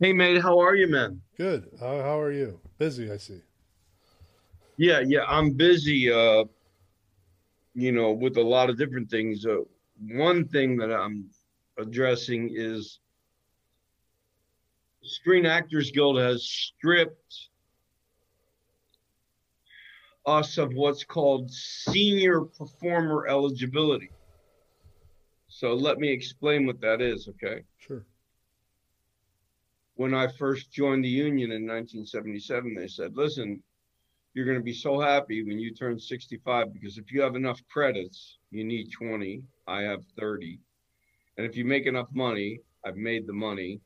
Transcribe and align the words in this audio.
Hey, 0.00 0.12
mate, 0.12 0.40
how 0.40 0.60
are 0.60 0.76
you, 0.76 0.86
man? 0.86 1.20
Good. 1.36 1.70
How, 1.80 2.00
how 2.00 2.20
are 2.20 2.30
you? 2.30 2.60
Busy, 2.78 3.10
I 3.10 3.16
see. 3.16 3.40
Yeah, 4.76 5.00
yeah, 5.00 5.24
I'm 5.26 5.54
busy, 5.54 6.12
uh, 6.12 6.44
you 7.74 7.90
know, 7.90 8.12
with 8.12 8.36
a 8.36 8.42
lot 8.42 8.70
of 8.70 8.78
different 8.78 9.10
things. 9.10 9.44
Uh, 9.44 9.62
one 10.12 10.46
thing 10.46 10.76
that 10.76 10.92
I'm 10.92 11.28
addressing 11.78 12.50
is 12.54 13.00
Screen 15.02 15.46
Actors 15.46 15.90
Guild 15.90 16.16
has 16.18 16.44
stripped 16.44 17.48
us 20.26 20.58
of 20.58 20.74
what's 20.74 21.02
called 21.02 21.50
senior 21.50 22.42
performer 22.42 23.26
eligibility. 23.26 24.10
So 25.48 25.74
let 25.74 25.98
me 25.98 26.08
explain 26.08 26.66
what 26.66 26.80
that 26.82 27.00
is, 27.00 27.26
okay? 27.26 27.64
Sure. 27.78 28.04
When 29.98 30.14
I 30.14 30.28
first 30.28 30.70
joined 30.70 31.04
the 31.04 31.08
union 31.08 31.50
in 31.50 31.66
1977, 31.66 32.72
they 32.72 32.86
said, 32.86 33.16
listen, 33.16 33.60
you're 34.32 34.44
going 34.44 34.56
to 34.56 34.62
be 34.62 34.72
so 34.72 35.00
happy 35.00 35.42
when 35.42 35.58
you 35.58 35.74
turn 35.74 35.98
65 35.98 36.72
because 36.72 36.98
if 36.98 37.10
you 37.10 37.20
have 37.20 37.34
enough 37.34 37.60
credits, 37.68 38.38
you 38.52 38.62
need 38.62 38.92
20. 38.92 39.42
I 39.66 39.82
have 39.82 40.04
30. 40.16 40.60
And 41.36 41.44
if 41.44 41.56
you 41.56 41.64
make 41.64 41.86
enough 41.86 42.06
money, 42.12 42.60
I've 42.86 42.94
made 42.94 43.26
the 43.26 43.32
money, 43.32 43.80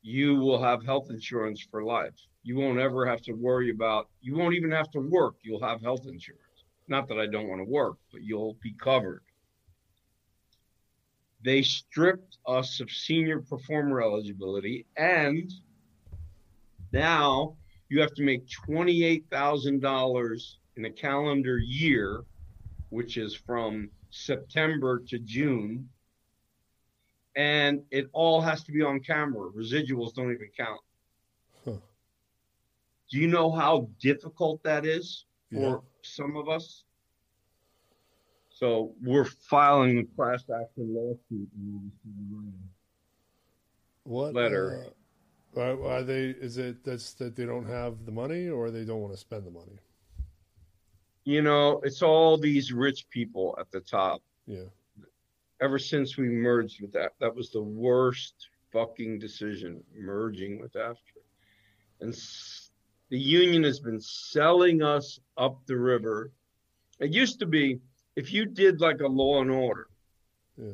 you 0.00 0.36
will 0.36 0.62
have 0.62 0.84
health 0.84 1.10
insurance 1.10 1.60
for 1.60 1.82
life. 1.82 2.14
You 2.44 2.54
won't 2.54 2.78
ever 2.78 3.04
have 3.04 3.22
to 3.22 3.32
worry 3.32 3.70
about, 3.70 4.08
you 4.20 4.36
won't 4.36 4.54
even 4.54 4.70
have 4.70 4.92
to 4.92 5.00
work. 5.00 5.34
You'll 5.42 5.60
have 5.60 5.82
health 5.82 6.06
insurance. 6.06 6.62
Not 6.86 7.08
that 7.08 7.18
I 7.18 7.26
don't 7.26 7.48
want 7.48 7.60
to 7.62 7.68
work, 7.68 7.96
but 8.12 8.22
you'll 8.22 8.56
be 8.62 8.74
covered. 8.74 9.22
They 11.46 11.62
stripped 11.62 12.38
us 12.44 12.80
of 12.80 12.90
senior 12.90 13.40
performer 13.40 14.02
eligibility 14.02 14.84
and 14.96 15.48
now 16.90 17.56
you 17.88 18.00
have 18.00 18.14
to 18.14 18.24
make 18.24 18.48
$28,000 18.68 20.54
in 20.74 20.84
a 20.86 20.90
calendar 20.90 21.58
year, 21.58 22.24
which 22.90 23.16
is 23.16 23.36
from 23.36 23.88
September 24.10 24.98
to 25.06 25.20
June. 25.20 25.88
And 27.36 27.84
it 27.92 28.08
all 28.12 28.40
has 28.40 28.64
to 28.64 28.72
be 28.72 28.82
on 28.82 28.98
camera. 28.98 29.48
Residuals 29.52 30.14
don't 30.14 30.32
even 30.32 30.48
count. 30.58 30.80
Huh. 31.64 31.76
Do 33.08 33.18
you 33.20 33.28
know 33.28 33.52
how 33.52 33.88
difficult 34.00 34.64
that 34.64 34.84
is 34.84 35.26
for 35.52 35.60
Yeah. 35.60 35.78
some 36.02 36.36
of 36.36 36.48
us? 36.48 36.82
So 38.58 38.94
we're 39.02 39.26
filing 39.26 39.98
a 39.98 40.04
class 40.16 40.42
action 40.44 40.94
lawsuit 40.94 41.46
What 44.04 44.32
Letter. 44.32 44.86
Uh, 45.54 45.60
are, 45.60 45.84
are 45.86 46.02
they? 46.02 46.30
Is 46.30 46.56
it 46.56 46.82
that's 46.82 47.12
that 47.14 47.36
they 47.36 47.44
don't 47.44 47.66
have 47.66 48.06
the 48.06 48.12
money, 48.12 48.48
or 48.48 48.70
they 48.70 48.86
don't 48.86 49.00
want 49.02 49.12
to 49.12 49.18
spend 49.18 49.46
the 49.46 49.50
money? 49.50 49.78
You 51.24 51.42
know, 51.42 51.82
it's 51.84 52.00
all 52.00 52.38
these 52.38 52.72
rich 52.72 53.06
people 53.10 53.54
at 53.60 53.70
the 53.70 53.80
top. 53.80 54.22
Yeah. 54.46 54.64
ever 55.60 55.78
since 55.78 56.16
we 56.16 56.28
merged 56.30 56.80
with 56.80 56.92
that, 56.92 57.12
that 57.20 57.34
was 57.34 57.50
the 57.50 57.62
worst 57.62 58.48
fucking 58.72 59.18
decision 59.18 59.82
merging 59.94 60.60
with 60.62 60.72
AFTRA. 60.74 61.20
And 62.00 62.14
s- 62.14 62.70
the 63.10 63.18
union 63.18 63.64
has 63.64 63.80
been 63.80 64.00
selling 64.00 64.82
us 64.82 65.20
up 65.36 65.58
the 65.66 65.76
river. 65.76 66.30
It 67.00 67.12
used 67.12 67.38
to 67.40 67.46
be 67.46 67.80
if 68.16 68.32
you 68.32 68.46
did 68.46 68.80
like 68.80 69.00
a 69.00 69.06
law 69.06 69.42
and 69.42 69.50
order 69.50 69.88
Yeah. 70.56 70.72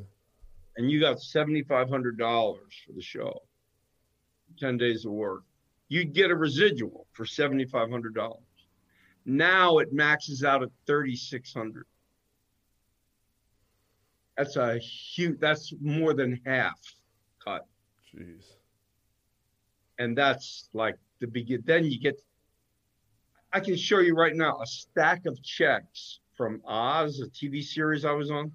and 0.77 0.91
you 0.91 1.01
got 1.01 1.19
$7,500 1.19 2.59
for 2.87 2.93
the 2.93 3.03
show, 3.03 3.43
10 4.59 4.79
days 4.79 5.05
of 5.05 5.12
work, 5.12 5.43
you'd 5.89 6.12
get 6.15 6.31
a 6.31 6.37
residual 6.37 7.07
for 7.12 7.25
$7,500. 7.27 8.41
Now 9.25 9.79
it 9.79 9.93
maxes 9.93 10.43
out 10.45 10.62
at 10.62 10.71
3,600. 10.87 11.87
That's 14.37 14.56
a 14.56 14.78
huge, 14.78 15.39
that's 15.39 15.72
more 15.81 16.15
than 16.15 16.41
half 16.47 16.81
cut. 17.45 17.66
Jeez. 18.15 18.56
And 19.99 20.16
that's 20.16 20.71
like 20.72 20.97
the 21.21 21.27
begin. 21.27 21.62
Then 21.66 21.84
you 21.84 22.00
get, 22.00 22.21
I 23.53 23.61
can 23.61 23.77
show 23.77 23.99
you 23.99 24.15
right 24.15 24.34
now 24.34 24.61
a 24.61 24.66
stack 24.66 25.27
of 25.27 25.41
checks 25.43 26.21
from 26.37 26.60
Oz, 26.66 27.20
a 27.20 27.26
TV 27.26 27.62
series 27.62 28.04
I 28.04 28.12
was 28.12 28.31
on. 28.31 28.53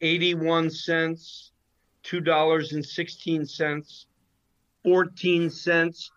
81 0.00 0.70
cents, 0.70 1.52
$2.16, 2.04 4.04
14 4.82 5.50
cents. 5.50 6.10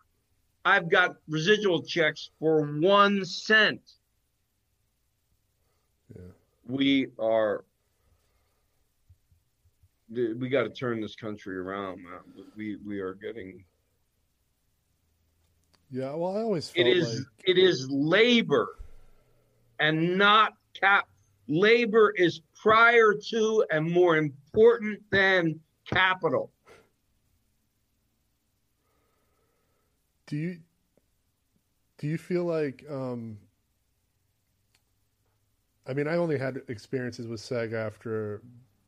I've 0.65 0.89
got 0.89 1.17
residual 1.27 1.83
checks 1.83 2.29
for 2.39 2.65
one 2.79 3.25
cent. 3.25 3.81
Yeah. 6.15 6.21
We 6.67 7.07
are, 7.19 7.65
we 10.09 10.47
got 10.47 10.63
to 10.63 10.69
turn 10.69 11.01
this 11.01 11.15
country 11.15 11.57
around, 11.57 12.01
man. 12.03 12.19
We, 12.55 12.77
we 12.77 13.01
are 13.01 13.15
getting, 13.15 13.65
Yeah. 15.91 16.13
Well, 16.13 16.37
I 16.37 16.41
always 16.41 16.71
it 16.75 16.87
is, 16.87 17.19
like 17.19 17.27
it 17.45 17.57
is 17.57 17.89
labor 17.89 18.77
and 19.83 20.17
not 20.17 20.53
cap. 20.73 21.09
Labor 21.49 22.13
is 22.15 22.41
prior 22.55 23.13
to 23.13 23.65
and 23.69 23.91
more 23.91 24.15
important 24.15 25.01
than 25.11 25.59
capital. 25.85 26.51
Do 30.27 30.37
you 30.37 30.59
do 31.97 32.07
you 32.07 32.17
feel 32.17 32.45
like 32.45 32.85
um 32.89 33.37
I 35.85 35.93
mean 35.93 36.07
I 36.07 36.15
only 36.15 36.39
had 36.39 36.61
experiences 36.69 37.27
with 37.27 37.41
SAG-AFTRA 37.41 38.39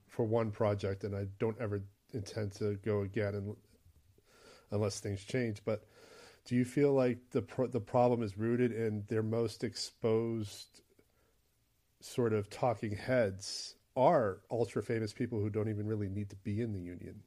for 0.08 0.24
one 0.24 0.50
project 0.50 1.04
and 1.04 1.14
I 1.14 1.28
don't 1.40 1.60
ever 1.60 1.82
intend 2.14 2.54
to 2.54 2.76
go 2.86 3.02
again 3.02 3.36
and, 3.36 3.56
unless 4.72 5.02
things 5.02 5.26
change 5.26 5.62
but 5.66 5.84
do 6.46 6.56
you 6.56 6.64
feel 6.64 6.94
like 6.94 7.18
the 7.32 7.42
pro- 7.42 7.68
the 7.68 7.82
problem 7.82 8.24
is 8.24 8.38
rooted 8.38 8.72
in 8.72 9.04
their 9.10 9.24
most 9.24 9.64
exposed 9.64 10.82
sort 12.06 12.34
of 12.34 12.50
talking 12.50 12.96
heads 12.96 13.76
are 13.96 14.42
ultra 14.52 14.84
famous 14.84 15.14
people 15.14 15.40
who 15.40 15.50
don't 15.50 15.70
even 15.70 15.88
really 15.88 16.10
need 16.10 16.30
to 16.30 16.36
be 16.38 16.62
in 16.62 16.74
the 16.74 16.80
union 16.80 17.24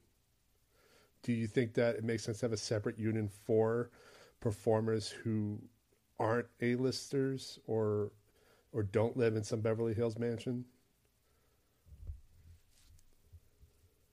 do 1.22 1.32
you 1.32 1.46
think 1.46 1.74
that 1.74 1.96
it 1.96 2.04
makes 2.04 2.24
sense 2.24 2.38
to 2.40 2.46
have 2.46 2.52
a 2.52 2.56
separate 2.56 2.98
union 2.98 3.28
for 3.28 3.90
performers 4.40 5.08
who 5.08 5.60
aren't 6.18 6.46
A-listers 6.60 7.58
or 7.66 8.12
or 8.72 8.82
don't 8.82 9.16
live 9.16 9.34
in 9.34 9.42
some 9.42 9.60
Beverly 9.60 9.94
Hills 9.94 10.18
mansion? 10.18 10.64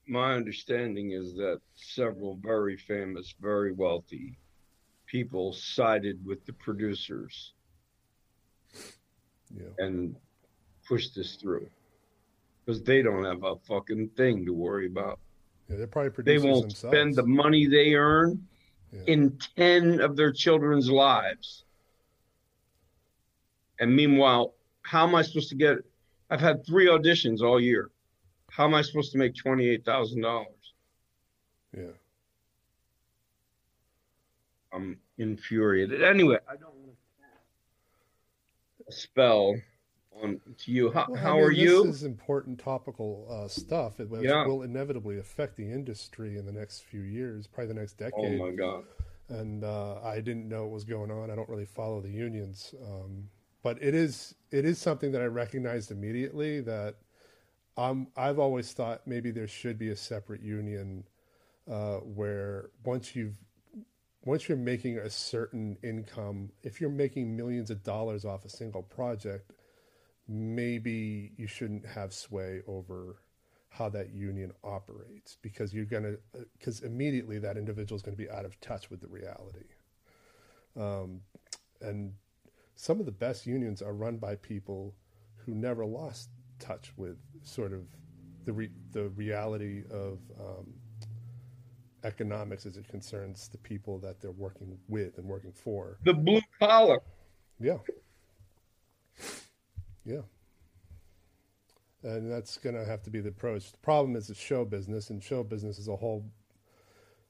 My 0.08 0.34
understanding 0.34 1.12
is 1.12 1.34
that 1.34 1.60
several 1.74 2.36
very 2.42 2.76
famous, 2.76 3.34
very 3.40 3.72
wealthy 3.72 4.38
people 5.06 5.52
sided 5.52 6.24
with 6.24 6.44
the 6.46 6.52
producers 6.54 7.52
Yeah. 9.54 9.68
and 9.78 10.16
pushed 10.86 11.14
this 11.14 11.36
through 11.36 11.68
because 12.64 12.82
they 12.82 13.02
don't 13.02 13.24
have 13.24 13.42
a 13.44 13.56
fucking 13.68 14.08
thing 14.16 14.44
to 14.46 14.52
worry 14.52 14.86
about. 14.86 15.18
Yeah, 15.68 15.76
they're 15.76 15.86
probably 15.86 16.22
They 16.24 16.38
won't 16.38 16.62
themselves. 16.62 16.96
spend 16.96 17.14
the 17.14 17.24
money 17.26 17.66
they 17.66 17.94
earn 17.94 18.46
Yeah. 18.92 19.02
in 19.06 19.38
10 19.56 20.00
of 20.00 20.16
their 20.16 20.32
children's 20.32 20.90
lives. 20.90 21.64
And 23.80 23.94
meanwhile, 23.94 24.54
how 24.82 25.06
am 25.06 25.14
I 25.14 25.22
supposed 25.22 25.48
to 25.50 25.54
get? 25.56 25.78
I've 26.30 26.40
had 26.40 26.64
three 26.64 26.86
auditions 26.86 27.40
all 27.42 27.60
year. 27.60 27.90
How 28.50 28.64
am 28.64 28.74
I 28.74 28.82
supposed 28.82 29.12
to 29.12 29.18
make 29.18 29.34
$28,000? 29.34 30.46
yeah. 31.76 31.84
I'm 34.72 34.98
infuriated. 35.18 36.02
Anyway, 36.02 36.38
I 36.48 36.56
don't 36.56 36.74
want 36.74 36.96
to 38.88 38.96
spell 38.96 39.54
on 40.22 40.40
to 40.58 40.72
you. 40.72 40.90
How, 40.92 41.06
Well, 41.08 41.18
I 41.22 41.22
how 41.22 41.34
mean, 41.34 41.44
are 41.44 41.50
you? 41.50 41.84
This 41.86 41.96
is 41.96 42.02
important 42.04 42.58
topical 42.60 43.26
uh, 43.30 43.48
stuff. 43.48 44.00
It 44.00 44.08
will, 44.10 44.24
Yeah. 44.24 44.44
will 44.44 44.62
inevitably 44.62 45.18
affect 45.18 45.56
the 45.56 45.70
industry 45.70 46.36
in 46.38 46.46
the 46.46 46.52
next 46.52 46.80
few 46.84 47.00
years, 47.00 47.46
probably 47.46 47.74
the 47.74 47.80
next 47.80 47.94
decade. 47.98 48.40
Oh 48.40 48.46
my 48.46 48.52
God. 48.52 48.84
and 49.28 49.64
uh, 49.64 50.00
I 50.02 50.20
didn't 50.20 50.48
know 50.48 50.62
what 50.64 50.72
was 50.72 50.84
going 50.84 51.10
on. 51.10 51.30
I 51.30 51.36
don't 51.36 51.48
really 51.48 51.66
follow 51.66 52.00
the 52.00 52.10
unions, 52.10 52.74
um, 52.84 53.28
but 53.62 53.82
it 53.82 53.94
is 53.94 54.34
it 54.50 54.64
is 54.64 54.78
something 54.78 55.12
that 55.12 55.22
I 55.22 55.26
recognized 55.26 55.90
immediately 55.90 56.60
that 56.62 56.96
um, 57.76 58.08
I've 58.16 58.38
always 58.38 58.72
thought 58.72 59.06
maybe 59.06 59.30
there 59.32 59.48
should 59.48 59.78
be 59.78 59.90
a 59.90 59.96
separate 59.96 60.42
union 60.42 61.04
uh, 61.70 61.96
where 61.98 62.70
once 62.84 63.16
you've 63.16 63.36
once 64.24 64.48
you're 64.48 64.58
making 64.58 64.98
a 64.98 65.10
certain 65.10 65.76
income, 65.82 66.50
if 66.62 66.80
you're 66.80 66.90
making 66.90 67.36
millions 67.36 67.70
of 67.70 67.82
dollars 67.84 68.24
off 68.24 68.44
a 68.44 68.48
single 68.48 68.82
project, 68.82 69.52
maybe 70.28 71.32
you 71.36 71.46
shouldn't 71.46 71.86
have 71.86 72.12
sway 72.12 72.60
over 72.66 73.16
how 73.68 73.88
that 73.88 74.12
union 74.12 74.52
operates 74.64 75.36
because 75.42 75.74
you're 75.74 75.84
going 75.84 76.02
to 76.02 76.18
because 76.58 76.80
immediately 76.80 77.38
that 77.38 77.56
individual 77.56 77.96
is 77.96 78.02
going 78.02 78.16
to 78.16 78.22
be 78.22 78.30
out 78.30 78.44
of 78.44 78.58
touch 78.60 78.90
with 78.90 79.00
the 79.00 79.08
reality 79.08 79.66
um, 80.76 81.20
and 81.80 82.12
some 82.74 83.00
of 83.00 83.06
the 83.06 83.12
best 83.12 83.46
unions 83.46 83.82
are 83.82 83.94
run 83.94 84.16
by 84.16 84.34
people 84.36 84.94
who 85.36 85.54
never 85.54 85.84
lost 85.84 86.30
touch 86.58 86.92
with 86.96 87.16
sort 87.42 87.72
of 87.72 87.82
the 88.44 88.52
re- 88.52 88.70
the 88.92 89.08
reality 89.10 89.82
of 89.90 90.18
um, 90.40 90.74
economics 92.04 92.66
as 92.66 92.76
it 92.76 92.86
concerns 92.88 93.48
the 93.48 93.58
people 93.58 93.98
that 93.98 94.20
they're 94.20 94.30
working 94.30 94.78
with 94.88 95.18
and 95.18 95.26
working 95.26 95.52
for. 95.52 95.98
The 96.04 96.14
blue 96.14 96.40
collar. 96.58 97.00
Yeah. 97.58 97.78
Yeah. 100.06 100.22
And 102.02 102.30
that's 102.30 102.56
going 102.56 102.76
to 102.76 102.84
have 102.84 103.02
to 103.02 103.10
be 103.10 103.20
the 103.20 103.30
approach. 103.30 103.72
The 103.72 103.78
problem 103.78 104.14
is 104.14 104.30
it's 104.30 104.38
show 104.38 104.64
business, 104.64 105.10
and 105.10 105.22
show 105.22 105.42
business 105.42 105.78
is 105.78 105.88
a 105.88 105.96
whole 105.96 106.24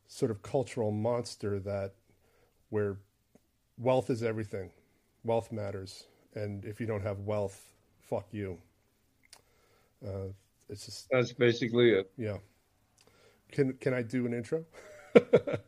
sort 0.07 0.31
of 0.31 0.43
cultural 0.43 0.91
monster 0.93 1.59
that 1.61 1.95
where 2.69 2.99
wealth 3.79 4.11
is 4.11 4.23
everything. 4.23 4.71
Wealth 5.25 5.51
matters. 5.51 6.07
And 6.35 6.65
if 6.67 6.81
you 6.81 6.87
don't 6.87 7.03
have 7.03 7.21
wealth, 7.21 7.73
fuck 7.99 8.27
you. 8.31 8.59
Uh, 10.07 10.29
it's 10.69 10.85
just 10.85 11.09
that's 11.11 11.33
basically 11.33 11.93
it. 11.93 12.11
Yeah. 12.19 12.37
Can 13.53 13.73
can 13.75 13.95
I 13.95 14.03
do 14.03 14.27
an 14.27 14.35
intro? 14.35 14.65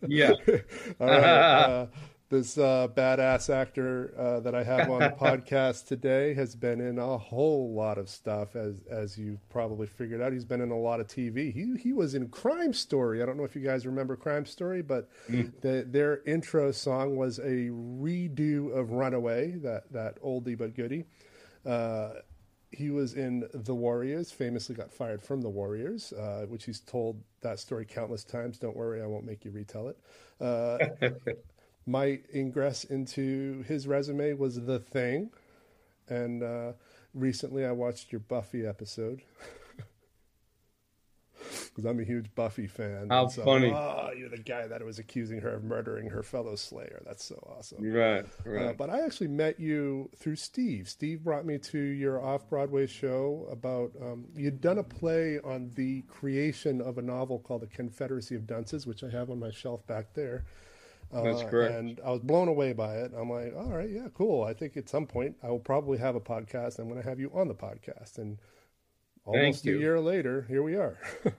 yeah. 0.06 0.32
All 1.00 1.06
right. 1.06 1.24
Uh, 1.24 1.86
this 2.30 2.58
uh, 2.58 2.88
badass 2.94 3.48
actor 3.48 4.12
uh, 4.18 4.40
that 4.40 4.54
I 4.54 4.62
have 4.62 4.90
on 4.90 5.00
the 5.00 5.08
podcast 5.20 5.86
today 5.86 6.34
has 6.34 6.54
been 6.54 6.80
in 6.80 6.98
a 6.98 7.16
whole 7.16 7.72
lot 7.72 7.96
of 7.96 8.08
stuff, 8.08 8.54
as 8.54 8.82
as 8.90 9.16
you 9.16 9.38
probably 9.48 9.86
figured 9.86 10.20
out. 10.20 10.32
He's 10.32 10.44
been 10.44 10.60
in 10.60 10.70
a 10.70 10.78
lot 10.78 11.00
of 11.00 11.06
TV. 11.06 11.52
He 11.52 11.74
he 11.80 11.92
was 11.92 12.14
in 12.14 12.28
Crime 12.28 12.74
Story. 12.74 13.22
I 13.22 13.26
don't 13.26 13.36
know 13.36 13.44
if 13.44 13.56
you 13.56 13.62
guys 13.62 13.86
remember 13.86 14.16
Crime 14.16 14.44
Story, 14.44 14.82
but 14.82 15.08
mm. 15.28 15.50
the, 15.62 15.86
their 15.88 16.22
intro 16.24 16.70
song 16.70 17.16
was 17.16 17.38
a 17.38 17.70
redo 17.70 18.76
of 18.76 18.92
Runaway, 18.92 19.52
that 19.62 19.90
that 19.92 20.22
oldie 20.22 20.58
but 20.58 20.74
goodie. 20.74 21.04
Uh, 21.64 22.10
he 22.70 22.90
was 22.90 23.14
in 23.14 23.48
The 23.54 23.74
Warriors, 23.74 24.30
famously 24.30 24.74
got 24.74 24.92
fired 24.92 25.22
from 25.22 25.40
The 25.40 25.48
Warriors, 25.48 26.12
uh, 26.12 26.44
which 26.48 26.64
he's 26.64 26.80
told 26.80 27.22
that 27.40 27.58
story 27.58 27.86
countless 27.86 28.24
times. 28.24 28.58
Don't 28.58 28.76
worry, 28.76 29.02
I 29.02 29.06
won't 29.06 29.24
make 29.24 29.46
you 29.46 29.50
retell 29.50 29.88
it. 29.88 29.98
Uh, 30.38 30.78
my 31.88 32.20
ingress 32.34 32.84
into 32.84 33.62
his 33.62 33.86
resume 33.86 34.34
was 34.34 34.62
The 34.66 34.78
Thing. 34.78 35.30
And 36.06 36.42
uh, 36.42 36.72
recently 37.14 37.64
I 37.64 37.72
watched 37.72 38.12
your 38.12 38.20
Buffy 38.20 38.66
episode. 38.66 39.22
because 41.68 41.84
I'm 41.86 41.98
a 42.00 42.04
huge 42.04 42.34
Buffy 42.34 42.66
fan. 42.66 43.06
How 43.08 43.28
so, 43.28 43.44
funny! 43.44 43.72
Oh, 43.72 44.10
you're 44.16 44.28
the 44.28 44.36
guy 44.36 44.66
that 44.66 44.84
was 44.84 44.98
accusing 44.98 45.40
her 45.40 45.54
of 45.54 45.64
murdering 45.64 46.10
her 46.10 46.22
fellow 46.22 46.56
Slayer. 46.56 47.00
That's 47.06 47.24
so 47.24 47.36
awesome. 47.56 47.82
Right, 47.82 48.24
uh, 48.24 48.50
right. 48.50 48.66
Uh, 48.66 48.72
but 48.72 48.90
I 48.90 49.04
actually 49.04 49.28
met 49.28 49.60
you 49.60 50.10
through 50.16 50.36
Steve. 50.36 50.88
Steve 50.88 51.22
brought 51.22 51.46
me 51.46 51.56
to 51.58 51.78
your 51.78 52.20
off 52.20 52.48
Broadway 52.50 52.86
show 52.86 53.46
about 53.50 53.92
um, 54.02 54.26
you'd 54.34 54.60
done 54.60 54.78
a 54.78 54.82
play 54.82 55.38
on 55.44 55.70
the 55.76 56.02
creation 56.02 56.80
of 56.80 56.98
a 56.98 57.02
novel 57.02 57.38
called 57.38 57.62
The 57.62 57.68
Confederacy 57.68 58.34
of 58.34 58.46
Dunces, 58.46 58.86
which 58.86 59.04
I 59.04 59.10
have 59.10 59.30
on 59.30 59.38
my 59.38 59.52
shelf 59.52 59.86
back 59.86 60.14
there. 60.14 60.44
Uh, 61.12 61.22
That's 61.22 61.42
correct. 61.42 61.74
And 61.74 62.00
I 62.04 62.10
was 62.10 62.20
blown 62.20 62.48
away 62.48 62.72
by 62.72 62.96
it. 62.96 63.12
I'm 63.16 63.30
like, 63.30 63.54
all 63.56 63.70
right, 63.70 63.88
yeah, 63.88 64.08
cool. 64.14 64.44
I 64.44 64.52
think 64.52 64.76
at 64.76 64.88
some 64.88 65.06
point 65.06 65.36
I 65.42 65.50
will 65.50 65.58
probably 65.58 65.98
have 65.98 66.14
a 66.14 66.20
podcast. 66.20 66.78
I'm 66.78 66.88
going 66.88 67.00
to 67.00 67.08
have 67.08 67.18
you 67.18 67.30
on 67.34 67.48
the 67.48 67.54
podcast. 67.54 68.18
And 68.18 68.38
almost 69.24 69.66
a 69.66 69.70
year 69.70 70.00
later, 70.00 70.44
here 70.48 70.62
we 70.62 70.76
are. 70.76 70.98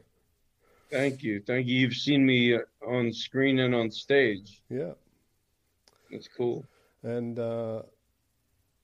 Thank 0.92 1.21
you. 1.21 1.42
Thank 1.45 1.68
you. 1.68 1.81
You've 1.81 1.94
seen 1.94 2.25
me 2.25 2.57
on 2.86 3.13
screen 3.13 3.60
and 3.60 3.75
on 3.75 3.92
stage. 3.92 4.63
Yeah. 4.69 4.94
That's 6.12 6.27
cool. 6.27 6.66
And 7.04 7.38
uh, 7.38 7.83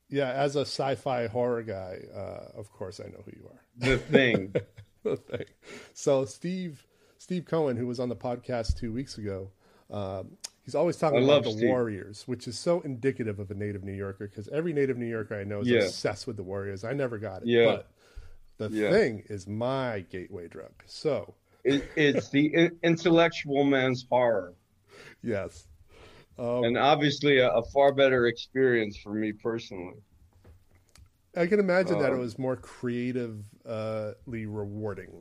yeah, 0.10 0.32
as 0.32 0.56
a 0.56 0.62
sci-fi 0.62 1.28
horror 1.28 1.64
guy, 1.64 2.02
uh, 2.16 2.58
of 2.60 2.72
course 2.72 3.00
I 3.00 3.10
know 3.10 3.24
who 3.26 3.32
you 3.36 3.50
are. 3.50 3.62
The 3.78 3.98
thing. 3.98 4.56
the 5.04 5.18
thing. 5.18 5.46
So 5.94 6.26
Steve 6.26 6.86
Steve 7.18 7.46
Cohen, 7.46 7.76
who 7.76 7.88
was 7.88 8.00
on 8.00 8.10
the 8.10 8.16
podcast 8.16 8.78
two 8.78 8.94
weeks 8.94 9.18
ago, 9.18 9.50
um, 9.90 10.38
he's 10.66 10.76
always 10.76 10.98
talking 10.98 11.20
I 11.20 11.24
about 11.24 11.44
the 11.44 11.52
Steve. 11.52 11.70
Warriors, 11.70 12.24
which 12.26 12.48
is 12.48 12.58
so 12.58 12.82
indicative 12.82 13.40
of 13.40 13.52
a 13.52 13.54
native 13.54 13.84
New 13.84 13.94
Yorker 13.94 14.28
because 14.28 14.50
every 14.50 14.74
native 14.74 14.98
New 14.98 15.06
Yorker 15.06 15.40
I 15.40 15.44
know 15.44 15.62
is 15.62 15.68
yeah. 15.68 15.80
obsessed 15.80 16.28
with 16.28 16.36
the 16.36 16.44
Warriors. 16.44 16.84
I 16.84 16.94
never 16.94 17.18
got 17.18 17.44
it. 17.44 17.48
Yeah. 17.48 17.66
But 17.66 17.88
the 18.58 18.70
yeah. 18.76 18.90
thing 18.90 19.24
is 19.30 19.48
my 19.48 20.06
gateway 20.10 20.48
drug. 20.48 20.72
So 20.86 21.36
it, 21.64 21.90
it's 21.96 22.30
the 22.30 22.72
intellectual 22.84 23.64
man's 23.64 24.06
horror. 24.10 24.54
Yes. 25.22 25.68
Um, 26.38 26.66
and 26.66 26.78
obviously, 26.78 27.40
a, 27.40 27.50
a, 27.50 27.64
far 27.64 27.94
better 27.94 28.28
experience 28.28 28.98
for 28.98 29.14
me 29.14 29.32
personally. 29.32 29.96
I 31.36 31.48
can 31.48 31.60
imagine 31.60 31.96
um, 31.96 32.02
that 32.02 32.12
it 32.12 32.16
um, 32.16 32.20
was 32.20 32.38
more 32.38 32.58
creatively 32.58 33.46
rewarding. 34.46 35.12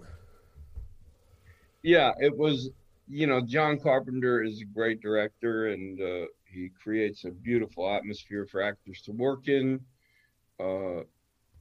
Yeah, 1.83 2.13
it 2.19 2.37
was. 2.37 2.71
You 3.09 3.27
know, 3.27 3.41
John 3.43 3.79
Carpenter 3.79 4.43
is 4.43 4.63
a 4.63 4.65
great 4.65 5.01
director, 5.01 5.69
and 5.69 6.01
uh, 6.01 6.27
he 6.45 6.71
creates 6.83 7.25
a 7.25 7.31
beautiful 7.31 7.89
atmosphere 7.91 8.47
for 8.47 8.63
actors 8.63 9.03
to 9.03 9.13
work 9.13 9.49
in. 9.49 9.81
Uh, 10.59 11.03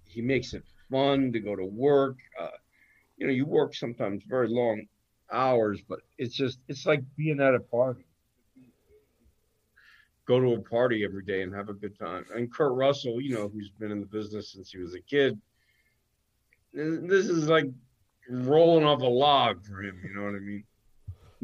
he 0.05 0.21
makes 0.21 0.53
it 0.53 0.63
fun 0.89 1.33
to 1.33 1.39
go 1.39 1.55
to 1.55 1.65
work. 1.65 2.15
Uh, 2.39 2.47
you 3.17 3.27
know, 3.27 3.33
you 3.33 3.45
work 3.45 3.75
sometimes 3.75 4.23
very 4.23 4.47
long 4.47 4.85
hours, 5.31 5.81
but 5.87 5.99
it's 6.17 6.35
just 6.35 6.59
it's 6.67 6.85
like 6.85 7.01
being 7.17 7.41
at 7.41 7.55
a 7.55 7.59
party. 7.59 8.05
Go 10.25 10.39
to 10.39 10.53
a 10.53 10.61
party 10.61 11.03
every 11.03 11.23
day 11.23 11.41
and 11.41 11.53
have 11.53 11.67
a 11.67 11.73
good 11.73 11.99
time. 11.99 12.25
And 12.33 12.53
Kurt 12.53 12.73
Russell, 12.73 13.19
you 13.19 13.35
know, 13.35 13.49
who's 13.49 13.69
been 13.69 13.91
in 13.91 13.99
the 13.99 14.05
business 14.05 14.53
since 14.53 14.71
he 14.71 14.77
was 14.77 14.93
a 14.93 15.01
kid, 15.01 15.37
this 16.73 17.27
is 17.27 17.49
like 17.49 17.65
rolling 18.29 18.85
off 18.85 19.01
a 19.01 19.05
log 19.05 19.65
for 19.65 19.83
him. 19.83 19.99
You 20.03 20.15
know 20.15 20.23
what 20.23 20.35
I 20.35 20.39
mean? 20.39 20.63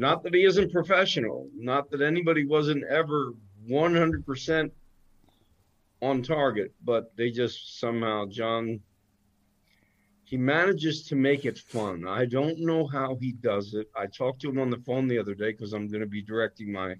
Not 0.00 0.22
that 0.22 0.32
he 0.32 0.44
isn't 0.44 0.72
professional, 0.72 1.50
not 1.54 1.90
that 1.90 2.00
anybody 2.00 2.46
wasn't 2.46 2.84
ever 2.84 3.34
100% 3.68 4.70
on 6.00 6.22
target, 6.22 6.72
but 6.82 7.14
they 7.18 7.30
just 7.30 7.78
somehow, 7.78 8.24
John 8.24 8.80
he 10.24 10.38
manages 10.38 11.02
to 11.08 11.16
make 11.16 11.44
it 11.44 11.58
fun. 11.58 12.06
I 12.08 12.24
don't 12.24 12.60
know 12.60 12.86
how 12.86 13.16
he 13.20 13.32
does 13.32 13.74
it. 13.74 13.88
I 13.94 14.06
talked 14.06 14.40
to 14.40 14.48
him 14.48 14.58
on 14.58 14.70
the 14.70 14.78
phone 14.86 15.06
the 15.06 15.18
other 15.18 15.34
day 15.34 15.50
because 15.50 15.74
I'm 15.74 15.88
going 15.88 16.00
to 16.00 16.06
be 16.06 16.22
directing 16.22 16.72
my 16.72 16.94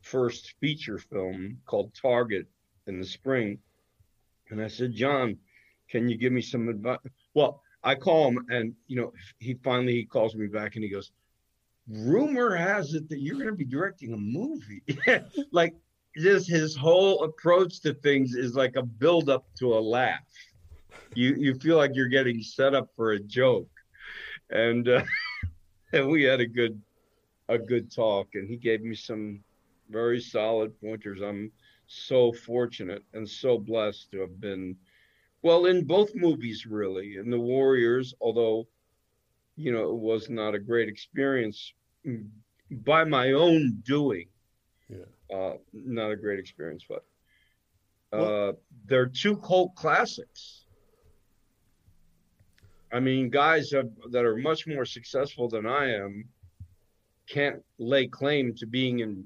first 0.00 0.54
feature 0.58 0.96
film 0.96 1.58
called 1.66 1.92
Target 1.92 2.46
in 2.86 2.98
the 2.98 3.04
spring. 3.04 3.58
And 4.48 4.62
I 4.62 4.68
said, 4.68 4.94
John, 4.94 5.36
can 5.90 6.08
you 6.08 6.16
give 6.16 6.32
me 6.32 6.40
some 6.40 6.68
advice? 6.68 6.98
Well, 7.34 7.60
I 7.82 7.96
call 7.96 8.28
him 8.28 8.46
and, 8.48 8.74
you 8.86 8.96
know, 8.96 9.12
he 9.38 9.54
finally 9.62 9.92
he 9.92 10.04
calls 10.06 10.34
me 10.34 10.46
back 10.46 10.76
and 10.76 10.84
he 10.84 10.88
goes, 10.88 11.10
rumor 11.88 12.54
has 12.54 12.94
it 12.94 13.08
that 13.08 13.20
you're 13.20 13.36
going 13.36 13.46
to 13.46 13.52
be 13.52 13.64
directing 13.64 14.12
a 14.12 14.16
movie. 14.16 14.82
like 15.52 15.74
just 16.16 16.48
his 16.48 16.76
whole 16.76 17.24
approach 17.24 17.80
to 17.80 17.94
things 17.94 18.34
is 18.34 18.54
like 18.54 18.76
a 18.76 18.82
build 18.82 19.28
up 19.28 19.46
to 19.58 19.74
a 19.74 19.80
laugh 19.80 20.20
you 21.14 21.34
you 21.34 21.54
feel 21.54 21.76
like 21.76 21.94
you're 21.94 22.08
getting 22.08 22.42
set 22.42 22.74
up 22.74 22.90
for 22.94 23.12
a 23.12 23.20
joke, 23.20 23.70
and 24.50 24.88
uh, 24.88 25.02
and 25.92 26.08
we 26.08 26.22
had 26.22 26.40
a 26.40 26.46
good 26.46 26.80
a 27.48 27.58
good 27.58 27.92
talk, 27.94 28.28
and 28.34 28.48
he 28.48 28.56
gave 28.56 28.82
me 28.82 28.94
some 28.94 29.40
very 29.90 30.20
solid 30.20 30.78
pointers. 30.80 31.20
I'm 31.20 31.50
so 31.86 32.32
fortunate 32.32 33.02
and 33.14 33.28
so 33.28 33.58
blessed 33.58 34.10
to 34.10 34.20
have 34.20 34.40
been 34.40 34.76
well 35.40 35.66
in 35.66 35.84
both 35.84 36.14
movies 36.14 36.66
really 36.66 37.16
in 37.16 37.30
the 37.30 37.40
warriors 37.40 38.12
although 38.20 38.68
you 39.56 39.72
know 39.72 39.88
it 39.88 39.96
was 39.96 40.28
not 40.28 40.54
a 40.54 40.58
great 40.58 40.86
experience 40.86 41.72
by 42.70 43.04
my 43.04 43.32
own 43.32 43.82
doing 43.84 44.26
yeah 44.88 45.36
uh, 45.36 45.54
not 45.72 46.10
a 46.10 46.16
great 46.16 46.38
experience 46.38 46.84
but 46.88 47.04
uh, 48.10 48.52
they're 48.86 49.06
two 49.06 49.36
cult 49.36 49.74
classics 49.74 50.64
I 52.92 53.00
mean, 53.00 53.28
guys 53.28 53.70
have, 53.72 53.90
that 54.10 54.24
are 54.24 54.36
much 54.36 54.66
more 54.66 54.84
successful 54.84 55.48
than 55.48 55.66
I 55.66 55.94
am 55.94 56.24
can't 57.28 57.62
lay 57.78 58.06
claim 58.06 58.54
to 58.54 58.66
being 58.66 59.00
in 59.00 59.24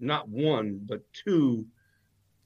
not 0.00 0.28
one 0.28 0.80
but 0.86 1.02
two 1.12 1.66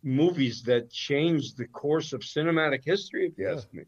movies 0.03 0.63
that 0.65 0.91
changed 0.91 1.57
the 1.57 1.67
course 1.69 2.13
of 2.13 2.21
cinematic 2.21 2.85
history. 2.85 3.27
If 3.27 3.39
you 3.39 3.47
yeah. 3.47 3.55
ask 3.55 3.73
me, 3.73 3.85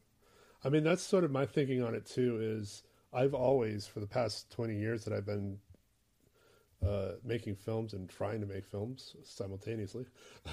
I 0.64 0.68
mean 0.68 0.84
that's 0.84 1.02
sort 1.02 1.24
of 1.24 1.32
my 1.32 1.44
thinking 1.44 1.82
on 1.82 1.94
it 1.94 2.06
too. 2.06 2.38
Is 2.40 2.84
I've 3.12 3.34
always, 3.34 3.86
for 3.86 4.00
the 4.00 4.06
past 4.06 4.48
twenty 4.50 4.78
years 4.78 5.04
that 5.04 5.12
I've 5.12 5.26
been 5.26 5.58
uh, 6.86 7.12
making 7.24 7.56
films 7.56 7.92
and 7.92 8.08
trying 8.08 8.40
to 8.40 8.46
make 8.46 8.66
films 8.66 9.16
simultaneously, 9.24 10.06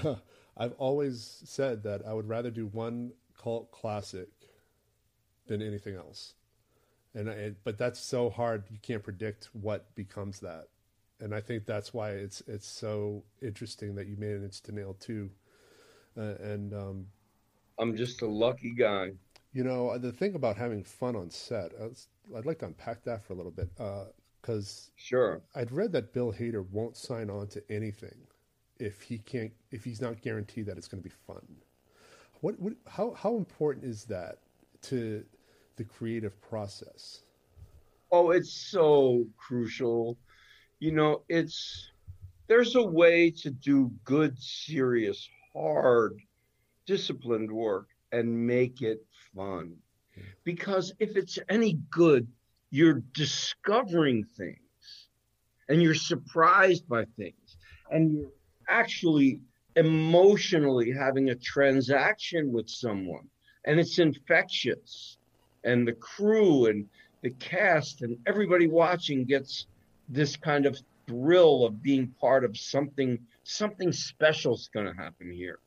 I've 0.58 0.74
always 0.78 1.42
said 1.46 1.84
that 1.84 2.06
I 2.08 2.14
would 2.14 2.28
rather 2.28 2.52
do 2.52 2.68
one 2.68 3.14
cult 3.42 3.72
classic 3.72 4.30
than 5.48 5.62
anything 5.62 5.96
else. 5.96 6.34
and 7.14 7.30
I, 7.30 7.52
but 7.64 7.78
that's 7.78 8.00
so 8.00 8.30
hard. 8.30 8.66
You 8.72 8.80
can't 8.82 9.04
predict 9.04 9.50
what 9.54 9.94
becomes 9.96 10.40
that, 10.42 10.68
and 11.20 11.34
I 11.34 11.42
think 11.42 11.66
that's 11.66 11.94
why 11.94 12.12
it's 12.12 12.42
it's 12.48 12.68
so 12.68 13.24
interesting 13.42 13.96
that 13.96 14.08
you 14.08 14.18
managed 14.18 14.66
to 14.66 14.72
nail 14.72 14.96
two. 15.00 15.30
Uh, 16.18 16.36
and 16.42 16.74
um, 16.74 17.08
I'm 17.80 17.96
just 17.96 18.22
a 18.22 18.28
lucky 18.28 18.74
guy. 18.74 19.12
You 19.54 19.64
know, 19.64 19.98
the 19.98 20.12
thing 20.12 20.36
about 20.36 20.58
having 20.58 20.84
fun 20.84 21.16
on 21.16 21.30
set, 21.30 21.72
I'd 22.36 22.46
like 22.46 22.60
to 22.60 22.66
unpack 22.66 23.04
that 23.06 23.24
for 23.24 23.34
a 23.34 23.36
little 23.36 23.52
bit. 23.52 23.70
Because 24.46 24.92
sure, 24.96 25.42
I'd 25.56 25.72
read 25.72 25.92
that 25.94 26.14
Bill 26.14 26.32
Hader 26.32 26.70
won't 26.70 26.96
sign 26.96 27.32
on 27.32 27.48
to 27.48 27.64
anything 27.68 28.16
if 28.78 29.02
he 29.02 29.18
can't, 29.18 29.52
if 29.72 29.84
he's 29.84 30.00
not 30.00 30.22
guaranteed 30.22 30.68
that 30.68 30.78
it's 30.78 30.88
going 30.88 31.02
to 31.02 31.10
be 31.10 31.16
fun. 31.26 31.42
What, 32.42 32.60
what, 32.60 32.74
how, 32.88 33.16
how 33.16 33.38
important 33.38 33.86
is 33.86 34.04
that 34.04 34.38
to 34.84 35.26
the 35.78 35.84
creative 35.84 36.40
process? 36.44 37.24
Oh, 38.12 38.30
it's 38.30 38.54
so 38.54 39.26
crucial. 39.36 40.16
You 40.78 40.92
know, 40.92 41.24
it's 41.28 41.90
there's 42.46 42.76
a 42.76 42.84
way 42.84 43.32
to 43.32 43.50
do 43.50 43.92
good, 44.04 44.38
serious, 44.40 45.28
hard, 45.54 46.20
disciplined 46.86 47.52
work 47.52 47.88
and 48.12 48.46
make 48.46 48.84
it 48.84 49.04
fun. 49.36 49.76
Hmm. 50.14 50.22
Because 50.44 50.94
if 51.00 51.18
it's 51.18 51.40
any 51.50 51.80
good, 51.90 52.28
you're 52.76 53.02
discovering 53.14 54.26
things 54.38 54.60
and 55.70 55.82
you're 55.82 55.96
surprised 55.96 56.88
by 56.90 57.06
things 57.18 57.58
and 57.90 58.14
you're 58.14 58.32
actually 58.68 59.40
emotionally 59.78 60.92
having 60.92 61.30
a 61.30 61.36
transaction 61.36 62.52
with 62.52 62.70
someone 62.70 63.28
and 63.66 63.80
it's 63.80 63.98
infectious 63.98 65.18
and 65.64 65.88
the 65.88 65.94
crew 65.94 66.66
and 66.66 66.86
the 67.22 67.30
cast 67.32 68.02
and 68.02 68.18
everybody 68.28 68.68
watching 68.68 69.24
gets 69.24 69.68
this 70.10 70.36
kind 70.36 70.66
of 70.66 70.78
thrill 71.08 71.66
of 71.66 71.82
being 71.82 72.08
part 72.20 72.44
of 72.44 72.58
something 72.58 73.18
something 73.44 73.92
special 73.92 74.54
is 74.56 74.70
going 74.74 74.86
to 74.86 74.94
happen 74.94 75.32
here. 75.32 75.60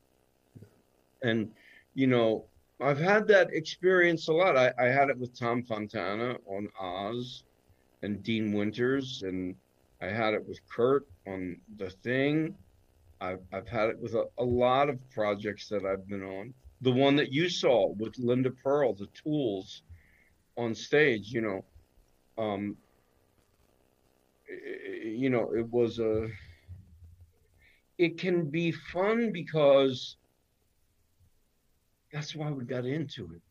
And 1.23 1.51
you 1.95 2.07
know 2.07 2.45
i've 2.81 2.99
had 2.99 3.27
that 3.27 3.53
experience 3.53 4.27
a 4.27 4.33
lot. 4.33 4.57
I, 4.57 4.71
I 4.79 4.85
had 4.85 5.09
it 5.09 5.17
with 5.17 5.37
tom 5.37 5.63
fontana 5.63 6.37
on 6.45 6.69
oz 6.79 7.43
and 8.01 8.23
dean 8.23 8.53
winters 8.53 9.23
and 9.23 9.55
i 10.01 10.07
had 10.07 10.33
it 10.33 10.47
with 10.47 10.59
kurt 10.69 11.05
on 11.27 11.57
the 11.77 11.89
thing. 11.89 12.55
I've, 13.21 13.41
I've 13.51 13.67
had 13.67 13.89
it 13.89 13.99
with 13.99 14.13
a, 14.13 14.25
a 14.37 14.43
lot 14.43 14.89
of 14.89 14.97
projects 15.09 15.67
that 15.69 15.85
i've 15.85 16.07
been 16.07 16.23
on. 16.23 16.53
The 16.81 16.91
one 16.91 17.17
that 17.17 17.33
you 17.33 17.49
saw 17.49 17.89
with 17.89 18.17
linda 18.17 18.51
purl 18.51 18.93
the 18.93 19.07
tools 19.07 19.83
on 20.57 20.73
stage 20.73 21.31
you 21.31 21.41
know 21.41 21.63
um 22.37 22.75
you 25.03 25.29
know 25.29 25.51
it 25.53 25.69
was 25.69 25.99
a 25.99 26.27
it 27.97 28.17
can 28.17 28.49
be 28.49 28.71
fun 28.71 29.31
because 29.31 30.15
that's 32.11 32.35
why 32.35 32.51
we 32.51 32.63
got 32.63 32.85
into 32.85 33.29
it 33.33 33.41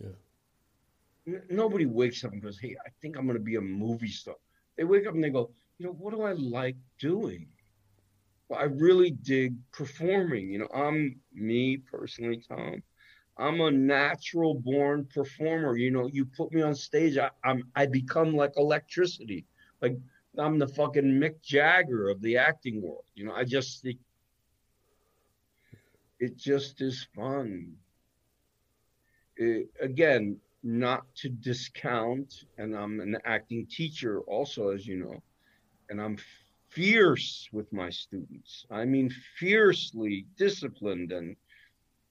yeah 0.00 1.34
N- 1.34 1.42
nobody 1.50 1.86
wakes 1.86 2.24
up 2.24 2.32
and 2.32 2.42
goes 2.42 2.58
hey 2.58 2.76
i 2.86 2.90
think 3.00 3.16
i'm 3.16 3.26
going 3.26 3.38
to 3.38 3.44
be 3.44 3.56
a 3.56 3.60
movie 3.60 4.08
star 4.08 4.36
they 4.76 4.84
wake 4.84 5.06
up 5.06 5.14
and 5.14 5.22
they 5.22 5.30
go 5.30 5.50
you 5.78 5.86
know 5.86 5.92
what 5.92 6.14
do 6.14 6.22
i 6.22 6.32
like 6.32 6.76
doing 6.98 7.46
well, 8.48 8.60
i 8.60 8.64
really 8.64 9.10
dig 9.10 9.54
performing 9.72 10.50
you 10.50 10.58
know 10.58 10.68
i'm 10.74 11.20
me 11.32 11.76
personally 11.76 12.42
tom 12.48 12.82
I'm 13.40 13.60
a 13.62 13.70
natural 13.70 14.54
born 14.54 15.06
performer. 15.06 15.76
You 15.76 15.90
know, 15.90 16.06
you 16.08 16.26
put 16.26 16.52
me 16.52 16.60
on 16.60 16.74
stage, 16.74 17.16
I, 17.16 17.30
I'm 17.42 17.64
I 17.74 17.86
become 17.86 18.34
like 18.36 18.52
electricity. 18.58 19.46
Like 19.80 19.96
I'm 20.38 20.58
the 20.58 20.68
fucking 20.68 21.04
Mick 21.04 21.40
Jagger 21.42 22.10
of 22.10 22.20
the 22.20 22.36
acting 22.36 22.82
world. 22.82 23.04
You 23.14 23.24
know, 23.24 23.32
I 23.32 23.44
just 23.44 23.82
think 23.82 23.98
it 26.20 26.36
just 26.36 26.80
is 26.82 27.06
fun. 27.16 27.72
It, 29.36 29.70
again, 29.80 30.36
not 30.62 31.02
to 31.16 31.30
discount, 31.30 32.44
and 32.58 32.76
I'm 32.76 33.00
an 33.00 33.16
acting 33.24 33.66
teacher 33.66 34.20
also, 34.20 34.68
as 34.68 34.86
you 34.86 34.98
know, 34.98 35.22
and 35.88 36.00
I'm 36.00 36.18
fierce 36.68 37.48
with 37.52 37.72
my 37.72 37.90
students. 37.90 38.66
I 38.70 38.84
mean, 38.84 39.10
fiercely 39.38 40.26
disciplined 40.36 41.10
and 41.10 41.34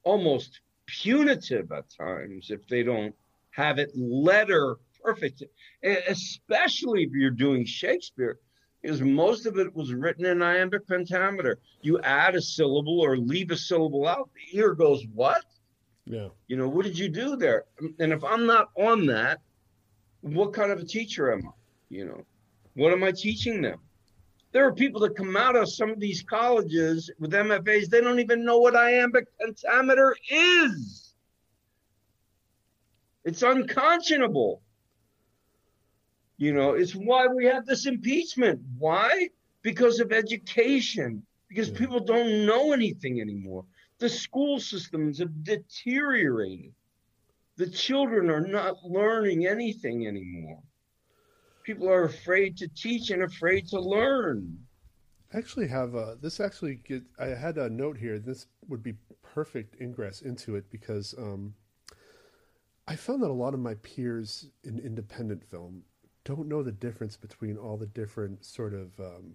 almost 0.03 0.61
punitive 0.87 1.71
at 1.71 1.85
times 1.95 2.49
if 2.49 2.67
they 2.67 2.81
don't 2.81 3.15
have 3.51 3.77
it 3.77 3.91
letter 3.95 4.77
perfect, 5.03 5.43
especially 5.83 7.03
if 7.03 7.11
you're 7.13 7.29
doing 7.29 7.65
Shakespeare, 7.65 8.39
because 8.81 9.01
most 9.01 9.45
of 9.45 9.57
it 9.57 9.75
was 9.75 9.93
written 9.93 10.25
in 10.25 10.41
iambic 10.41 10.87
pentameter. 10.87 11.59
You 11.81 11.99
add 12.01 12.35
a 12.35 12.41
syllable 12.41 13.01
or 13.01 13.17
leave 13.17 13.51
a 13.51 13.57
syllable 13.57 14.07
out, 14.07 14.29
the 14.33 14.57
ear 14.57 14.73
goes, 14.73 15.05
What? 15.13 15.43
Yeah. 16.05 16.29
You 16.47 16.57
know, 16.57 16.67
what 16.67 16.85
did 16.85 16.97
you 16.97 17.09
do 17.09 17.35
there? 17.35 17.65
And 17.99 18.11
if 18.11 18.23
I'm 18.23 18.45
not 18.45 18.69
on 18.75 19.05
that, 19.07 19.41
what 20.21 20.53
kind 20.53 20.71
of 20.71 20.79
a 20.79 20.85
teacher 20.85 21.31
am 21.31 21.47
I? 21.47 21.51
You 21.89 22.05
know, 22.05 22.25
what 22.73 22.93
am 22.93 23.03
I 23.03 23.11
teaching 23.11 23.61
them? 23.61 23.79
There 24.51 24.65
are 24.65 24.73
people 24.73 25.01
that 25.01 25.15
come 25.15 25.37
out 25.37 25.55
of 25.55 25.71
some 25.71 25.91
of 25.91 25.99
these 25.99 26.23
colleges 26.23 27.11
with 27.19 27.31
MFAs, 27.31 27.89
they 27.89 28.01
don't 28.01 28.19
even 28.19 28.43
know 28.43 28.57
what 28.57 28.75
iambic 28.75 29.25
pentameter 29.39 30.15
is. 30.31 31.13
It's 33.25 33.43
unconscionable. 33.43 34.61
You 36.39 36.53
know, 36.53 36.73
it's 36.73 36.95
why 36.95 37.27
we 37.27 37.45
have 37.45 37.67
this 37.67 37.85
impeachment. 37.85 38.59
Why? 38.79 39.29
Because 39.61 39.99
of 39.99 40.11
education, 40.11 41.23
because 41.47 41.69
yeah. 41.69 41.77
people 41.77 41.99
don't 41.99 42.47
know 42.47 42.73
anything 42.73 43.21
anymore. 43.21 43.65
The 43.99 44.09
school 44.09 44.59
systems 44.59 45.19
have 45.19 45.43
deteriorated. 45.43 46.73
The 47.57 47.69
children 47.69 48.31
are 48.31 48.47
not 48.47 48.83
learning 48.83 49.45
anything 49.45 50.07
anymore 50.07 50.63
people 51.69 51.87
are 51.87 52.05
afraid 52.05 52.57
to 52.57 52.67
teach 52.69 53.11
and 53.11 53.21
afraid 53.21 53.67
to 53.67 53.79
learn. 53.79 54.57
I 55.31 55.37
actually 55.37 55.67
have 55.67 55.93
a, 55.93 56.17
this 56.19 56.39
actually 56.39 56.81
get, 56.83 57.03
I 57.19 57.27
had 57.27 57.59
a 57.59 57.69
note 57.69 57.95
here. 57.95 58.17
This 58.17 58.47
would 58.67 58.81
be 58.81 58.95
perfect 59.21 59.79
ingress 59.79 60.23
into 60.23 60.55
it 60.55 60.65
because 60.71 61.13
um, 61.15 61.53
I 62.87 62.95
found 62.95 63.21
that 63.21 63.29
a 63.29 63.33
lot 63.45 63.53
of 63.53 63.59
my 63.59 63.75
peers 63.75 64.49
in 64.63 64.79
independent 64.79 65.43
film 65.43 65.83
don't 66.29 66.47
know 66.47 66.61
the 66.61 66.71
difference 66.71 67.17
between 67.17 67.57
all 67.57 67.75
the 67.75 67.87
different 67.87 68.45
sort 68.45 68.73
of 68.73 68.97
um, 68.99 69.33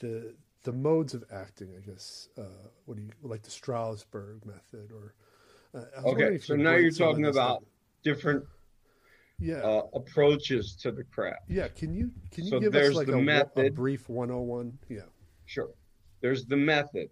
the 0.00 0.34
the 0.62 0.72
modes 0.72 1.12
of 1.12 1.24
acting. 1.32 1.70
I 1.76 1.84
guess 1.84 2.28
uh, 2.38 2.68
what 2.86 2.96
do 2.96 3.02
you 3.02 3.10
like 3.22 3.42
the 3.42 3.50
Strasberg 3.50 4.46
method 4.46 4.92
or 4.92 5.14
uh, 5.74 6.10
okay? 6.10 6.38
So 6.38 6.54
now 6.54 6.76
you're 6.76 6.90
talking 6.90 7.26
about 7.26 7.64
different 8.04 8.44
yeah. 9.40 9.56
uh, 9.56 9.82
approaches 9.92 10.76
to 10.82 10.92
the 10.92 11.02
craft. 11.04 11.42
Yeah, 11.48 11.68
can 11.68 11.92
you 11.92 12.12
can 12.30 12.44
you 12.44 12.50
so 12.50 12.60
give 12.60 12.74
us 12.76 12.94
like 12.94 13.08
a, 13.08 13.18
method, 13.18 13.66
a 13.66 13.70
brief 13.70 14.08
101? 14.08 14.78
Yeah. 14.88 15.00
Sure. 15.46 15.70
There's 16.20 16.46
the 16.46 16.56
method, 16.56 17.10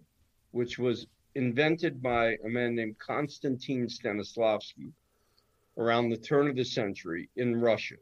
which 0.51 0.79
was 0.79 1.07
invented 1.35 2.01
by 2.01 2.37
a 2.45 2.47
man 2.47 2.73
named 2.75 2.97
Konstantin 2.99 3.87
Stanislavski 3.87 4.91
around 5.77 6.09
the 6.09 6.17
turn 6.17 6.47
of 6.47 6.55
the 6.55 6.65
century 6.65 7.29
in 7.35 7.55
Russia. 7.55 7.95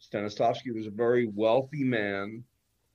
Stanislavski 0.00 0.74
was 0.74 0.86
a 0.86 0.90
very 0.90 1.26
wealthy 1.26 1.84
man, 1.84 2.44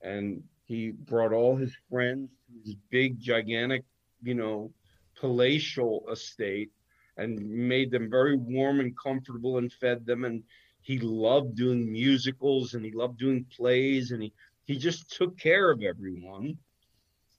and 0.02 0.44
he 0.66 0.92
brought 0.92 1.34
all 1.34 1.56
his 1.56 1.76
friends 1.90 2.30
to 2.48 2.54
his 2.66 2.76
big, 2.90 3.20
gigantic, 3.20 3.84
you 4.22 4.34
know, 4.34 4.72
palatial 5.16 6.06
estate 6.12 6.72
and 7.18 7.40
made 7.40 7.92
them 7.92 8.10
very 8.10 8.36
warm 8.36 8.80
and 8.80 8.98
comfortable 8.98 9.58
and 9.58 9.72
fed 9.72 10.06
them. 10.06 10.24
And 10.26 10.44
he 10.82 11.00
loved 11.00 11.56
doing 11.56 11.92
musicals 11.92 12.74
and 12.74 12.84
he 12.84 12.92
loved 12.92 13.20
doing 13.20 13.46
plays 13.56 14.12
and 14.12 14.24
he, 14.24 14.34
he 14.66 14.78
just 14.78 15.12
took 15.12 15.38
care 15.38 15.70
of 15.72 15.84
everyone. 15.84 16.58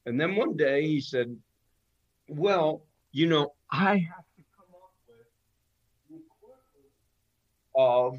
And 0.07 0.21
then 0.21 0.37
one 0.37 0.57
day 0.57 0.87
he 0.87 1.01
said, 1.01 1.35
Well, 2.29 2.87
you 3.13 3.27
know, 3.27 3.55
I 3.71 3.97
have 3.97 4.27
to 4.37 4.43
come 4.57 4.75
up 4.75 4.93
with 5.09 6.21
of 7.75 8.19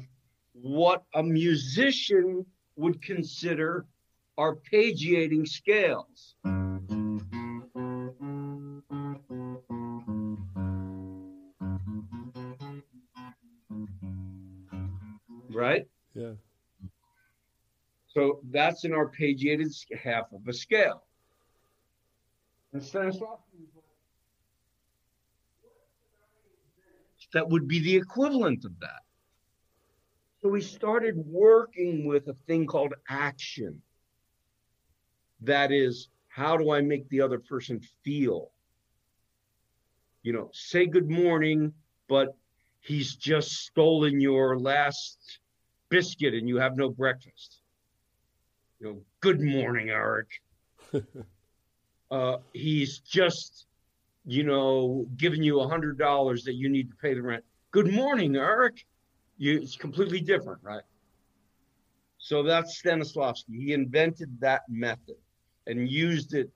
what 0.52 1.04
a 1.14 1.22
musician 1.22 2.44
would 2.76 3.02
consider 3.02 3.86
arpeggiating 4.38 5.46
scales. 5.48 6.36
right? 15.56 15.86
Yeah. 16.14 16.32
So 18.08 18.40
that's 18.50 18.84
an 18.84 18.92
arpeggiated 18.92 19.74
half 20.02 20.32
of 20.32 20.46
a 20.46 20.52
scale. 20.52 21.02
And 22.72 22.82
that 27.32 27.48
would 27.48 27.66
be 27.66 27.80
the 27.80 27.96
equivalent 27.96 28.64
of 28.64 28.78
that. 28.80 29.05
So 30.46 30.50
we 30.50 30.60
started 30.60 31.16
working 31.26 32.06
with 32.06 32.28
a 32.28 32.36
thing 32.46 32.66
called 32.66 32.94
action. 33.08 33.82
That 35.40 35.72
is, 35.72 36.08
how 36.28 36.56
do 36.56 36.70
I 36.70 36.82
make 36.82 37.08
the 37.08 37.20
other 37.20 37.40
person 37.40 37.80
feel? 38.04 38.52
You 40.22 40.34
know, 40.34 40.50
say 40.52 40.86
good 40.86 41.10
morning, 41.10 41.72
but 42.08 42.36
he's 42.78 43.16
just 43.16 43.54
stolen 43.54 44.20
your 44.20 44.56
last 44.56 45.40
biscuit 45.88 46.32
and 46.32 46.48
you 46.48 46.58
have 46.58 46.76
no 46.76 46.90
breakfast. 46.90 47.60
You 48.78 48.86
know, 48.86 49.00
good 49.18 49.40
morning, 49.40 49.90
Eric. 49.90 50.28
uh, 52.12 52.36
he's 52.52 53.00
just, 53.00 53.66
you 54.24 54.44
know, 54.44 55.08
giving 55.16 55.42
you 55.42 55.58
a 55.58 55.66
hundred 55.66 55.98
dollars 55.98 56.44
that 56.44 56.54
you 56.54 56.68
need 56.68 56.88
to 56.90 56.96
pay 57.02 57.14
the 57.14 57.22
rent. 57.22 57.42
Good 57.72 57.92
morning, 57.92 58.36
Eric. 58.36 58.86
You, 59.38 59.60
it's 59.60 59.76
completely 59.76 60.20
different, 60.20 60.62
right? 60.62 60.82
So 62.18 62.42
that's 62.42 62.80
Stanislavski. 62.80 63.56
He 63.56 63.72
invented 63.72 64.40
that 64.40 64.62
method 64.68 65.16
and 65.66 65.88
used 65.88 66.34
it 66.34 66.50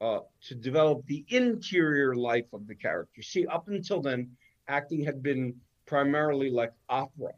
uh, 0.00 0.20
to 0.42 0.54
develop 0.54 1.06
the 1.06 1.24
interior 1.28 2.14
life 2.14 2.46
of 2.52 2.66
the 2.66 2.74
character. 2.74 3.22
See, 3.22 3.46
up 3.46 3.68
until 3.68 4.02
then, 4.02 4.30
acting 4.68 5.04
had 5.04 5.22
been 5.22 5.54
primarily 5.86 6.50
like 6.50 6.72
opera. 6.88 7.32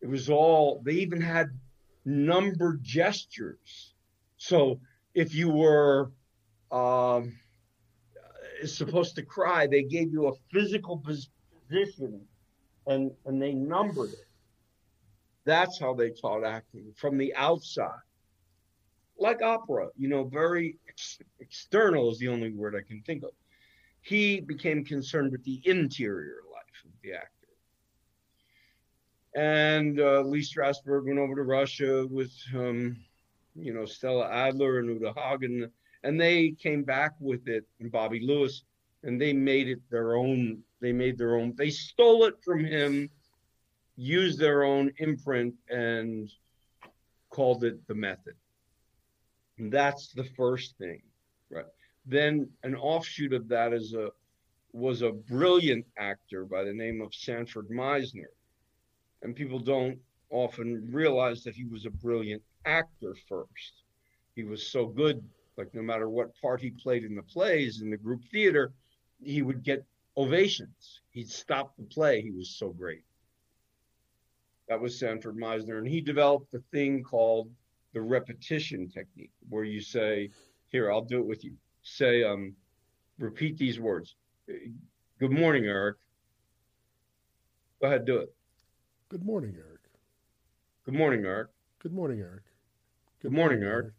It 0.00 0.08
was 0.08 0.28
all, 0.28 0.82
they 0.84 0.92
even 0.92 1.20
had 1.20 1.48
numbered 2.04 2.82
gestures. 2.82 3.94
So 4.36 4.80
if 5.14 5.34
you 5.34 5.48
were 5.50 6.12
um, 6.70 7.32
supposed 8.64 9.16
to 9.16 9.22
cry, 9.22 9.66
they 9.66 9.82
gave 9.82 10.12
you 10.12 10.28
a 10.28 10.32
physical 10.52 10.98
position 10.98 12.20
and, 12.88 13.12
and 13.26 13.40
they 13.40 13.52
numbered 13.52 14.10
it. 14.10 14.26
That's 15.44 15.78
how 15.78 15.94
they 15.94 16.10
taught 16.10 16.44
acting 16.44 16.92
from 16.96 17.16
the 17.16 17.34
outside. 17.34 18.00
Like 19.18 19.42
opera, 19.42 19.88
you 19.96 20.08
know, 20.08 20.24
very 20.24 20.76
ex- 20.88 21.20
external 21.40 22.10
is 22.10 22.18
the 22.18 22.28
only 22.28 22.50
word 22.50 22.74
I 22.76 22.86
can 22.86 23.02
think 23.02 23.22
of. 23.22 23.30
He 24.00 24.40
became 24.40 24.84
concerned 24.84 25.32
with 25.32 25.44
the 25.44 25.60
interior 25.64 26.42
life 26.52 26.84
of 26.84 26.90
the 27.02 27.14
actor 27.14 27.38
and 29.34 30.00
uh, 30.00 30.22
Lee 30.22 30.40
Strasberg 30.40 31.06
went 31.06 31.18
over 31.18 31.36
to 31.36 31.42
Russia 31.42 32.06
with, 32.10 32.32
um, 32.54 32.96
you 33.54 33.72
know, 33.72 33.84
Stella 33.84 34.28
Adler 34.28 34.80
and 34.80 34.88
Uta 34.88 35.12
Hagen, 35.16 35.70
and 36.02 36.20
they 36.20 36.50
came 36.50 36.82
back 36.82 37.12
with 37.20 37.46
it, 37.46 37.64
and 37.80 37.92
Bobby 37.92 38.20
Lewis, 38.20 38.64
and 39.08 39.20
they 39.20 39.32
made 39.32 39.68
it 39.68 39.80
their 39.90 40.14
own. 40.14 40.62
They 40.80 40.92
made 40.92 41.18
their 41.18 41.36
own. 41.36 41.54
They 41.56 41.70
stole 41.70 42.24
it 42.24 42.34
from 42.44 42.64
him, 42.64 43.10
used 43.96 44.38
their 44.38 44.62
own 44.62 44.92
imprint, 44.98 45.54
and 45.68 46.30
called 47.30 47.64
it 47.64 47.84
the 47.88 47.94
method. 47.94 48.34
And 49.58 49.72
that's 49.72 50.12
the 50.12 50.24
first 50.36 50.76
thing, 50.78 51.02
right? 51.50 51.64
Then 52.06 52.48
an 52.62 52.76
offshoot 52.76 53.32
of 53.32 53.48
that 53.48 53.72
is 53.72 53.94
a 53.94 54.10
was 54.72 55.00
a 55.02 55.10
brilliant 55.10 55.86
actor 55.98 56.44
by 56.44 56.62
the 56.62 56.72
name 56.72 57.00
of 57.00 57.14
Sanford 57.14 57.68
Meisner 57.70 58.32
and 59.22 59.34
people 59.34 59.58
don't 59.58 59.98
often 60.30 60.86
realize 60.92 61.42
that 61.42 61.54
he 61.54 61.64
was 61.64 61.86
a 61.86 61.90
brilliant 61.90 62.42
actor 62.66 63.16
first. 63.28 63.82
He 64.36 64.44
was 64.44 64.70
so 64.70 64.86
good, 64.86 65.22
like 65.56 65.74
no 65.74 65.82
matter 65.82 66.08
what 66.08 66.38
part 66.40 66.60
he 66.60 66.70
played 66.70 67.04
in 67.04 67.16
the 67.16 67.22
plays 67.22 67.80
in 67.80 67.90
the 67.90 67.96
group 67.96 68.22
theater, 68.30 68.72
he 69.22 69.42
would 69.42 69.62
get 69.62 69.84
ovations. 70.16 71.00
He'd 71.10 71.30
stop 71.30 71.76
the 71.76 71.84
play. 71.84 72.20
He 72.20 72.30
was 72.30 72.50
so 72.50 72.70
great. 72.70 73.04
That 74.68 74.80
was 74.80 74.98
Sanford 74.98 75.36
Meisner, 75.36 75.78
and 75.78 75.88
he 75.88 76.00
developed 76.00 76.52
a 76.54 76.62
thing 76.72 77.02
called 77.02 77.50
the 77.94 78.02
repetition 78.02 78.88
technique, 78.88 79.32
where 79.48 79.64
you 79.64 79.80
say, 79.80 80.30
"Here, 80.68 80.92
I'll 80.92 81.04
do 81.04 81.20
it 81.20 81.26
with 81.26 81.42
you." 81.44 81.56
Say, 81.82 82.22
um, 82.22 82.54
repeat 83.18 83.56
these 83.56 83.80
words. 83.80 84.14
Good 84.46 85.32
morning, 85.32 85.64
Eric. 85.64 85.96
Go 87.80 87.86
ahead, 87.86 88.04
do 88.04 88.18
it. 88.18 88.34
Good 89.08 89.24
morning, 89.24 89.54
Eric. 89.56 89.80
Good 90.84 90.94
morning, 90.94 91.24
Eric. 91.24 91.48
Good 91.78 91.92
morning, 91.92 92.20
Eric. 92.22 92.44
Good, 93.20 93.32
morning, 93.32 93.62
Eric. 93.62 93.92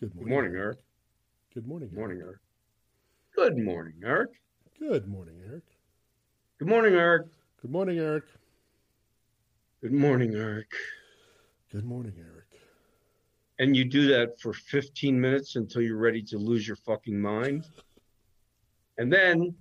Good 0.00 0.14
morning, 0.14 0.28
Good 0.28 0.28
morning, 0.28 0.56
Eric. 0.56 0.78
Good 1.54 1.66
morning, 1.66 2.20
Eric. 2.22 2.38
Good 3.36 3.58
morning, 3.58 4.00
Eric. 4.02 4.30
Good 4.80 5.06
morning, 5.06 5.36
Eric. 5.46 5.64
Good 6.58 6.68
morning, 6.68 6.94
Eric. 6.94 7.26
Good 7.60 7.70
morning, 7.70 7.98
Eric. 7.98 8.24
Good 9.82 9.92
morning, 9.92 10.34
Eric. 10.34 10.70
Good 11.70 11.84
morning, 11.84 12.14
Eric. 12.18 12.46
And 13.58 13.76
you 13.76 13.84
do 13.84 14.08
that 14.08 14.40
for 14.40 14.54
15 14.54 15.20
minutes 15.20 15.56
until 15.56 15.82
you're 15.82 15.98
ready 15.98 16.22
to 16.22 16.38
lose 16.38 16.66
your 16.66 16.76
fucking 16.76 17.20
mind. 17.20 17.66
And 18.98 19.12
then 19.12 19.54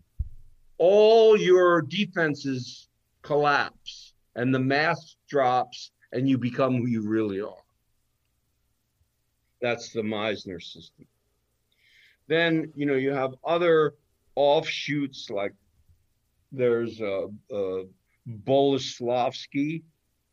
all 0.78 1.36
your 1.36 1.82
defenses 1.82 2.88
collapse 3.22 4.14
and 4.38 4.56
the 4.56 4.60
mask 4.60 5.18
drops 5.28 5.92
and 6.14 6.30
you 6.30 6.38
become 6.38 6.78
who 6.78 6.88
you 6.88 7.02
really 7.02 7.42
are. 7.42 7.66
That's 9.60 9.92
the 9.92 10.04
Meisner 10.04 10.62
system. 10.64 11.06
Then, 12.28 12.72
you 12.76 12.86
know, 12.86 12.96
you 12.96 13.12
have 13.12 13.36
other 13.44 13.94
offshoots 14.36 15.30
like 15.30 15.54
there's 16.52 17.00
a, 17.02 17.28
a 17.52 17.84
Boleslavsky, 18.28 19.84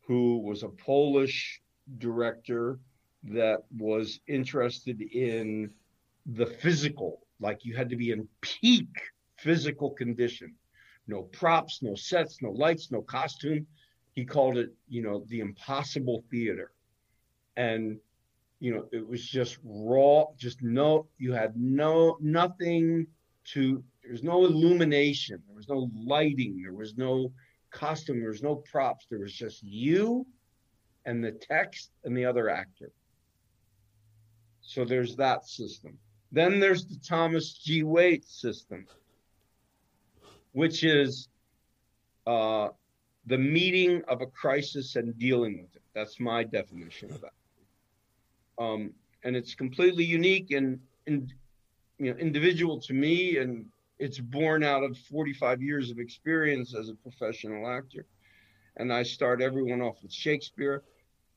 who 0.05 0.39
was 0.39 0.63
a 0.63 0.69
Polish 0.69 1.61
director 1.97 2.79
that 3.23 3.59
was 3.77 4.19
interested 4.27 5.01
in 5.01 5.71
the 6.25 6.45
physical, 6.45 7.25
like 7.39 7.63
you 7.63 7.75
had 7.75 7.89
to 7.89 7.95
be 7.95 8.11
in 8.11 8.27
peak 8.41 8.89
physical 9.37 9.91
condition 9.91 10.53
no 11.07 11.23
props, 11.23 11.81
no 11.81 11.95
sets, 11.95 12.41
no 12.41 12.51
lights, 12.51 12.91
no 12.91 13.01
costume. 13.01 13.65
He 14.13 14.25
called 14.25 14.57
it, 14.57 14.73
you 14.87 15.01
know, 15.01 15.25
the 15.27 15.39
impossible 15.39 16.23
theater. 16.29 16.71
And, 17.57 17.99
you 18.63 18.73
know, 18.73 18.85
it 18.93 19.05
was 19.05 19.27
just 19.27 19.57
raw, 19.65 20.23
just 20.37 20.61
no, 20.61 21.05
you 21.17 21.33
had 21.33 21.53
no, 21.57 22.15
nothing 22.21 23.05
to, 23.51 23.83
there 24.01 24.13
was 24.13 24.23
no 24.23 24.45
illumination, 24.45 25.43
there 25.45 25.55
was 25.57 25.67
no 25.67 25.89
lighting, 25.93 26.61
there 26.61 26.71
was 26.71 26.95
no 26.95 27.29
costume, 27.71 28.21
there 28.21 28.29
was 28.29 28.41
no 28.41 28.55
props. 28.55 29.05
There 29.09 29.19
was 29.19 29.33
just 29.33 29.61
you 29.63 30.25
and 31.05 31.21
the 31.21 31.33
text 31.33 31.91
and 32.05 32.15
the 32.15 32.23
other 32.23 32.49
actor. 32.49 32.89
So 34.61 34.85
there's 34.85 35.17
that 35.17 35.45
system. 35.45 35.97
Then 36.31 36.61
there's 36.61 36.85
the 36.85 36.99
Thomas 37.05 37.51
G. 37.51 37.83
Waites 37.83 38.39
system 38.39 38.87
which 40.53 40.83
is 40.83 41.27
uh, 42.27 42.69
the 43.25 43.37
meeting 43.37 44.01
of 44.07 44.21
a 44.21 44.27
crisis 44.27 44.95
and 44.95 45.17
dealing 45.17 45.61
with 45.61 45.75
it. 45.75 45.81
That's 45.93 46.19
my 46.19 46.43
definition 46.43 47.11
of 47.11 47.19
that. 47.21 47.33
Um, 48.59 48.93
and 49.23 49.35
it's 49.35 49.55
completely 49.55 50.03
unique 50.03 50.51
and, 50.51 50.79
and 51.07 51.33
you 51.97 52.11
know 52.11 52.17
individual 52.17 52.79
to 52.81 52.93
me, 52.93 53.37
and 53.37 53.65
it's 53.99 54.19
born 54.19 54.63
out 54.63 54.83
of 54.83 54.97
45 54.97 55.61
years 55.61 55.91
of 55.91 55.99
experience 55.99 56.75
as 56.75 56.89
a 56.89 56.95
professional 56.95 57.67
actor. 57.67 58.05
And 58.77 58.91
I 58.91 59.03
start 59.03 59.41
everyone 59.41 59.81
off 59.81 59.97
with 60.01 60.11
Shakespeare. 60.11 60.83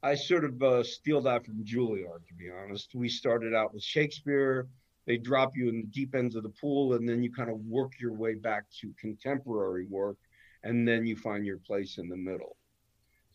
I 0.02 0.14
sort 0.14 0.44
of 0.44 0.62
uh, 0.62 0.82
steal 0.82 1.20
that 1.22 1.44
from 1.44 1.64
Juilliard, 1.64 2.26
to 2.28 2.34
be 2.34 2.50
honest. 2.50 2.94
We 2.94 3.08
started 3.08 3.54
out 3.54 3.74
with 3.74 3.82
Shakespeare 3.82 4.66
they 5.06 5.16
drop 5.16 5.56
you 5.56 5.68
in 5.68 5.76
the 5.76 5.86
deep 5.86 6.14
ends 6.14 6.34
of 6.34 6.42
the 6.42 6.52
pool 6.60 6.94
and 6.94 7.08
then 7.08 7.22
you 7.22 7.32
kind 7.32 7.50
of 7.50 7.60
work 7.60 7.92
your 8.00 8.12
way 8.12 8.34
back 8.34 8.64
to 8.80 8.92
contemporary 9.00 9.86
work 9.86 10.16
and 10.64 10.86
then 10.86 11.06
you 11.06 11.16
find 11.16 11.46
your 11.46 11.58
place 11.58 11.98
in 11.98 12.08
the 12.08 12.16
middle 12.16 12.56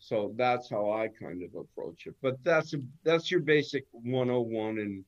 so 0.02 0.32
that's 0.36 0.68
how 0.68 0.90
i 0.90 1.06
kind 1.08 1.42
of 1.42 1.50
approach 1.54 2.06
it 2.06 2.14
but 2.20 2.36
that's 2.42 2.74
a, 2.74 2.78
that's 3.04 3.30
your 3.30 3.40
basic 3.40 3.84
101 3.92 4.78
and 4.78 5.04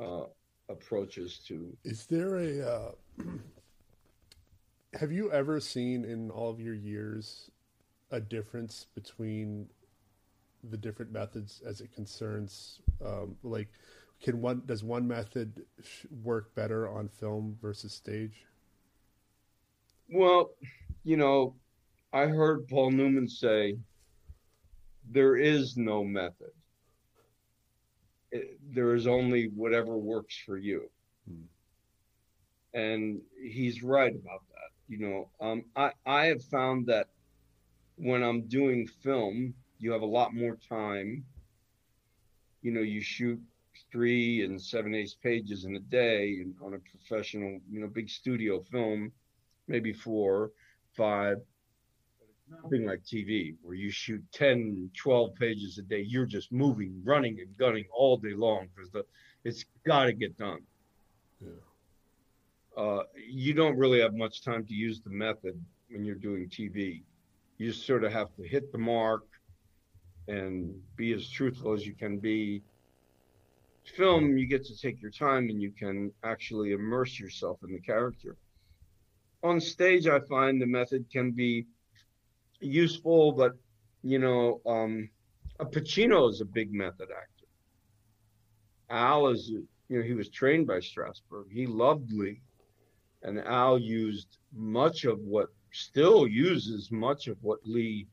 uh, 0.00 0.26
approaches 0.68 1.40
to 1.46 1.76
is 1.84 2.06
there 2.06 2.36
a 2.36 2.60
uh, 2.60 2.90
have 4.98 5.10
you 5.10 5.32
ever 5.32 5.58
seen 5.58 6.04
in 6.04 6.30
all 6.30 6.50
of 6.50 6.60
your 6.60 6.74
years 6.74 7.50
a 8.12 8.20
difference 8.20 8.86
between 8.94 9.66
the 10.70 10.76
different 10.76 11.10
methods 11.10 11.62
as 11.66 11.80
it 11.80 11.92
concerns 11.92 12.80
um, 13.04 13.36
like 13.42 13.68
can 14.22 14.40
one 14.40 14.62
does 14.66 14.82
one 14.82 15.06
method 15.06 15.64
work 16.22 16.54
better 16.54 16.88
on 16.88 17.08
film 17.08 17.56
versus 17.60 17.92
stage? 17.92 18.46
Well, 20.10 20.50
you 21.04 21.16
know, 21.16 21.54
I 22.12 22.26
heard 22.26 22.68
Paul 22.68 22.92
Newman 22.92 23.28
say 23.28 23.76
there 25.10 25.36
is 25.36 25.76
no 25.76 26.04
method. 26.04 26.52
It, 28.32 28.58
there 28.74 28.94
is 28.94 29.06
only 29.06 29.48
whatever 29.54 29.96
works 29.96 30.36
for 30.44 30.58
you. 30.58 30.90
Hmm. 31.28 31.44
And 32.74 33.20
he's 33.42 33.82
right 33.82 34.14
about 34.14 34.42
that. 34.48 34.70
You 34.88 34.98
know, 34.98 35.30
um, 35.40 35.64
I 35.74 35.92
I 36.04 36.26
have 36.26 36.44
found 36.44 36.86
that 36.86 37.08
when 37.96 38.22
I'm 38.22 38.42
doing 38.42 38.86
film, 38.86 39.54
you 39.78 39.92
have 39.92 40.02
a 40.02 40.06
lot 40.06 40.34
more 40.34 40.56
time. 40.68 41.24
You 42.62 42.72
know, 42.72 42.82
you 42.82 43.00
shoot 43.00 43.40
three 43.90 44.44
and 44.44 44.60
seven 44.60 44.94
eighths 44.94 45.14
pages 45.14 45.64
in 45.64 45.76
a 45.76 45.80
day 45.80 46.44
on 46.62 46.74
a 46.74 46.78
professional, 46.78 47.60
you 47.70 47.80
know, 47.80 47.86
big 47.86 48.08
studio 48.08 48.62
film, 48.70 49.12
maybe 49.68 49.92
four, 49.92 50.50
five. 50.96 51.38
Nothing 52.48 52.86
like 52.86 53.02
TV 53.02 53.54
where 53.62 53.74
you 53.74 53.90
shoot 53.90 54.22
10, 54.32 54.90
12 54.96 55.34
pages 55.34 55.78
a 55.78 55.82
day. 55.82 56.00
You're 56.00 56.26
just 56.26 56.52
moving, 56.52 57.00
running, 57.04 57.40
and 57.40 57.56
gunning 57.56 57.84
all 57.92 58.16
day 58.16 58.34
long 58.34 58.68
because 58.74 58.90
the 58.90 59.04
it's 59.44 59.64
got 59.84 60.04
to 60.04 60.12
get 60.12 60.36
done. 60.36 60.60
Yeah. 61.40 61.48
Uh, 62.76 63.02
you 63.16 63.54
don't 63.54 63.76
really 63.76 64.00
have 64.00 64.14
much 64.14 64.42
time 64.42 64.64
to 64.66 64.74
use 64.74 65.00
the 65.00 65.10
method 65.10 65.60
when 65.90 66.04
you're 66.04 66.14
doing 66.14 66.48
TV. 66.48 67.02
You 67.58 67.72
sort 67.72 68.04
of 68.04 68.12
have 68.12 68.34
to 68.36 68.42
hit 68.42 68.70
the 68.70 68.78
mark 68.78 69.24
and 70.28 70.74
be 70.96 71.12
as 71.12 71.28
truthful 71.28 71.72
as 71.72 71.86
you 71.86 71.94
can 71.94 72.18
be 72.18 72.62
film, 73.90 74.36
you 74.36 74.46
get 74.46 74.64
to 74.64 74.76
take 74.76 75.00
your 75.00 75.10
time 75.10 75.48
and 75.48 75.60
you 75.60 75.70
can 75.70 76.12
actually 76.24 76.72
immerse 76.72 77.18
yourself 77.18 77.58
in 77.62 77.72
the 77.72 77.80
character. 77.80 78.36
On 79.42 79.60
stage, 79.60 80.06
I 80.06 80.20
find 80.20 80.60
the 80.60 80.66
method 80.66 81.06
can 81.10 81.30
be 81.30 81.66
useful, 82.66 83.32
but 83.32 83.52
you 84.02 84.18
know, 84.18 84.60
um, 84.66 85.08
a 85.58 85.64
Pacino 85.64 86.30
is 86.30 86.40
a 86.40 86.44
big 86.44 86.72
method 86.72 87.08
actor. 87.10 87.46
Al 88.90 89.28
is, 89.28 89.48
you 89.48 89.66
know, 89.88 90.02
he 90.02 90.14
was 90.14 90.28
trained 90.28 90.66
by 90.66 90.78
Strasberg. 90.78 91.50
He 91.50 91.66
loved 91.66 92.12
Lee, 92.12 92.40
and 93.22 93.40
Al 93.40 93.78
used 93.78 94.38
much 94.54 95.04
of 95.04 95.18
what, 95.20 95.48
still 95.72 96.26
uses 96.26 96.90
much 96.92 97.26
of 97.26 97.36
what 97.42 97.58
Lee 97.64 98.06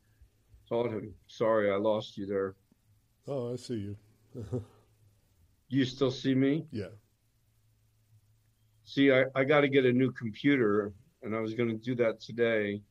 taught 0.68 0.90
him. 0.90 1.14
Sorry, 1.28 1.72
I 1.72 1.76
lost 1.76 2.18
you 2.18 2.26
there. 2.26 2.56
Oh, 3.28 3.54
I 3.54 3.56
see 3.56 3.76
you. 3.76 3.98
You 5.70 5.86
still 5.86 6.12
see 6.12 6.36
me? 6.36 6.66
Yeah. 6.72 6.94
See, 8.84 9.12
I, 9.12 9.26
I 9.36 9.44
got 9.44 9.62
to 9.62 9.68
get 9.68 9.86
a 9.86 9.92
new 9.92 10.12
computer, 10.12 10.92
and 11.22 11.36
I 11.36 11.40
was 11.40 11.54
going 11.54 11.70
to 11.70 11.76
do 11.76 11.96
that 11.96 12.20
today. 12.20 12.82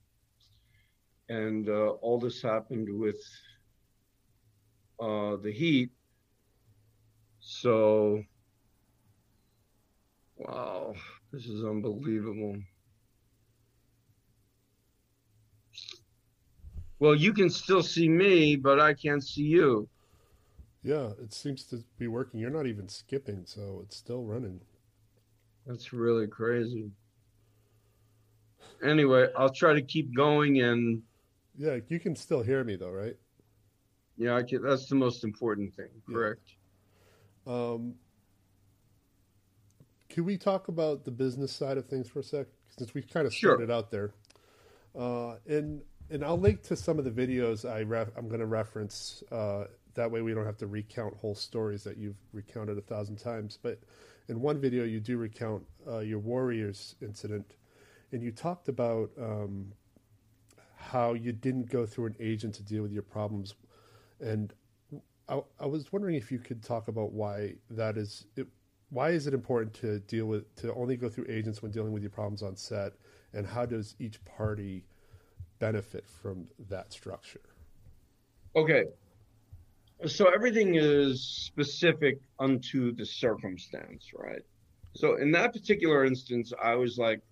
And 1.29 1.69
uh, 1.69 1.91
all 2.03 2.19
this 2.19 2.43
happened 2.43 2.89
with 2.99 3.21
uh, 5.01 5.37
the 5.37 5.53
heat. 5.53 5.91
So, 7.41 8.23
wow, 10.37 10.95
this 11.33 11.47
is 11.47 11.65
unbelievable. 11.65 12.57
Well, 16.99 17.17
you 17.17 17.33
can 17.33 17.51
still 17.51 17.83
see 17.83 18.09
me, 18.09 18.55
but 18.55 18.79
I 18.79 18.95
can't 18.95 19.25
see 19.25 19.43
you. 19.43 19.89
Yeah, 20.85 21.11
it 21.21 21.33
seems 21.33 21.65
to 21.67 21.83
be 21.99 22.07
working. 22.07 22.39
You're 22.39 22.51
not 22.51 22.67
even 22.67 22.89
skipping, 22.89 23.43
so 23.45 23.81
it's 23.85 23.97
still 23.97 24.23
running. 24.23 24.61
That's 25.67 25.93
really 25.93 26.27
crazy. 26.27 26.91
Anyway, 28.85 29.29
I'll 29.37 29.53
try 29.53 29.75
to 29.75 29.83
keep 29.83 30.15
going 30.15 30.61
and 30.61 31.03
Yeah, 31.63 31.79
you 31.87 32.01
can 32.01 32.17
still 32.17 32.43
hear 32.43 32.65
me 32.65 32.75
though, 32.75 32.91
right? 32.91 33.15
Yeah, 34.17 34.35
I 34.35 34.43
can, 34.43 34.63
that's 34.63 34.89
the 34.89 34.97
most 34.97 35.23
important 35.23 35.73
thing. 35.75 35.91
Correct. 36.11 36.57
Yeah. 37.47 37.53
Um 37.53 37.95
can 40.09 40.25
we 40.25 40.37
talk 40.37 40.67
about 40.67 41.05
the 41.05 41.13
business 41.13 41.53
side 41.53 41.79
of 41.79 41.87
things 41.87 42.09
for 42.09 42.19
a 42.19 42.23
sec? 42.25 42.49
Since 42.77 42.95
we 42.95 43.03
kind 43.03 43.27
of 43.27 43.33
started 43.33 43.69
sure. 43.69 43.77
out 43.77 43.91
there. 43.93 44.13
Uh, 44.99 45.37
and 45.47 45.83
and 46.11 46.25
I'll 46.25 46.39
link 46.39 46.63
to 46.65 46.77
some 46.77 46.99
of 46.99 47.05
the 47.05 47.11
videos 47.11 47.69
I 47.69 47.83
ref, 47.83 48.09
I'm 48.17 48.27
going 48.29 48.41
to 48.41 48.47
reference 48.47 49.23
uh, 49.31 49.65
that 49.95 50.11
way 50.11 50.21
we 50.21 50.35
don't 50.35 50.45
have 50.45 50.59
to 50.59 50.67
recount 50.67 51.17
whole 51.17 51.35
stories 51.35 51.85
that 51.85 51.97
you've 51.97 52.19
recounted 52.33 52.77
a 52.77 52.83
thousand 52.83 53.17
times. 53.17 53.59
But 53.63 53.79
in 54.29 54.41
one 54.41 54.61
video, 54.61 54.85
you 54.85 54.99
do 54.99 55.17
recount 55.17 55.65
uh, 55.89 56.01
your 56.01 56.19
Warriors 56.19 56.97
incident, 57.01 57.55
and 58.11 58.23
you 58.23 58.33
talked 58.33 58.69
about 58.69 59.11
um, 59.19 59.73
how 60.93 61.15
you 61.15 61.33
didn't 61.33 61.71
go 61.71 61.87
through 61.87 62.07
an 62.07 62.17
agent 62.21 62.55
to 62.55 62.63
deal 62.63 62.83
with 62.83 62.93
your 62.93 63.03
problems. 63.03 63.55
And 64.21 64.53
I, 65.29 65.41
I 65.59 65.67
was 65.67 65.91
wondering 65.91 66.17
if 66.17 66.31
you 66.31 66.39
could 66.39 66.63
talk 66.63 66.89
about 66.89 67.13
why 67.13 67.55
that 67.71 67.97
is. 67.97 68.27
It, 68.37 68.47
why 68.91 69.09
is 69.11 69.27
it 69.27 69.33
important 69.33 69.73
to 69.75 70.01
deal 70.01 70.27
with 70.27 70.55
to 70.57 70.75
only 70.75 70.99
go 70.99 71.09
through 71.09 71.27
agents 71.31 71.63
when 71.63 71.73
dealing 71.73 71.93
with 71.93 72.03
your 72.03 72.11
problems 72.11 72.43
on 72.43 72.55
set, 72.57 72.93
and 73.33 73.47
how 73.47 73.65
does 73.65 73.95
each 73.99 74.23
party 74.25 74.85
benefit 75.59 76.07
from 76.07 76.47
that 76.69 76.93
structure? 76.93 77.41
Okay, 78.55 78.85
so 80.07 80.27
everything 80.27 80.75
is 80.75 81.25
specific 81.25 82.19
unto 82.39 82.95
the 82.95 83.07
circumstance, 83.07 84.11
right? 84.15 84.43
So 84.95 85.17
in 85.17 85.31
that 85.33 85.55
particular 85.55 86.05
instance, 86.05 86.53
I 86.63 86.75
was 86.75 86.99
like 86.99 87.23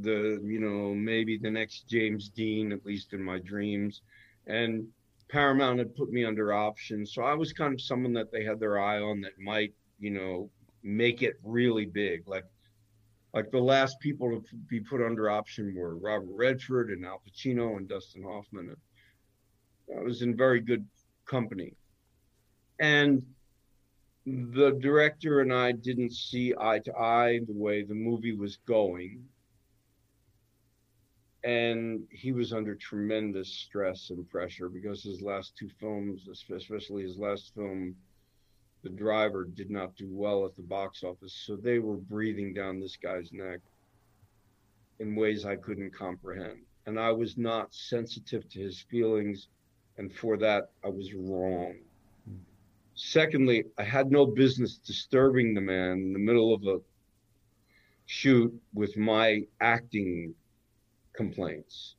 the, 0.00 0.40
you 0.44 0.60
know, 0.60 0.94
maybe 0.94 1.38
the 1.38 1.50
next 1.50 1.88
James 1.88 2.28
Dean, 2.28 2.72
at 2.72 2.84
least 2.84 3.12
in 3.12 3.22
my 3.22 3.38
dreams. 3.38 4.02
And 4.46 4.86
Paramount 5.28 5.78
had 5.78 5.94
put 5.94 6.10
me 6.10 6.24
under 6.24 6.52
option. 6.52 7.04
So 7.04 7.22
I 7.22 7.34
was 7.34 7.52
kind 7.52 7.74
of 7.74 7.80
someone 7.80 8.12
that 8.14 8.32
they 8.32 8.44
had 8.44 8.60
their 8.60 8.78
eye 8.78 9.00
on 9.00 9.20
that 9.22 9.38
might, 9.38 9.74
you 9.98 10.10
know, 10.10 10.50
make 10.82 11.22
it 11.22 11.34
really 11.42 11.86
big. 11.86 12.26
Like 12.26 12.44
like 13.34 13.50
the 13.50 13.58
last 13.58 14.00
people 14.00 14.30
to 14.30 14.56
be 14.68 14.80
put 14.80 15.04
under 15.04 15.30
option 15.30 15.74
were 15.76 15.96
Robert 15.96 16.30
Redford 16.30 16.90
and 16.90 17.04
Al 17.04 17.22
Pacino 17.28 17.76
and 17.76 17.88
Dustin 17.88 18.22
Hoffman. 18.22 18.74
I 19.96 20.02
was 20.02 20.22
in 20.22 20.36
very 20.36 20.60
good 20.60 20.86
company. 21.26 21.74
And 22.80 23.22
the 24.26 24.78
director 24.80 25.40
and 25.40 25.52
I 25.52 25.72
didn't 25.72 26.12
see 26.12 26.54
eye 26.58 26.80
to 26.80 26.94
eye 26.96 27.40
the 27.46 27.54
way 27.54 27.82
the 27.82 27.94
movie 27.94 28.34
was 28.34 28.58
going. 28.66 29.24
And 31.44 32.02
he 32.10 32.32
was 32.32 32.52
under 32.52 32.74
tremendous 32.74 33.48
stress 33.48 34.10
and 34.10 34.28
pressure 34.28 34.68
because 34.68 35.02
his 35.02 35.22
last 35.22 35.56
two 35.56 35.68
films, 35.80 36.28
especially 36.28 37.04
his 37.04 37.16
last 37.16 37.54
film, 37.54 37.94
The 38.82 38.90
Driver, 38.90 39.44
did 39.44 39.70
not 39.70 39.94
do 39.96 40.08
well 40.10 40.44
at 40.44 40.56
the 40.56 40.62
box 40.62 41.04
office. 41.04 41.32
So 41.46 41.56
they 41.56 41.78
were 41.78 41.96
breathing 41.96 42.54
down 42.54 42.80
this 42.80 42.96
guy's 42.96 43.32
neck 43.32 43.60
in 44.98 45.14
ways 45.14 45.44
I 45.44 45.56
couldn't 45.56 45.94
comprehend. 45.94 46.58
And 46.86 46.98
I 46.98 47.12
was 47.12 47.38
not 47.38 47.72
sensitive 47.72 48.48
to 48.50 48.60
his 48.60 48.80
feelings. 48.90 49.48
And 49.96 50.12
for 50.12 50.36
that, 50.38 50.70
I 50.84 50.88
was 50.88 51.14
wrong. 51.14 51.76
Secondly, 52.94 53.64
I 53.78 53.84
had 53.84 54.10
no 54.10 54.26
business 54.26 54.78
disturbing 54.78 55.54
the 55.54 55.60
man 55.60 55.98
in 55.98 56.12
the 56.12 56.18
middle 56.18 56.52
of 56.52 56.66
a 56.66 56.80
shoot 58.06 58.52
with 58.74 58.96
my 58.96 59.42
acting 59.60 60.34
complaints. 61.18 61.96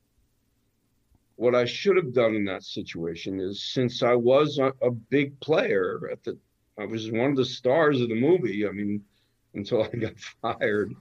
What 1.35 1.53
I 1.53 1.65
should 1.65 1.97
have 1.97 2.13
done 2.13 2.35
in 2.35 2.45
that 2.45 2.63
situation 2.63 3.39
is 3.39 3.73
since 3.73 4.01
I 4.01 4.15
was 4.15 4.57
a, 4.57 4.73
a 4.81 4.91
big 4.91 5.39
player 5.41 6.09
at 6.11 6.23
the 6.23 6.37
I 6.79 6.85
was 6.85 7.11
one 7.11 7.31
of 7.31 7.35
the 7.35 7.45
stars 7.45 7.99
of 7.99 8.07
the 8.07 8.15
movie. 8.15 8.65
I 8.65 8.71
mean, 8.71 9.03
until 9.53 9.83
I 9.83 9.89
got 9.89 10.13
fired. 10.41 10.95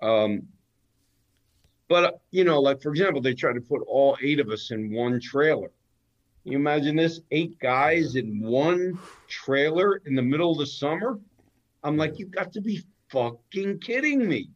Um, 0.00 0.48
but 1.88 2.22
you 2.30 2.44
know, 2.44 2.60
like 2.60 2.80
for 2.80 2.90
example, 2.90 3.20
they 3.20 3.34
tried 3.34 3.54
to 3.54 3.60
put 3.60 3.82
all 3.86 4.16
eight 4.22 4.40
of 4.40 4.48
us 4.48 4.70
in 4.70 4.92
one 4.92 5.20
trailer. 5.20 5.70
You 6.44 6.56
imagine 6.56 6.96
this 6.96 7.20
eight 7.30 7.58
guys 7.60 8.16
in 8.16 8.40
one 8.40 8.98
trailer 9.28 10.00
in 10.06 10.14
the 10.14 10.22
middle 10.22 10.52
of 10.52 10.58
the 10.58 10.66
summer? 10.66 11.20
I'm 11.84 11.96
like, 11.96 12.18
you've 12.18 12.30
got 12.30 12.52
to 12.54 12.60
be 12.60 12.82
fucking 13.10 13.80
kidding 13.80 14.26
me. 14.26 14.50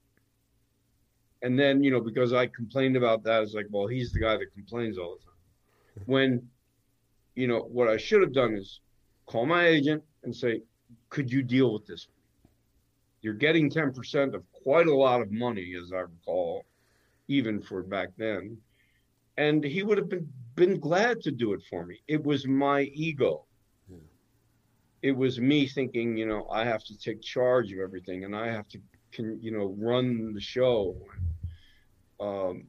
And 1.42 1.58
then, 1.58 1.82
you 1.82 1.90
know, 1.90 2.00
because 2.00 2.32
I 2.32 2.46
complained 2.46 2.96
about 2.96 3.22
that, 3.24 3.42
it's 3.42 3.54
like, 3.54 3.66
well, 3.70 3.86
he's 3.86 4.12
the 4.12 4.20
guy 4.20 4.36
that 4.36 4.52
complains 4.54 4.98
all 4.98 5.16
the 5.16 5.24
time. 5.24 5.32
When, 6.06 6.48
you 7.34 7.46
know, 7.46 7.60
what 7.60 7.88
I 7.88 7.96
should 7.96 8.20
have 8.20 8.32
done 8.32 8.54
is 8.54 8.80
call 9.26 9.46
my 9.46 9.66
agent 9.66 10.02
and 10.24 10.34
say, 10.34 10.62
could 11.08 11.30
you 11.30 11.42
deal 11.42 11.72
with 11.72 11.86
this? 11.86 12.08
You're 13.22 13.34
getting 13.34 13.70
10% 13.70 14.34
of 14.34 14.42
quite 14.52 14.86
a 14.86 14.94
lot 14.94 15.20
of 15.20 15.30
money, 15.32 15.74
as 15.80 15.92
I 15.92 16.00
recall, 16.00 16.64
even 17.28 17.60
for 17.60 17.82
back 17.82 18.10
then. 18.16 18.58
And 19.36 19.64
he 19.64 19.82
would 19.82 19.98
have 19.98 20.08
been 20.08 20.28
been 20.56 20.80
glad 20.80 21.20
to 21.20 21.30
do 21.30 21.52
it 21.52 21.62
for 21.68 21.84
me. 21.84 22.00
It 22.08 22.24
was 22.24 22.46
my 22.46 22.82
ego. 22.94 23.44
Yeah. 23.88 23.98
It 25.02 25.12
was 25.12 25.38
me 25.38 25.68
thinking, 25.68 26.16
you 26.16 26.26
know, 26.26 26.48
I 26.50 26.64
have 26.64 26.82
to 26.84 26.98
take 26.98 27.20
charge 27.20 27.70
of 27.72 27.78
everything 27.78 28.24
and 28.24 28.34
I 28.34 28.50
have 28.50 28.66
to, 28.68 28.80
can, 29.12 29.38
you 29.40 29.50
know, 29.50 29.74
run 29.78 30.32
the 30.34 30.40
show. 30.40 30.96
Um, 32.20 32.64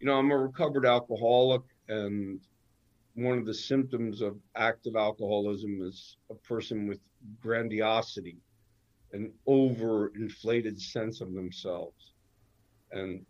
you 0.00 0.06
know, 0.06 0.14
I'm 0.14 0.30
a 0.30 0.36
recovered 0.36 0.86
alcoholic, 0.86 1.62
and 1.88 2.40
one 3.14 3.38
of 3.38 3.46
the 3.46 3.54
symptoms 3.54 4.20
of 4.20 4.36
active 4.54 4.94
alcoholism 4.94 5.80
is 5.82 6.16
a 6.30 6.34
person 6.34 6.86
with 6.86 7.00
grandiosity, 7.40 8.36
an 9.12 9.32
overinflated 9.48 10.80
sense 10.80 11.20
of 11.20 11.34
themselves. 11.34 12.12
and 12.92 13.24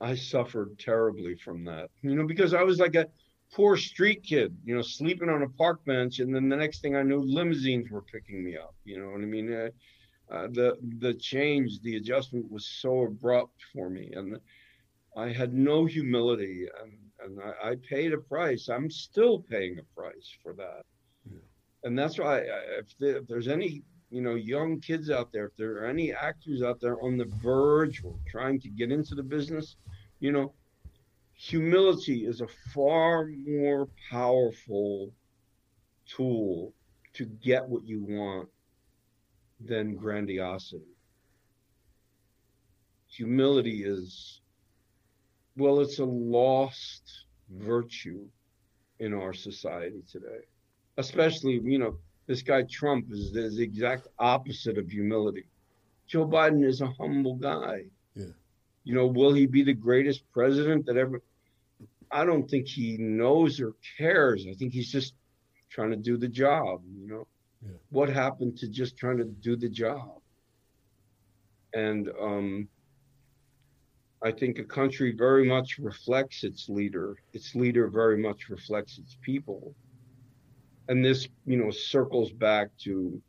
I 0.00 0.14
suffered 0.14 0.78
terribly 0.78 1.34
from 1.34 1.64
that. 1.64 1.90
You 2.02 2.14
know, 2.14 2.26
because 2.26 2.54
I 2.54 2.62
was 2.62 2.78
like 2.78 2.94
a 2.94 3.06
poor 3.52 3.76
street 3.76 4.22
kid, 4.22 4.56
you 4.64 4.74
know, 4.74 4.82
sleeping 4.82 5.28
on 5.28 5.42
a 5.42 5.48
park 5.48 5.84
bench, 5.84 6.18
and 6.18 6.34
then 6.34 6.48
the 6.48 6.56
next 6.56 6.80
thing 6.80 6.96
I 6.96 7.02
knew, 7.02 7.20
limousines 7.20 7.90
were 7.90 8.02
picking 8.02 8.44
me 8.44 8.56
up. 8.56 8.74
You 8.84 9.00
know 9.00 9.10
what 9.10 9.20
I 9.20 9.26
mean? 9.26 9.52
Uh, 9.52 9.68
uh, 10.30 10.48
the 10.48 10.76
the 10.98 11.14
change, 11.14 11.80
the 11.82 11.96
adjustment 11.96 12.50
was 12.50 12.66
so 12.66 13.04
abrupt 13.04 13.62
for 13.72 13.90
me, 13.90 14.10
and 14.14 14.38
I 15.16 15.28
had 15.28 15.52
no 15.52 15.84
humility, 15.84 16.66
and 16.82 16.92
and 17.24 17.40
I, 17.40 17.70
I 17.70 17.76
paid 17.88 18.12
a 18.12 18.18
price. 18.18 18.68
I'm 18.68 18.90
still 18.90 19.40
paying 19.40 19.78
a 19.78 20.00
price 20.00 20.36
for 20.42 20.54
that, 20.54 20.82
yeah. 21.30 21.38
and 21.84 21.98
that's 21.98 22.18
why 22.18 22.38
I, 22.38 22.78
if, 22.78 22.98
the, 22.98 23.18
if 23.18 23.26
there's 23.28 23.48
any 23.48 23.82
you 24.10 24.22
know 24.22 24.34
young 24.34 24.80
kids 24.80 25.10
out 25.10 25.30
there, 25.32 25.46
if 25.46 25.56
there 25.56 25.76
are 25.82 25.86
any 25.86 26.12
actors 26.12 26.62
out 26.62 26.80
there 26.80 27.00
on 27.02 27.18
the 27.18 27.30
verge 27.42 28.02
or 28.02 28.14
trying 28.26 28.60
to 28.60 28.68
get 28.68 28.90
into 28.90 29.14
the 29.14 29.22
business, 29.22 29.76
you 30.20 30.32
know, 30.32 30.54
humility 31.36 32.26
is 32.26 32.40
a 32.40 32.48
far 32.74 33.26
more 33.46 33.88
powerful 34.10 35.10
tool 36.06 36.72
to 37.14 37.24
get 37.24 37.68
what 37.68 37.84
you 37.84 38.04
want 38.04 38.48
than 39.60 39.96
grandiosity. 39.96 40.84
Humility 43.08 43.84
is, 43.84 44.40
well, 45.56 45.80
it's 45.80 46.00
a 46.00 46.04
lost 46.04 47.26
virtue 47.50 48.26
in 48.98 49.14
our 49.14 49.32
society 49.32 50.02
today. 50.10 50.44
Especially, 50.96 51.60
you 51.62 51.78
know, 51.78 51.96
this 52.26 52.42
guy 52.42 52.62
Trump 52.62 53.06
is 53.12 53.32
the 53.32 53.62
exact 53.62 54.08
opposite 54.18 54.78
of 54.78 54.88
humility. 54.88 55.44
Joe 56.06 56.26
Biden 56.26 56.64
is 56.64 56.80
a 56.80 56.90
humble 56.98 57.36
guy. 57.36 57.84
You 58.84 58.94
know, 58.94 59.06
will 59.06 59.32
he 59.32 59.46
be 59.46 59.62
the 59.62 59.72
greatest 59.74 60.22
president 60.32 60.86
that 60.86 60.96
ever? 60.96 61.22
I 62.10 62.24
don't 62.24 62.48
think 62.48 62.68
he 62.68 62.96
knows 62.98 63.60
or 63.60 63.74
cares. 63.98 64.46
I 64.48 64.54
think 64.54 64.72
he's 64.72 64.92
just 64.92 65.14
trying 65.70 65.90
to 65.90 65.96
do 65.96 66.16
the 66.16 66.28
job, 66.28 66.82
you 66.96 67.08
know. 67.08 67.26
Yeah. 67.62 67.76
What 67.90 68.10
happened 68.10 68.58
to 68.58 68.68
just 68.68 68.96
trying 68.96 69.16
to 69.18 69.24
do 69.24 69.56
the 69.56 69.68
job? 69.68 70.20
And 71.72 72.10
um, 72.20 72.68
I 74.22 74.30
think 74.32 74.58
a 74.58 74.64
country 74.64 75.14
very 75.16 75.46
much 75.46 75.78
reflects 75.78 76.44
its 76.44 76.68
leader. 76.68 77.16
Its 77.32 77.54
leader 77.54 77.88
very 77.88 78.18
much 78.18 78.48
reflects 78.48 78.98
its 78.98 79.16
people. 79.22 79.74
And 80.88 81.04
this, 81.04 81.26
you 81.46 81.56
know, 81.56 81.70
circles 81.70 82.30
back 82.32 82.68
to 82.84 83.20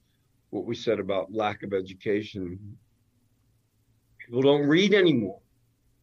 what 0.50 0.66
we 0.66 0.76
said 0.76 1.00
about 1.00 1.34
lack 1.34 1.64
of 1.64 1.74
education. 1.74 2.78
People 4.20 4.42
don't 4.42 4.68
read 4.68 4.94
anymore. 4.94 5.40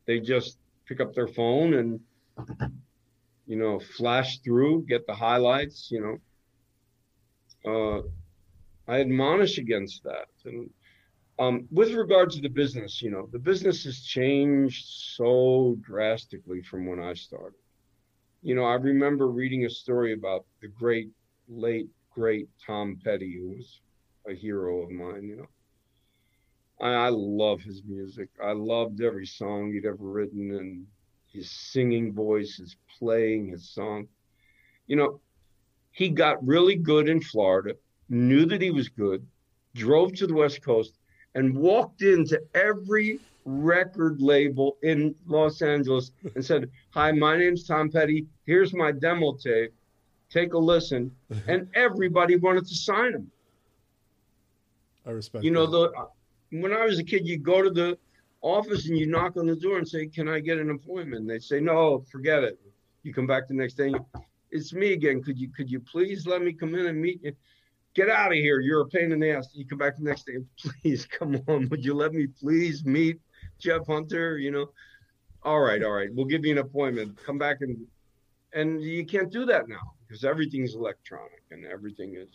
They 0.07 0.21
just 0.21 0.59
pick 0.87 1.01
up 1.01 1.15
their 1.15 1.29
phone 1.29 1.75
and, 1.75 2.01
you 3.47 3.57
know, 3.57 3.79
flash 3.79 4.41
through, 4.41 4.87
get 4.87 5.07
the 5.07 5.15
highlights, 5.15 5.91
you 5.91 6.01
know. 6.01 6.19
Uh, 7.65 8.03
I 8.91 9.01
admonish 9.01 9.59
against 9.59 10.03
that. 10.05 10.27
And 10.45 10.69
um, 11.39 11.67
with 11.71 11.93
regard 11.93 12.31
to 12.31 12.41
the 12.41 12.49
business, 12.49 13.01
you 13.01 13.11
know, 13.11 13.29
the 13.33 13.39
business 13.39 13.85
has 13.85 14.01
changed 14.01 14.87
so 15.17 15.77
drastically 15.81 16.63
from 16.63 16.87
when 16.87 17.01
I 17.01 17.15
started. 17.15 17.59
You 18.43 18.55
know, 18.55 18.65
I 18.65 18.75
remember 18.75 19.29
reading 19.29 19.65
a 19.65 19.71
story 19.71 20.13
about 20.13 20.45
the 20.61 20.69
great, 20.69 21.11
late, 21.49 21.89
great 22.11 22.49
Tom 22.67 22.99
Petty, 23.05 23.39
who 23.39 23.57
was 23.57 23.81
a 24.29 24.35
hero 24.35 24.83
of 24.83 24.91
mine, 24.91 25.25
you 25.25 25.37
know. 25.37 25.49
I, 26.81 26.91
I 26.91 27.09
love 27.09 27.61
his 27.61 27.83
music. 27.85 28.29
I 28.43 28.53
loved 28.53 29.01
every 29.01 29.27
song 29.27 29.73
he'd 29.73 29.87
ever 29.87 29.97
written 29.99 30.55
and 30.57 30.87
his 31.33 31.51
singing 31.51 32.13
voice, 32.13 32.57
his 32.57 32.77
playing, 32.99 33.49
his 33.49 33.69
song. 33.69 34.09
You 34.87 34.97
know, 34.97 35.21
he 35.91 36.09
got 36.09 36.47
really 36.47 36.77
good 36.77 37.09
in 37.09 37.21
Florida 37.21 37.75
knew 38.13 38.45
that 38.47 38.61
he 38.61 38.71
was 38.71 38.89
good, 38.89 39.27
drove 39.75 40.13
to 40.15 40.27
the 40.27 40.35
West 40.35 40.63
Coast, 40.63 40.99
and 41.35 41.57
walked 41.57 42.03
into 42.03 42.41
every 42.55 43.19
record 43.45 44.21
label 44.21 44.77
in 44.83 45.15
Los 45.27 45.63
Angeles 45.63 46.13
and 46.35 46.45
said, 46.45 46.71
Hi, 46.91 47.11
my 47.11 47.37
name's 47.37 47.67
Tom 47.67 47.91
Petty. 47.91 48.27
Here's 48.45 48.75
my 48.75 48.93
demo 48.93 49.33
tape. 49.35 49.73
Take 50.31 50.53
a 50.53 50.59
listen. 50.59 51.11
And 51.49 51.69
everybody 51.75 52.37
wanted 52.37 52.67
to 52.67 52.75
sign 52.75 53.15
him. 53.15 53.31
I 55.07 55.11
respect 55.11 55.45
You 55.45 55.51
know, 55.51 55.67
the 55.67 55.91
when 56.53 56.73
I 56.73 56.85
was 56.85 56.99
a 56.99 57.05
kid, 57.05 57.27
you 57.27 57.39
go 57.39 57.63
to 57.63 57.71
the 57.71 57.99
office 58.41 58.89
and 58.89 58.99
you 58.99 59.07
knock 59.07 59.37
on 59.37 59.47
the 59.47 59.57
door 59.57 59.79
and 59.79 59.89
say, 59.89 60.07
Can 60.07 60.29
I 60.29 60.41
get 60.41 60.59
an 60.59 60.71
appointment? 60.71 61.23
And 61.23 61.31
they 61.31 61.39
say, 61.39 61.61
No, 61.61 62.05
forget 62.11 62.45
it. 62.45 62.61
You 63.03 63.13
come 63.13 63.27
back 63.27 63.49
the 63.49 63.55
next 63.55 63.75
day. 63.75 63.93
It's 64.51 64.73
me 64.73 64.93
again. 64.93 65.23
Could 65.23 65.39
you 65.39 65.49
could 65.49 65.71
you 65.71 65.81
please 65.81 66.27
let 66.27 66.43
me 66.43 66.53
come 66.53 66.75
in 66.75 66.87
and 66.87 67.01
meet 67.01 67.21
you? 67.23 67.33
get 67.95 68.09
out 68.09 68.33
of 68.33 68.39
here. 68.39 68.61
You're 68.61 68.83
a 68.83 68.87
pain 68.87 69.13
in 69.13 69.21
the 69.21 69.31
ass. 69.31 69.51
You 69.53 69.67
come 69.67 69.79
back 69.79 69.97
the 69.97 70.05
next 70.05 70.27
day. 70.27 70.39
Please 70.83 71.07
come 71.07 71.41
on. 71.49 71.69
Would 71.69 71.85
you 71.85 71.95
let 71.95 72.13
me 72.13 72.27
please 72.27 72.85
meet 72.85 73.21
Jeff 73.59 73.87
Hunter? 73.87 74.39
You 74.39 74.51
know, 74.51 74.71
all 75.43 75.61
right, 75.61 75.83
all 75.83 75.93
right. 75.93 76.09
We'll 76.13 76.27
give 76.27 76.45
you 76.45 76.53
an 76.53 76.59
appointment. 76.59 77.19
Come 77.25 77.39
back 77.39 77.59
and 77.61 77.87
and 78.55 78.83
you 78.83 79.05
can't 79.07 79.31
do 79.31 79.47
that 79.47 79.69
now 79.69 79.95
because 80.07 80.25
everything's 80.25 80.75
electronic 80.75 81.43
and 81.51 81.65
everything 81.65 82.17
is. 82.17 82.29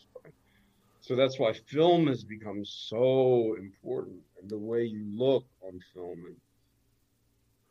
So 1.07 1.15
that's 1.15 1.39
why 1.39 1.53
film 1.53 2.07
has 2.07 2.25
become 2.25 2.65
so 2.65 3.55
important 3.57 4.19
and 4.41 4.49
the 4.49 4.57
way 4.57 4.83
you 4.83 5.05
look 5.09 5.45
on 5.65 5.79
film. 5.93 6.21
And, 6.27 6.35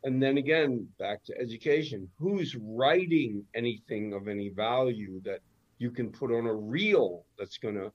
and 0.05 0.23
then 0.23 0.39
again, 0.39 0.89
back 0.99 1.23
to 1.25 1.39
education. 1.39 2.09
Who's 2.19 2.57
writing 2.57 3.45
anything 3.55 4.15
of 4.15 4.27
any 4.27 4.49
value 4.49 5.21
that 5.27 5.41
you 5.77 5.91
can 5.91 6.11
put 6.11 6.33
on 6.33 6.47
a 6.47 6.55
reel 6.55 7.25
that's 7.39 7.59
going 7.59 7.75
to 7.75 7.93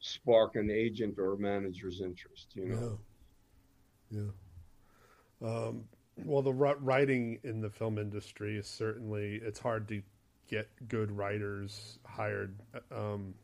spark 0.00 0.56
an 0.56 0.70
agent 0.70 1.18
or 1.18 1.34
a 1.34 1.38
manager's 1.38 2.00
interest 2.00 2.48
you 2.54 2.66
know 2.66 2.98
yeah, 4.10 4.20
yeah. 5.42 5.46
Um, 5.46 5.84
well 6.24 6.40
the 6.40 6.52
writing 6.54 7.38
in 7.44 7.60
the 7.60 7.68
film 7.68 7.98
industry 7.98 8.56
is 8.56 8.66
certainly 8.66 9.40
it's 9.44 9.60
hard 9.60 9.86
to 9.88 10.02
get 10.48 10.68
good 10.88 11.10
writers 11.12 11.98
hired 12.06 12.58
um, 12.90 13.34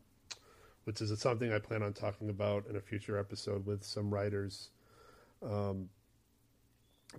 which 0.87 1.01
is 1.01 1.19
something 1.19 1.53
i 1.53 1.59
plan 1.59 1.83
on 1.83 1.93
talking 1.93 2.29
about 2.29 2.65
in 2.67 2.77
a 2.77 2.81
future 2.81 3.19
episode 3.19 3.65
with 3.65 3.83
some 3.83 4.09
writers 4.09 4.69
um, 5.43 5.89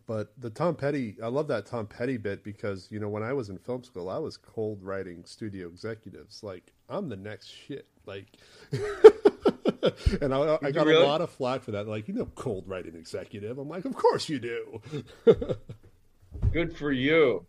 but 0.06 0.32
the 0.38 0.50
Tom 0.50 0.74
Petty, 0.74 1.16
I 1.22 1.28
love 1.28 1.48
that 1.48 1.66
Tom 1.66 1.86
Petty 1.86 2.16
bit 2.16 2.44
because 2.44 2.88
you 2.90 3.00
know 3.00 3.08
when 3.08 3.22
I 3.22 3.32
was 3.32 3.48
in 3.48 3.58
film 3.58 3.82
school, 3.84 4.08
I 4.08 4.18
was 4.18 4.36
cold 4.36 4.82
writing 4.82 5.24
studio 5.24 5.68
executives. 5.68 6.42
Like 6.42 6.72
I'm 6.88 7.08
the 7.08 7.16
next 7.16 7.48
shit. 7.48 7.86
Like, 8.06 8.26
and 10.20 10.34
I, 10.34 10.58
I 10.62 10.70
got 10.70 10.86
really? 10.86 11.02
a 11.02 11.06
lot 11.06 11.20
of 11.20 11.30
flack 11.30 11.62
for 11.62 11.72
that. 11.72 11.88
Like 11.88 12.08
you 12.08 12.14
know, 12.14 12.28
cold 12.34 12.64
writing 12.66 12.94
executive. 12.94 13.58
I'm 13.58 13.68
like, 13.68 13.84
of 13.84 13.94
course 13.94 14.28
you 14.28 14.38
do. 14.38 14.80
Good 16.52 16.76
for 16.76 16.92
you. 16.92 17.46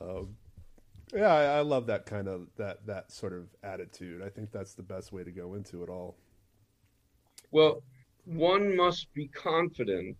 Um, 0.00 0.36
yeah, 1.14 1.32
I, 1.32 1.58
I 1.58 1.60
love 1.60 1.86
that 1.86 2.06
kind 2.06 2.28
of 2.28 2.48
that 2.56 2.86
that 2.86 3.12
sort 3.12 3.32
of 3.32 3.48
attitude. 3.62 4.22
I 4.22 4.28
think 4.28 4.52
that's 4.52 4.74
the 4.74 4.82
best 4.82 5.12
way 5.12 5.24
to 5.24 5.30
go 5.30 5.54
into 5.54 5.82
it 5.82 5.88
all. 5.88 6.16
Well, 7.50 7.82
one 8.24 8.76
must 8.76 9.12
be 9.14 9.28
confident 9.28 10.16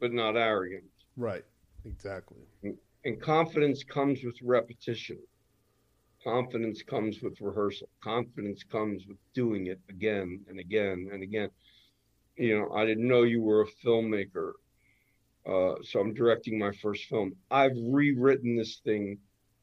but 0.00 0.12
not 0.12 0.36
arrogant. 0.36 0.84
Right. 1.16 1.44
Exactly. 1.84 2.38
And, 2.64 2.76
and 3.04 3.20
confidence 3.20 3.84
comes 3.84 4.24
with 4.24 4.36
repetition. 4.42 5.18
Confidence 6.24 6.82
comes 6.82 7.22
with 7.22 7.40
rehearsal. 7.40 7.88
Confidence 8.02 8.62
comes 8.64 9.06
with 9.06 9.18
doing 9.34 9.66
it 9.66 9.80
again 9.88 10.40
and 10.48 10.58
again 10.58 11.08
and 11.12 11.22
again. 11.22 11.50
You 12.36 12.58
know, 12.58 12.74
I 12.74 12.84
didn't 12.84 13.06
know 13.06 13.22
you 13.22 13.42
were 13.42 13.62
a 13.62 13.86
filmmaker. 13.86 14.52
Uh, 15.46 15.76
so 15.82 16.00
I'm 16.00 16.12
directing 16.12 16.58
my 16.58 16.72
first 16.82 17.04
film. 17.04 17.32
I've 17.50 17.76
rewritten 17.76 18.56
this 18.56 18.80
thing 18.84 19.18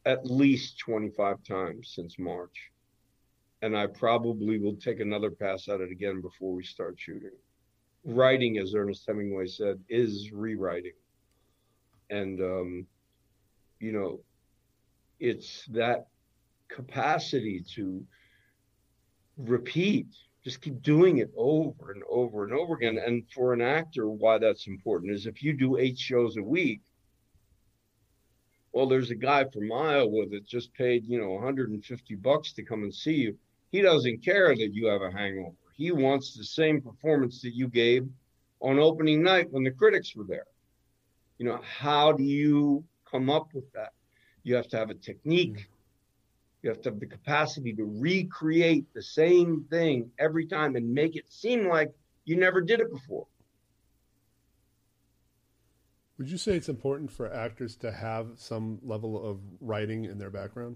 at 0.08 0.26
least 0.26 0.80
25 0.80 1.43
times 1.43 1.91
since 1.93 2.17
March. 2.17 2.72
And 3.62 3.76
I 3.76 3.88
probably 3.88 4.60
will 4.60 4.76
take 4.76 5.00
another 5.00 5.32
pass 5.32 5.67
at 5.67 5.82
it 5.82 5.91
again 5.91 6.22
before 6.22 6.54
we 6.54 6.63
start 6.63 6.96
shooting 6.98 7.32
writing, 8.08 8.58
as 8.58 8.74
Ernest 8.74 9.06
Hemingway 9.06 9.48
said, 9.48 9.80
is 9.89 10.32
rewriting. 10.32 10.93
And, 12.10 12.39
um, 12.41 12.88
you 13.80 13.91
know, 13.91 14.22
it's 15.20 15.65
that 15.72 16.08
capacity 16.70 17.63
to 17.76 18.04
repeat, 19.38 20.08
just 20.43 20.62
keep 20.62 20.82
doing 20.82 21.17
it 21.17 21.32
over 21.36 21.91
and 21.91 22.02
over 22.10 22.46
and 22.46 22.54
over 22.54 22.76
again. 22.76 22.98
And 22.98 23.24
for 23.34 23.54
an 23.54 23.62
actor, 23.62 24.08
why 24.08 24.38
that's 24.38 24.67
important 24.67 25.12
is 25.12 25.26
if 25.26 25.43
you 25.43 25.54
do 25.54 25.78
eight 25.78 25.98
shows 25.98 26.38
a 26.38 26.43
week, 26.43 26.82
well, 28.78 28.88
there's 28.88 29.12
a 29.12 29.16
guy 29.16 29.44
from 29.46 29.72
Iowa 29.72 30.28
that 30.28 30.46
just 30.46 30.74
paid, 30.74 31.06
you 31.06 31.20
know, 31.20 31.32
150 31.32 32.16
bucks 32.16 32.54
to 32.54 32.63
come 32.63 32.84
and 32.84 32.94
see 32.94 33.16
you. 33.16 33.38
He 33.72 33.82
doesn't 33.82 34.24
care 34.24 34.56
that 34.56 34.74
you 34.74 34.88
have 34.88 35.02
a 35.02 35.12
hangover 35.12 35.56
he 35.78 35.92
wants 35.92 36.34
the 36.34 36.44
same 36.44 36.82
performance 36.82 37.42
that 37.44 37.54
you 37.54 37.68
gave 37.68 38.08
on 38.60 38.80
opening 38.80 39.22
night 39.22 39.52
when 39.52 39.63
the 39.63 39.72
critics 39.72 40.16
were 40.16 40.26
there. 40.28 40.48
You 41.38 41.46
know, 41.46 41.62
how 41.62 42.12
do 42.12 42.24
you 42.24 42.84
come 43.10 43.30
up 43.30 43.50
with 43.54 43.72
that? 43.74 43.94
You 44.42 44.56
have 44.56 44.68
to 44.70 44.78
have 44.78 44.90
a 44.90 44.96
technique. 44.96 45.54
Mm-hmm. 45.54 46.63
You 46.63 46.70
have 46.72 46.82
to 46.82 46.90
have 46.90 47.00
the 47.00 47.06
capacity 47.06 47.74
to 47.74 47.86
recreate 47.86 48.92
the 48.96 49.04
same 49.04 49.66
thing 49.70 50.10
every 50.18 50.48
time 50.48 50.76
and 50.76 50.92
make 50.92 51.16
it 51.16 51.32
seem 51.32 51.68
like 51.68 51.92
you 52.26 52.36
never 52.36 52.60
did 52.60 52.80
it 52.80 52.92
before. 52.92 53.28
Would 56.18 56.30
you 56.32 56.38
say 56.38 56.56
it's 56.56 56.70
important 56.70 57.12
for 57.12 57.32
actors 57.32 57.76
to 57.78 57.92
have 57.92 58.32
some 58.36 58.80
level 58.82 59.24
of 59.24 59.40
writing 59.62 60.06
in 60.06 60.18
their 60.18 60.32
background? 60.32 60.76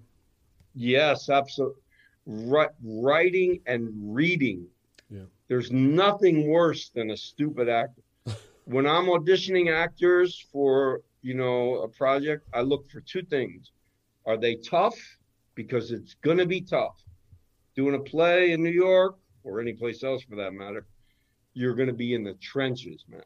Yes, 0.76 1.30
absolutely. 1.30 1.82
writing 2.26 3.60
and 3.66 3.90
reading. 4.16 4.68
Yeah. 5.10 5.24
There's 5.48 5.72
nothing 5.72 6.48
worse 6.48 6.90
than 6.90 7.10
a 7.10 7.18
stupid 7.18 7.70
actor. 7.70 8.04
when 8.66 8.86
I'm 8.86 9.08
auditioning 9.08 9.74
actors 9.74 10.46
for, 10.52 11.02
you 11.24 11.34
know, 11.34 11.78
a 11.80 11.88
project, 11.88 12.48
I 12.54 12.62
look 12.62 12.88
for 12.90 13.02
two 13.02 13.24
things. 13.24 13.72
Are 14.28 14.38
they 14.38 14.56
tough? 14.56 14.96
Because 15.56 15.92
it's 15.92 16.14
going 16.22 16.38
to 16.38 16.46
be 16.46 16.62
tough. 16.62 17.04
Doing 17.76 17.96
a 17.96 18.00
play 18.00 18.52
in 18.52 18.62
New 18.62 18.70
York 18.70 19.18
or 19.44 19.60
any 19.60 19.74
place 19.74 20.04
else 20.04 20.22
for 20.24 20.36
that 20.36 20.54
matter, 20.54 20.86
you're 21.54 21.74
going 21.74 21.88
to 21.88 21.94
be 21.94 22.14
in 22.14 22.24
the 22.24 22.36
trenches, 22.36 23.04
man 23.10 23.24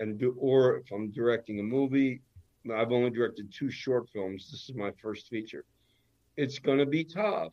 and 0.00 0.18
do 0.18 0.34
or 0.38 0.78
if 0.78 0.90
I'm 0.90 1.10
directing 1.12 1.60
a 1.60 1.62
movie, 1.62 2.22
I've 2.74 2.90
only 2.90 3.10
directed 3.10 3.52
two 3.52 3.70
short 3.70 4.08
films. 4.08 4.50
This 4.50 4.68
is 4.68 4.74
my 4.74 4.90
first 5.00 5.28
feature. 5.28 5.64
It's 6.36 6.58
going 6.58 6.78
to 6.78 6.86
be 6.86 7.04
tough. 7.04 7.52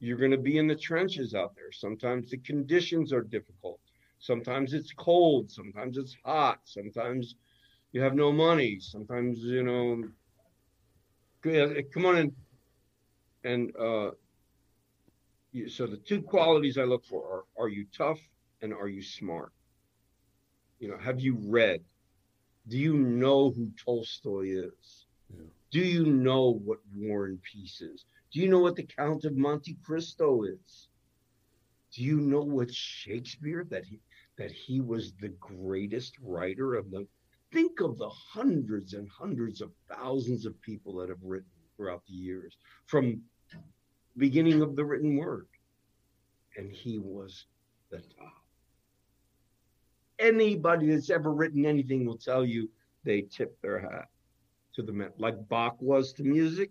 You're 0.00 0.16
going 0.18 0.30
to 0.30 0.38
be 0.38 0.58
in 0.58 0.66
the 0.66 0.76
trenches 0.76 1.34
out 1.34 1.54
there. 1.54 1.72
Sometimes 1.72 2.30
the 2.30 2.38
conditions 2.38 3.12
are 3.12 3.22
difficult. 3.22 3.80
Sometimes 4.20 4.72
it's 4.72 4.92
cold. 4.92 5.50
Sometimes 5.50 5.98
it's 5.98 6.16
hot. 6.24 6.60
Sometimes 6.64 7.34
you 7.92 8.00
have 8.00 8.14
no 8.14 8.32
money. 8.32 8.78
Sometimes 8.80 9.38
you 9.40 9.62
know. 9.62 10.04
Come 11.92 12.06
on 12.06 12.16
in, 12.16 12.32
and 13.44 13.76
uh, 13.76 14.12
so 15.68 15.86
the 15.86 15.98
two 15.98 16.22
qualities 16.22 16.78
I 16.78 16.84
look 16.84 17.04
for 17.04 17.44
are: 17.56 17.64
are 17.64 17.68
you 17.68 17.84
tough 17.96 18.18
and 18.62 18.72
are 18.72 18.88
you 18.88 19.02
smart? 19.02 19.52
You 20.84 20.90
know, 20.90 20.98
have 20.98 21.18
you 21.18 21.38
read? 21.40 21.82
Do 22.68 22.76
you 22.76 22.92
know 22.92 23.48
who 23.48 23.70
Tolstoy 23.82 24.48
is? 24.50 25.06
Yeah. 25.34 25.44
Do 25.70 25.80
you 25.80 26.04
know 26.04 26.60
what 26.62 26.80
War 26.94 27.24
and 27.24 27.40
Peace 27.42 27.80
is? 27.80 28.04
Do 28.30 28.38
you 28.38 28.50
know 28.50 28.58
what 28.58 28.76
the 28.76 28.82
Count 28.82 29.24
of 29.24 29.34
Monte 29.34 29.78
Cristo 29.82 30.42
is? 30.42 30.88
Do 31.90 32.02
you 32.02 32.20
know 32.20 32.42
what 32.42 32.70
Shakespeare 32.70 33.66
that 33.70 33.86
he 33.86 33.98
that 34.36 34.50
he 34.50 34.82
was 34.82 35.14
the 35.22 35.32
greatest 35.40 36.18
writer 36.20 36.74
of 36.74 36.90
the 36.90 37.06
think 37.50 37.80
of 37.80 37.96
the 37.96 38.10
hundreds 38.10 38.92
and 38.92 39.08
hundreds 39.08 39.62
of 39.62 39.72
thousands 39.88 40.44
of 40.44 40.60
people 40.60 40.96
that 40.96 41.08
have 41.08 41.22
written 41.22 41.48
throughout 41.78 42.02
the 42.06 42.12
years 42.12 42.58
from 42.84 43.22
beginning 44.18 44.60
of 44.60 44.76
the 44.76 44.84
written 44.84 45.16
word 45.16 45.46
and 46.58 46.70
he 46.70 46.98
was 46.98 47.46
the 47.90 48.02
top 48.18 48.43
anybody 50.18 50.90
that's 50.90 51.10
ever 51.10 51.32
written 51.32 51.66
anything 51.66 52.06
will 52.06 52.18
tell 52.18 52.44
you 52.44 52.68
they 53.04 53.22
tip 53.22 53.60
their 53.60 53.78
hat 53.78 54.08
to 54.74 54.82
the 54.82 54.92
men, 54.92 55.10
like 55.18 55.48
Bach 55.48 55.76
was 55.80 56.12
to 56.14 56.24
music, 56.24 56.70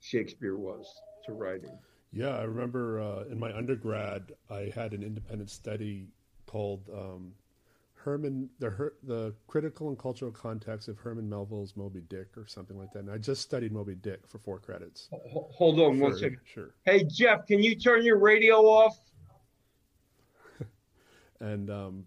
Shakespeare 0.00 0.56
was 0.56 0.86
to 1.26 1.32
writing. 1.32 1.78
Yeah, 2.12 2.36
I 2.36 2.42
remember 2.42 3.00
uh, 3.00 3.24
in 3.30 3.38
my 3.38 3.56
undergrad, 3.56 4.32
I 4.50 4.72
had 4.74 4.92
an 4.92 5.02
independent 5.02 5.50
study 5.50 6.08
called 6.46 6.88
um, 6.92 7.32
Herman, 7.94 8.48
the 8.58 8.92
the 9.04 9.34
critical 9.46 9.88
and 9.88 9.98
cultural 9.98 10.32
context 10.32 10.88
of 10.88 10.98
Herman 10.98 11.28
Melville's 11.28 11.76
Moby 11.76 12.00
Dick, 12.08 12.36
or 12.36 12.46
something 12.46 12.78
like 12.78 12.92
that. 12.92 13.00
And 13.00 13.10
I 13.10 13.18
just 13.18 13.42
studied 13.42 13.72
Moby 13.72 13.94
Dick 13.94 14.26
for 14.26 14.38
four 14.38 14.58
credits. 14.58 15.08
Hold 15.30 15.78
on 15.78 15.96
sure, 15.96 16.02
one 16.02 16.18
second. 16.18 16.38
Sure. 16.44 16.74
Hey 16.84 17.04
Jeff, 17.04 17.46
can 17.46 17.62
you 17.62 17.76
turn 17.76 18.02
your 18.02 18.18
radio 18.18 18.56
off? 18.62 18.98
And 21.40 21.70
um, 21.70 22.04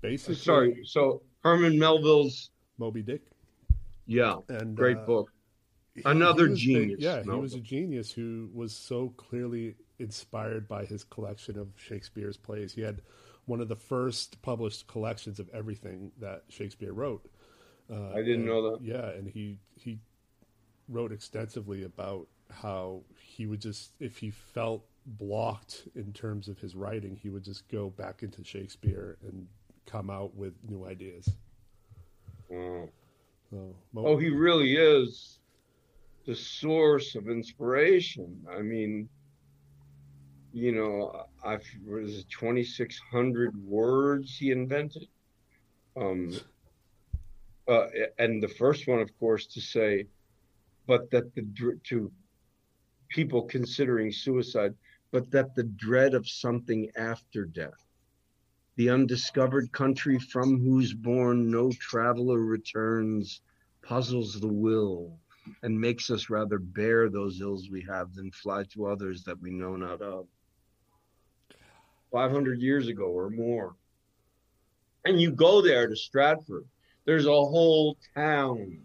basically, 0.00 0.34
sorry. 0.36 0.80
So 0.84 1.22
Herman 1.42 1.78
Melville's 1.78 2.50
Moby 2.78 3.02
Dick. 3.02 3.22
Yeah, 4.06 4.36
and 4.48 4.76
great 4.76 4.98
uh, 4.98 5.04
book. 5.04 5.32
Another 6.04 6.48
genius. 6.48 7.00
Yeah, 7.00 7.16
Melville. 7.16 7.34
he 7.34 7.40
was 7.40 7.54
a 7.54 7.60
genius 7.60 8.12
who 8.12 8.48
was 8.52 8.74
so 8.74 9.12
clearly 9.16 9.76
inspired 9.98 10.66
by 10.66 10.84
his 10.84 11.04
collection 11.04 11.58
of 11.58 11.68
Shakespeare's 11.76 12.36
plays. 12.36 12.72
He 12.72 12.80
had 12.80 13.02
one 13.46 13.60
of 13.60 13.68
the 13.68 13.76
first 13.76 14.40
published 14.42 14.86
collections 14.86 15.38
of 15.38 15.48
everything 15.52 16.12
that 16.20 16.44
Shakespeare 16.48 16.92
wrote. 16.92 17.24
Uh, 17.90 18.10
I 18.10 18.18
didn't 18.18 18.34
and, 18.34 18.46
know 18.46 18.70
that. 18.70 18.82
Yeah, 18.82 19.10
and 19.10 19.28
he 19.28 19.58
he 19.74 19.98
wrote 20.88 21.12
extensively 21.12 21.84
about 21.84 22.26
how 22.50 23.02
he 23.20 23.46
would 23.46 23.60
just 23.60 23.92
if 24.00 24.18
he 24.18 24.30
felt 24.30 24.84
blocked 25.18 25.88
in 25.94 26.12
terms 26.12 26.48
of 26.48 26.58
his 26.58 26.74
writing, 26.74 27.16
he 27.16 27.28
would 27.28 27.44
just 27.44 27.68
go 27.68 27.90
back 27.90 28.22
into 28.22 28.44
Shakespeare 28.44 29.18
and 29.22 29.46
come 29.86 30.10
out 30.10 30.34
with 30.34 30.54
new 30.68 30.86
ideas. 30.86 31.28
Mm. 32.50 32.88
So, 33.50 33.74
oh, 33.96 34.16
he 34.16 34.28
really 34.28 34.76
is 34.76 35.40
the 36.24 36.34
source 36.34 37.16
of 37.16 37.28
inspiration. 37.28 38.46
I 38.48 38.60
mean, 38.60 39.08
you 40.52 40.72
know, 40.72 41.26
I 41.44 41.58
was 41.84 42.24
twenty 42.30 42.62
six 42.62 43.00
hundred 43.10 43.56
words 43.64 44.36
he 44.36 44.50
invented. 44.50 45.08
Um, 45.96 46.32
uh, 47.68 47.86
and 48.18 48.42
the 48.42 48.48
first 48.48 48.86
one, 48.86 49.00
of 49.00 49.16
course, 49.18 49.46
to 49.46 49.60
say, 49.60 50.06
but 50.86 51.10
that 51.10 51.34
the 51.34 51.44
to 51.84 52.12
people 53.08 53.42
considering 53.42 54.12
suicide, 54.12 54.74
but 55.12 55.30
that 55.30 55.54
the 55.54 55.64
dread 55.64 56.14
of 56.14 56.28
something 56.28 56.90
after 56.96 57.44
death, 57.44 57.86
the 58.76 58.90
undiscovered 58.90 59.72
country 59.72 60.18
from 60.18 60.60
whose 60.60 60.94
bourne 60.94 61.50
no 61.50 61.70
traveler 61.72 62.38
returns, 62.38 63.42
puzzles 63.82 64.38
the 64.40 64.48
will 64.48 65.18
and 65.62 65.80
makes 65.80 66.10
us 66.10 66.30
rather 66.30 66.58
bear 66.58 67.08
those 67.08 67.40
ills 67.40 67.70
we 67.70 67.82
have 67.82 68.14
than 68.14 68.30
fly 68.30 68.62
to 68.64 68.86
others 68.86 69.24
that 69.24 69.40
we 69.40 69.50
know 69.50 69.76
not 69.76 70.00
of. 70.00 70.26
500 72.12 72.60
years 72.60 72.88
ago 72.88 73.06
or 73.06 73.30
more. 73.30 73.74
And 75.04 75.20
you 75.20 75.30
go 75.32 75.62
there 75.62 75.88
to 75.88 75.96
Stratford, 75.96 76.66
there's 77.04 77.26
a 77.26 77.30
whole 77.30 77.96
town 78.14 78.84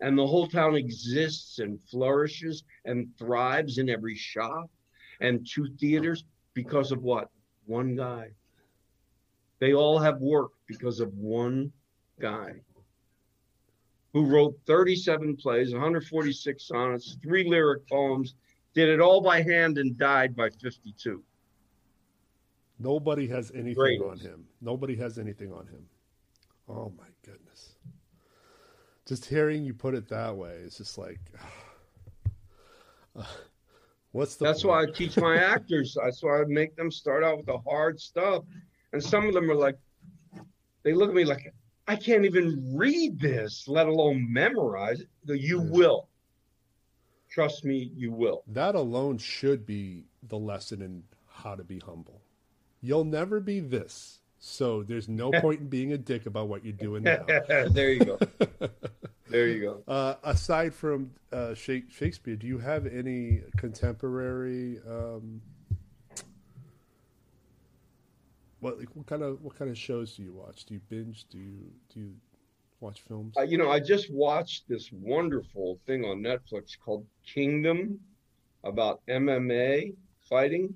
and 0.00 0.18
the 0.18 0.26
whole 0.26 0.48
town 0.48 0.74
exists 0.74 1.60
and 1.60 1.80
flourishes 1.80 2.64
and 2.84 3.08
thrives 3.18 3.78
in 3.78 3.88
every 3.88 4.16
shop 4.16 4.68
and 5.22 5.46
two 5.48 5.68
theaters 5.78 6.24
because 6.54 6.92
of 6.92 7.02
what? 7.02 7.30
One 7.66 7.96
guy. 7.96 8.30
They 9.58 9.72
all 9.72 9.98
have 9.98 10.20
work 10.20 10.50
because 10.66 11.00
of 11.00 11.14
one 11.14 11.72
guy 12.20 12.60
who 14.12 14.26
wrote 14.26 14.58
37 14.66 15.36
plays, 15.36 15.72
146 15.72 16.66
sonnets, 16.66 17.16
three 17.22 17.48
lyric 17.48 17.88
poems, 17.88 18.34
did 18.74 18.88
it 18.88 19.00
all 19.00 19.22
by 19.22 19.40
hand 19.40 19.78
and 19.78 19.96
died 19.96 20.36
by 20.36 20.50
52. 20.50 21.22
Nobody 22.78 23.26
has 23.28 23.50
anything 23.52 23.74
Greatest. 23.74 24.10
on 24.10 24.18
him. 24.18 24.44
Nobody 24.60 24.96
has 24.96 25.18
anything 25.18 25.52
on 25.52 25.66
him. 25.66 25.86
Oh 26.68 26.92
my 26.98 27.06
goodness 27.24 27.76
just 29.06 29.26
hearing 29.26 29.64
you 29.64 29.74
put 29.74 29.94
it 29.94 30.08
that 30.08 30.36
way 30.36 30.52
is 30.64 30.76
just 30.76 30.96
like 30.98 31.20
uh, 33.16 33.24
what's 34.12 34.36
the 34.36 34.44
that's 34.44 34.62
point? 34.62 34.70
why 34.70 34.82
i 34.82 34.86
teach 34.86 35.16
my 35.16 35.36
actors. 35.54 35.96
That's 36.02 36.22
why 36.22 36.40
i 36.40 36.44
make 36.46 36.76
them 36.76 36.90
start 36.90 37.24
out 37.24 37.38
with 37.38 37.46
the 37.46 37.58
hard 37.58 38.00
stuff. 38.00 38.44
And 38.92 39.02
some 39.02 39.26
of 39.26 39.34
them 39.34 39.50
are 39.50 39.54
like 39.54 39.78
they 40.82 40.92
look 40.94 41.08
at 41.08 41.14
me 41.14 41.24
like 41.24 41.52
i 41.88 41.96
can't 41.96 42.24
even 42.24 42.72
read 42.76 43.20
this 43.20 43.66
let 43.66 43.86
alone 43.86 44.26
memorize 44.32 45.00
it. 45.00 45.08
You 45.26 45.60
will. 45.60 46.08
Trust 47.30 47.64
me 47.64 47.90
you 47.96 48.12
will. 48.12 48.42
That 48.46 48.74
alone 48.74 49.18
should 49.18 49.64
be 49.64 50.04
the 50.28 50.38
lesson 50.38 50.82
in 50.82 51.02
how 51.26 51.54
to 51.54 51.64
be 51.64 51.78
humble. 51.78 52.20
You'll 52.82 53.04
never 53.04 53.40
be 53.40 53.60
this. 53.60 54.18
So 54.38 54.82
there's 54.82 55.08
no 55.08 55.30
point 55.40 55.60
in 55.60 55.68
being 55.68 55.92
a 55.92 55.98
dick 55.98 56.26
about 56.26 56.48
what 56.48 56.64
you're 56.64 56.72
doing 56.72 57.04
now. 57.04 57.24
there 57.70 57.92
you 57.92 58.04
go. 58.04 58.18
There 59.32 59.48
you 59.48 59.60
go. 59.60 59.82
Uh, 59.92 60.14
aside 60.22 60.74
from 60.74 61.10
uh, 61.32 61.54
Shakespeare, 61.54 62.36
do 62.36 62.46
you 62.46 62.58
have 62.58 62.86
any 62.86 63.42
contemporary? 63.56 64.78
Um, 64.88 65.40
what 68.60 68.76
what 68.94 69.06
kind 69.06 69.22
of 69.22 69.42
what 69.42 69.56
kind 69.56 69.70
of 69.70 69.76
shows 69.76 70.14
do 70.14 70.22
you 70.22 70.32
watch? 70.32 70.64
Do 70.64 70.74
you 70.74 70.80
binge? 70.88 71.26
Do 71.30 71.38
you 71.38 71.72
do 71.92 72.00
you 72.00 72.14
watch 72.80 73.00
films? 73.00 73.34
Uh, 73.36 73.42
you 73.42 73.58
know, 73.58 73.70
I 73.70 73.80
just 73.80 74.12
watched 74.12 74.68
this 74.68 74.90
wonderful 74.92 75.80
thing 75.86 76.04
on 76.04 76.20
Netflix 76.20 76.78
called 76.78 77.06
Kingdom 77.26 77.98
about 78.64 79.00
MMA 79.08 79.94
fighting. 80.28 80.74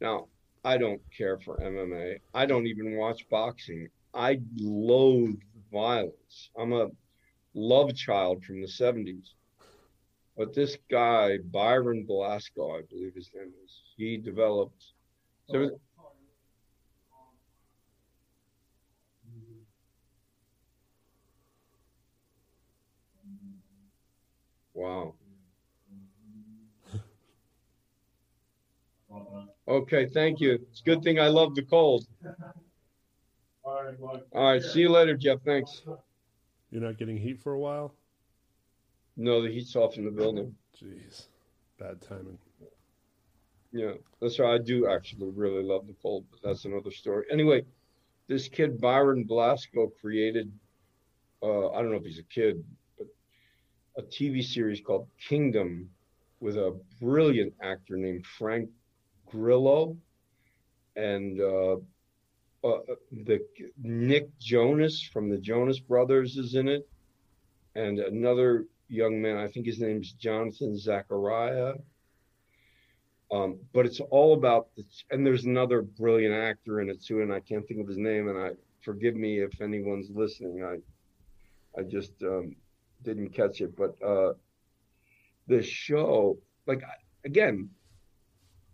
Now, 0.00 0.28
I 0.64 0.78
don't 0.78 1.00
care 1.16 1.38
for 1.38 1.56
MMA. 1.58 2.18
I 2.34 2.46
don't 2.46 2.66
even 2.66 2.96
watch 2.96 3.28
boxing. 3.28 3.88
I 4.14 4.40
loathe 4.56 5.40
violence. 5.72 6.50
I'm 6.58 6.72
a 6.72 6.88
love 7.58 7.94
child 7.94 8.44
from 8.44 8.60
the 8.60 8.68
70s. 8.68 9.34
But 10.36 10.54
this 10.54 10.76
guy, 10.88 11.38
Byron 11.38 12.06
Balasco, 12.08 12.78
I 12.78 12.82
believe 12.88 13.14
his 13.14 13.30
name 13.34 13.52
is, 13.64 13.82
he 13.96 14.16
developed. 14.16 14.84
So, 15.50 15.80
wow. 24.74 25.14
Okay, 29.66 30.06
thank 30.06 30.40
you. 30.40 30.52
It's 30.70 30.80
a 30.80 30.84
good 30.84 31.02
thing 31.02 31.18
I 31.18 31.28
love 31.28 31.54
the 31.54 31.62
cold. 31.62 32.06
All 33.64 34.22
right, 34.32 34.62
see 34.62 34.80
you 34.80 34.90
later, 34.90 35.16
Jeff. 35.16 35.40
Thanks. 35.44 35.82
You're 36.70 36.82
not 36.82 36.98
getting 36.98 37.16
heat 37.16 37.40
for 37.40 37.52
a 37.52 37.58
while? 37.58 37.94
No, 39.16 39.42
the 39.42 39.48
heat's 39.50 39.74
off 39.74 39.96
in 39.96 40.04
the 40.04 40.10
building. 40.10 40.54
Jeez, 40.80 41.26
bad 41.78 42.00
timing. 42.00 42.38
Yeah, 43.72 43.92
that's 44.20 44.38
right. 44.38 44.54
I 44.54 44.58
do 44.58 44.88
actually 44.88 45.30
really 45.30 45.62
love 45.62 45.86
the 45.86 45.94
cold, 46.00 46.24
but 46.30 46.40
that's 46.42 46.64
another 46.64 46.90
story. 46.90 47.24
Anyway, 47.30 47.64
this 48.26 48.48
kid 48.48 48.80
Byron 48.80 49.24
Balasco 49.24 49.90
created. 50.00 50.52
Uh, 51.42 51.70
I 51.70 51.82
don't 51.82 51.90
know 51.90 51.96
if 51.96 52.04
he's 52.04 52.18
a 52.18 52.24
kid, 52.24 52.64
but 52.96 53.06
a 53.96 54.02
TV 54.02 54.42
series 54.42 54.80
called 54.80 55.08
Kingdom 55.28 55.90
with 56.40 56.56
a 56.56 56.78
brilliant 57.00 57.52
actor 57.62 57.96
named 57.96 58.24
Frank 58.24 58.70
Grillo, 59.26 59.96
and 60.96 61.40
uh, 61.40 61.76
uh, 62.64 62.78
the 63.12 63.40
Nick 63.82 64.36
Jonas 64.38 65.02
from 65.02 65.28
the 65.28 65.38
Jonas 65.38 65.78
Brothers 65.78 66.36
is 66.36 66.54
in 66.54 66.68
it, 66.68 66.88
and 67.74 67.98
another 67.98 68.64
young 68.88 69.20
man. 69.20 69.36
I 69.36 69.48
think 69.48 69.66
his 69.66 69.80
name's 69.80 70.12
Jonathan 70.12 70.76
Zachariah. 70.76 71.74
Um, 73.30 73.58
but 73.74 73.84
it's 73.84 74.00
all 74.00 74.32
about 74.32 74.68
the, 74.74 74.84
and 75.10 75.26
there's 75.26 75.44
another 75.44 75.82
brilliant 75.82 76.34
actor 76.34 76.80
in 76.80 76.88
it 76.88 77.04
too, 77.04 77.20
and 77.20 77.32
I 77.32 77.40
can't 77.40 77.66
think 77.68 77.80
of 77.80 77.86
his 77.86 77.98
name. 77.98 78.28
And 78.28 78.38
I 78.38 78.50
forgive 78.80 79.14
me 79.14 79.40
if 79.40 79.60
anyone's 79.60 80.10
listening. 80.10 80.64
I 80.64 80.78
I 81.78 81.82
just 81.82 82.12
um, 82.22 82.56
didn't 83.02 83.30
catch 83.30 83.60
it, 83.60 83.76
but 83.76 83.94
uh, 84.02 84.32
the 85.46 85.62
show, 85.62 86.38
like 86.66 86.82
again, 87.24 87.70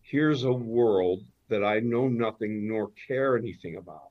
here's 0.03 0.45
a 0.45 0.53
world 0.53 1.25
that 1.55 1.65
I 1.65 1.79
know 1.79 2.09
nothing 2.09 2.67
nor 2.67 2.91
care 3.07 3.39
anything 3.39 3.77
about. 3.77 4.11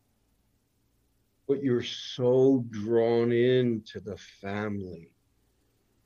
But 1.46 1.62
you're 1.62 1.84
so 1.84 2.64
drawn 2.70 3.34
into 3.34 4.00
the 4.00 4.16
family. 4.16 5.12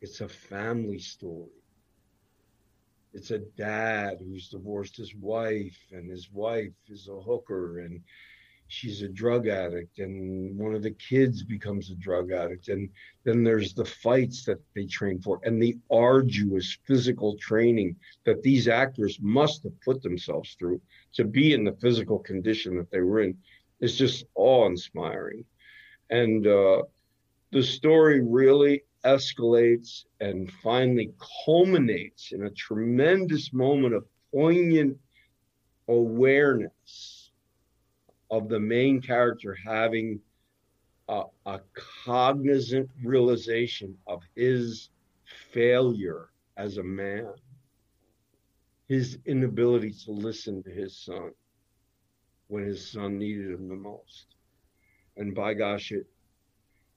It's 0.01 0.21
a 0.21 0.27
family 0.27 0.97
story. 0.97 1.51
It's 3.13 3.29
a 3.29 3.38
dad 3.38 4.17
who's 4.19 4.49
divorced 4.49 4.97
his 4.97 5.13
wife, 5.13 5.77
and 5.91 6.09
his 6.09 6.31
wife 6.31 6.73
is 6.89 7.07
a 7.07 7.21
hooker, 7.21 7.81
and 7.81 8.01
she's 8.68 9.01
a 9.01 9.07
drug 9.07 9.47
addict 9.47 9.99
and 9.99 10.57
one 10.57 10.74
of 10.76 10.84
the 10.84 10.91
kids 10.91 11.43
becomes 11.43 11.89
a 11.89 11.95
drug 11.95 12.32
addict 12.32 12.68
and 12.68 12.89
then 13.24 13.43
there's 13.43 13.74
the 13.74 13.86
fights 13.86 14.43
that 14.43 14.59
they 14.76 14.86
train 14.86 15.20
for 15.20 15.39
and 15.43 15.61
the 15.61 15.78
arduous 15.89 16.78
physical 16.86 17.38
training 17.38 17.95
that 18.26 18.41
these 18.43 18.68
actors 18.68 19.18
must 19.22 19.63
have 19.63 19.80
put 19.82 20.01
themselves 20.01 20.55
through 20.59 20.82
to 21.13 21.24
be 21.24 21.53
in 21.53 21.63
the 21.63 21.78
physical 21.82 22.20
condition 22.20 22.78
that 22.78 22.91
they 22.91 22.99
were 22.99 23.22
in 23.22 23.38
is 23.80 23.97
just 23.97 24.26
awe-inspiring. 24.36 25.45
And 26.09 26.47
uh, 26.47 26.84
the 27.51 27.63
story 27.63 28.22
really 28.22 28.84
escalates 29.05 30.05
and 30.20 30.51
finally 30.63 31.11
culminates 31.45 32.32
in 32.32 32.45
a 32.45 32.51
tremendous 32.51 33.53
moment 33.53 33.93
of 33.93 34.05
poignant 34.34 34.97
awareness 35.88 37.16
of 38.30 38.49
the 38.49 38.59
main 38.59 39.01
character 39.01 39.55
having 39.65 40.19
a, 41.07 41.23
a 41.45 41.59
cognizant 42.03 42.89
realization 43.03 43.97
of 44.07 44.21
his 44.36 44.89
failure 45.51 46.30
as 46.57 46.78
a 46.78 46.84
man, 46.84 47.32
his 48.88 49.17
inability 49.25 49.91
to 49.91 50.11
listen 50.11 50.63
to 50.63 50.71
his 50.71 50.97
son 50.97 51.32
when 52.47 52.63
his 52.63 52.89
son 52.89 53.17
needed 53.17 53.51
him 53.51 53.67
the 53.67 53.75
most. 53.75 54.36
And 55.17 55.34
by 55.36 55.53
gosh, 55.53 55.91
it 55.91 56.05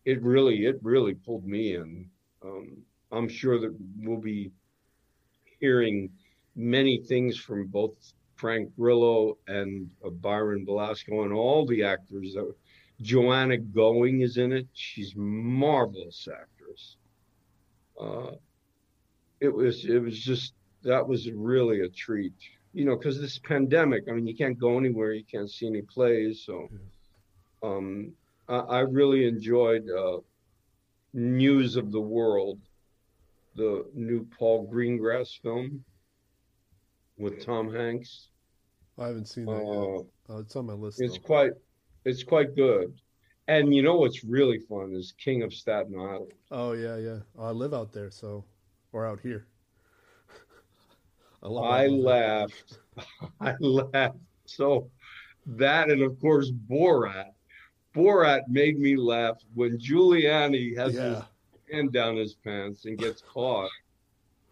it 0.05 0.23
really 0.23 0.67
it 0.67 0.79
really 0.83 1.15
pulled 1.15 1.47
me 1.47 1.75
in. 1.77 2.09
Um, 2.43 2.79
I'm 3.13 3.29
sure 3.29 3.61
that 3.61 3.75
we'll 3.99 4.21
be 4.21 4.53
hearing 5.61 6.11
many 6.57 6.99
things 6.99 7.37
from 7.37 7.67
both 7.67 7.95
Frank 8.41 8.75
Grillo 8.75 9.37
and 9.47 9.91
uh, 10.05 10.09
Byron 10.09 10.65
Balasco 10.67 11.25
and 11.25 11.33
all 11.33 11.67
the 11.67 11.85
actors. 11.85 12.37
Uh, 12.37 12.45
Joanna 13.03 13.59
Going 13.59 14.23
is 14.23 14.39
in 14.39 14.53
it. 14.53 14.67
She's 14.73 15.15
marvelous 15.15 16.27
actress. 16.33 16.97
Uh, 18.01 18.33
it 19.41 19.55
was 19.55 19.85
it 19.85 19.99
was 19.99 20.19
just 20.19 20.55
that 20.83 21.07
was 21.07 21.31
really 21.31 21.81
a 21.81 21.89
treat, 21.89 22.33
you 22.73 22.87
know, 22.87 22.97
because 22.97 23.21
this 23.21 23.39
pandemic. 23.39 24.05
I 24.09 24.13
mean, 24.13 24.27
you 24.27 24.37
can't 24.37 24.59
go 24.59 24.79
anywhere, 24.79 25.13
you 25.13 25.25
can't 25.25 25.51
see 25.51 25.67
any 25.67 25.83
plays, 25.83 26.43
so 26.47 26.69
um, 27.63 28.13
I, 28.49 28.59
I, 28.59 28.81
really 28.81 29.27
enjoyed 29.27 29.87
uh, 29.91 30.19
News 31.13 31.77
of 31.77 31.93
the 31.93 32.01
World, 32.01 32.59
the 33.57 33.85
new 33.95 34.27
Paul 34.39 34.71
Greengrass 34.73 35.39
film 35.43 35.85
with 37.19 37.45
Tom 37.45 37.73
Hanks. 37.73 38.30
I 39.01 39.07
haven't 39.07 39.29
seen 39.29 39.47
that 39.47 39.53
uh, 39.53 40.33
oh, 40.33 40.39
it's 40.39 40.55
on 40.57 40.67
my 40.67 40.75
list. 40.75 41.01
It's 41.01 41.17
though. 41.17 41.25
quite, 41.25 41.53
it's 42.05 42.23
quite 42.23 42.55
good. 42.55 43.01
And 43.49 43.75
you 43.75 43.83
know 43.83 43.97
what's 43.97 44.25
really 44.25 44.59
fun 44.59 44.93
is 44.93 45.15
King 45.19 45.43
of 45.43 45.55
Staten 45.55 45.99
Island. 45.99 46.33
Oh 46.51 46.73
yeah, 46.73 46.97
yeah. 46.99 47.19
Oh, 47.37 47.47
I 47.47 47.51
live 47.51 47.73
out 47.73 47.93
there, 47.93 48.11
so 48.11 48.45
or 48.93 49.07
out 49.07 49.19
here. 49.21 49.47
I, 51.43 51.49
I 51.49 51.87
laughed. 51.87 52.79
I 53.41 53.55
laughed. 53.59 54.19
So 54.45 54.91
that 55.47 55.91
and 55.91 56.03
of 56.03 56.21
course 56.21 56.51
Borat. 56.51 57.31
Borat 57.95 58.43
made 58.49 58.79
me 58.79 58.97
laugh 58.97 59.39
when 59.55 59.79
Giuliani 59.79 60.77
has 60.77 60.95
yeah. 60.95 61.03
his 61.03 61.23
hand 61.73 61.93
down 61.93 62.17
his 62.17 62.35
pants 62.35 62.85
and 62.85 62.99
gets 62.99 63.23
caught. 63.23 63.71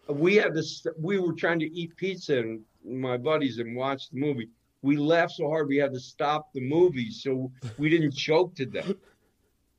We 0.07 0.35
had 0.35 0.55
this. 0.55 0.85
We 0.99 1.19
were 1.19 1.33
trying 1.33 1.59
to 1.59 1.71
eat 1.71 1.95
pizza 1.95 2.39
and 2.39 2.61
my 2.85 3.17
buddies 3.17 3.59
and 3.59 3.75
watched 3.75 4.11
the 4.11 4.19
movie. 4.19 4.49
We 4.81 4.97
laughed 4.97 5.33
so 5.33 5.47
hard 5.49 5.67
we 5.67 5.77
had 5.77 5.93
to 5.93 5.99
stop 5.99 6.53
the 6.53 6.61
movie 6.61 7.11
so 7.11 7.51
we 7.77 7.89
didn't 7.89 8.11
choke 8.15 8.55
to 8.55 8.65
death. 8.65 8.93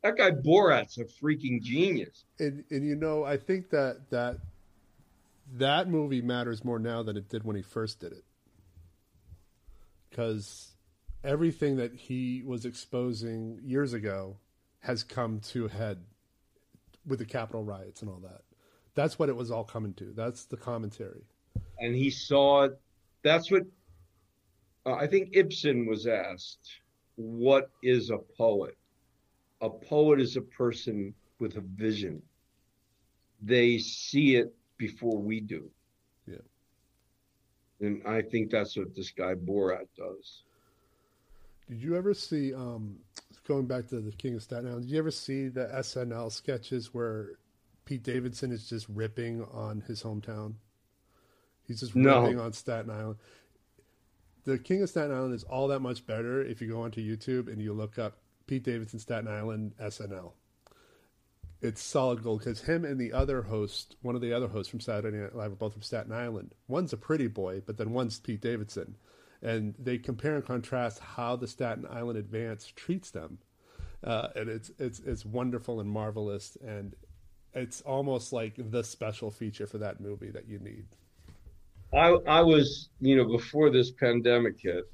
That 0.02 0.16
guy 0.16 0.30
Borat's 0.30 0.98
a 0.98 1.04
freaking 1.04 1.62
genius. 1.62 2.24
And 2.38 2.64
and 2.70 2.86
you 2.86 2.96
know, 2.96 3.24
I 3.24 3.36
think 3.36 3.70
that 3.70 4.10
that 4.10 4.38
that 5.54 5.88
movie 5.88 6.22
matters 6.22 6.64
more 6.64 6.78
now 6.78 7.02
than 7.02 7.16
it 7.16 7.28
did 7.28 7.44
when 7.44 7.56
he 7.56 7.62
first 7.62 8.00
did 8.00 8.12
it. 8.12 8.24
Cuz 10.12 10.72
everything 11.22 11.76
that 11.76 11.94
he 11.94 12.42
was 12.44 12.64
exposing 12.64 13.60
years 13.62 13.92
ago 13.92 14.38
has 14.80 15.04
come 15.04 15.40
to 15.40 15.68
head 15.68 15.98
with 17.06 17.18
the 17.18 17.24
Capitol 17.24 17.64
riots 17.64 18.00
and 18.00 18.10
all 18.10 18.20
that. 18.20 18.42
That's 18.94 19.18
what 19.18 19.28
it 19.28 19.36
was 19.36 19.50
all 19.50 19.64
coming 19.64 19.94
to. 19.94 20.12
That's 20.14 20.44
the 20.44 20.56
commentary. 20.56 21.24
And 21.78 21.94
he 21.94 22.10
saw 22.10 22.64
it 22.64 22.80
that's 23.22 23.50
what 23.50 23.62
uh, 24.86 24.94
I 24.94 25.06
think 25.06 25.30
Ibsen 25.32 25.86
was 25.86 26.06
asked 26.06 26.80
what 27.16 27.70
is 27.82 28.10
a 28.10 28.18
poet? 28.18 28.76
A 29.60 29.68
poet 29.68 30.20
is 30.20 30.36
a 30.36 30.42
person 30.42 31.14
with 31.38 31.56
a 31.56 31.60
vision. 31.60 32.22
They 33.42 33.78
see 33.78 34.36
it 34.36 34.54
before 34.78 35.18
we 35.18 35.40
do. 35.40 35.70
Yeah. 36.26 36.36
And 37.80 38.02
I 38.06 38.22
think 38.22 38.50
that's 38.50 38.76
what 38.76 38.94
this 38.94 39.10
guy 39.10 39.34
Borat 39.34 39.86
does. 39.96 40.42
Did 41.68 41.82
you 41.82 41.94
ever 41.94 42.14
see, 42.14 42.54
um, 42.54 42.96
going 43.46 43.66
back 43.66 43.86
to 43.88 44.00
the 44.00 44.12
King 44.12 44.36
of 44.36 44.42
Staten 44.42 44.68
Island, 44.68 44.86
did 44.86 44.92
you 44.92 44.98
ever 44.98 45.10
see 45.10 45.48
the 45.48 45.66
SNL 45.74 46.32
sketches 46.32 46.94
where 46.94 47.32
Pete 47.84 48.02
Davidson 48.02 48.50
is 48.50 48.68
just 48.68 48.88
ripping 48.88 49.44
on 49.52 49.82
his 49.82 50.02
hometown? 50.02 50.54
He's 51.70 51.78
just 51.78 51.94
no. 51.94 52.24
on 52.40 52.52
Staten 52.52 52.90
Island. 52.90 53.14
The 54.42 54.58
King 54.58 54.82
of 54.82 54.88
Staten 54.88 55.12
Island 55.12 55.34
is 55.34 55.44
all 55.44 55.68
that 55.68 55.78
much 55.78 56.04
better 56.04 56.42
if 56.42 56.60
you 56.60 56.66
go 56.66 56.82
onto 56.82 57.00
YouTube 57.00 57.46
and 57.46 57.62
you 57.62 57.72
look 57.72 57.96
up 57.96 58.18
Pete 58.48 58.64
Davidson 58.64 58.98
Staten 58.98 59.28
Island 59.28 59.74
SNL. 59.80 60.32
It's 61.62 61.80
solid 61.80 62.24
gold 62.24 62.40
because 62.40 62.62
him 62.62 62.84
and 62.84 63.00
the 63.00 63.12
other 63.12 63.42
host, 63.42 63.94
one 64.02 64.16
of 64.16 64.20
the 64.20 64.32
other 64.32 64.48
hosts 64.48 64.68
from 64.68 64.80
Saturday 64.80 65.16
Night 65.18 65.36
Live, 65.36 65.52
are 65.52 65.54
both 65.54 65.74
from 65.74 65.82
Staten 65.82 66.10
Island. 66.10 66.56
One's 66.66 66.92
a 66.92 66.96
pretty 66.96 67.28
boy, 67.28 67.62
but 67.64 67.76
then 67.76 67.92
one's 67.92 68.18
Pete 68.18 68.40
Davidson, 68.40 68.96
and 69.40 69.76
they 69.78 69.96
compare 69.96 70.34
and 70.34 70.44
contrast 70.44 70.98
how 70.98 71.36
the 71.36 71.46
Staten 71.46 71.86
Island 71.88 72.18
Advance 72.18 72.72
treats 72.74 73.12
them. 73.12 73.38
uh, 74.02 74.28
and 74.34 74.48
it's 74.48 74.72
it's 74.80 74.98
it's 74.98 75.24
wonderful 75.24 75.78
and 75.78 75.88
marvelous, 75.88 76.58
and 76.66 76.96
it's 77.54 77.80
almost 77.82 78.32
like 78.32 78.54
the 78.56 78.82
special 78.82 79.30
feature 79.30 79.68
for 79.68 79.78
that 79.78 80.00
movie 80.00 80.30
that 80.30 80.48
you 80.48 80.58
need. 80.58 80.86
I 81.92 82.08
I 82.26 82.40
was 82.42 82.88
you 83.00 83.16
know 83.16 83.24
before 83.24 83.70
this 83.70 83.90
pandemic 83.90 84.60
hit, 84.60 84.84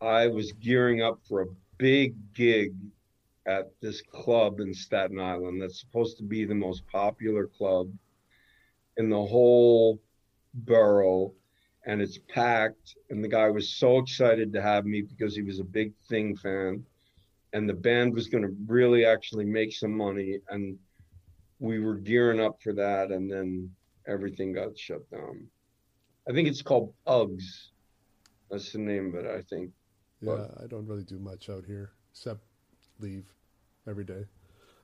I 0.00 0.26
was 0.26 0.52
gearing 0.52 1.02
up 1.02 1.20
for 1.26 1.42
a 1.42 1.46
big 1.78 2.14
gig 2.34 2.74
at 3.46 3.70
this 3.80 4.02
club 4.02 4.60
in 4.60 4.72
Staten 4.74 5.18
Island 5.18 5.60
that's 5.60 5.80
supposed 5.80 6.18
to 6.18 6.22
be 6.22 6.44
the 6.44 6.54
most 6.54 6.86
popular 6.86 7.46
club 7.46 7.90
in 8.96 9.08
the 9.10 9.24
whole 9.24 10.00
borough 10.54 11.32
and 11.86 12.00
it's 12.00 12.18
packed 12.28 12.96
and 13.10 13.22
the 13.22 13.28
guy 13.28 13.50
was 13.50 13.68
so 13.68 13.98
excited 13.98 14.52
to 14.52 14.62
have 14.62 14.86
me 14.86 15.02
because 15.02 15.34
he 15.34 15.42
was 15.42 15.58
a 15.60 15.64
big 15.64 15.92
thing 16.08 16.36
fan 16.36 16.84
and 17.52 17.68
the 17.68 17.74
band 17.74 18.14
was 18.14 18.28
going 18.28 18.44
to 18.44 18.54
really 18.66 19.04
actually 19.04 19.44
make 19.44 19.74
some 19.74 19.94
money 19.94 20.38
and 20.48 20.78
we 21.58 21.80
were 21.80 21.96
gearing 21.96 22.40
up 22.40 22.62
for 22.62 22.72
that 22.72 23.10
and 23.10 23.30
then 23.30 23.68
everything 24.06 24.52
got 24.52 24.78
shut 24.78 25.08
down 25.10 25.46
i 26.28 26.32
think 26.32 26.48
it's 26.48 26.62
called 26.62 26.92
uggs 27.06 27.68
that's 28.50 28.72
the 28.72 28.78
name 28.78 29.08
of 29.08 29.24
it 29.24 29.26
i 29.26 29.40
think 29.42 29.70
yeah 30.20 30.36
but, 30.36 30.62
i 30.62 30.66
don't 30.66 30.86
really 30.86 31.04
do 31.04 31.18
much 31.18 31.48
out 31.48 31.64
here 31.66 31.92
except 32.12 32.40
leave 33.00 33.26
every 33.88 34.04
day 34.04 34.24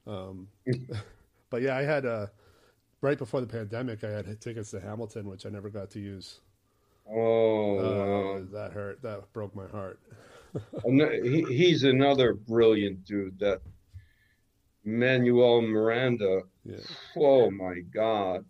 um, 0.06 0.48
but 1.50 1.62
yeah 1.62 1.76
i 1.76 1.82
had 1.82 2.06
uh 2.06 2.26
right 3.00 3.18
before 3.18 3.40
the 3.40 3.46
pandemic 3.46 4.02
i 4.04 4.10
had 4.10 4.40
tickets 4.40 4.70
to 4.70 4.80
hamilton 4.80 5.28
which 5.28 5.46
i 5.46 5.48
never 5.48 5.70
got 5.70 5.90
to 5.90 6.00
use 6.00 6.40
Oh, 7.12 7.78
uh, 7.78 8.42
that 8.52 8.72
hurt. 8.72 9.02
That 9.02 9.32
broke 9.32 9.54
my 9.54 9.66
heart. 9.66 10.00
he, 10.84 11.44
he's 11.48 11.82
another 11.82 12.34
brilliant 12.34 13.04
dude. 13.04 13.38
That 13.40 13.60
Manuel 14.84 15.62
Miranda. 15.62 16.42
Yeah. 16.64 16.76
Oh 17.16 17.50
my 17.50 17.80
God, 17.92 18.44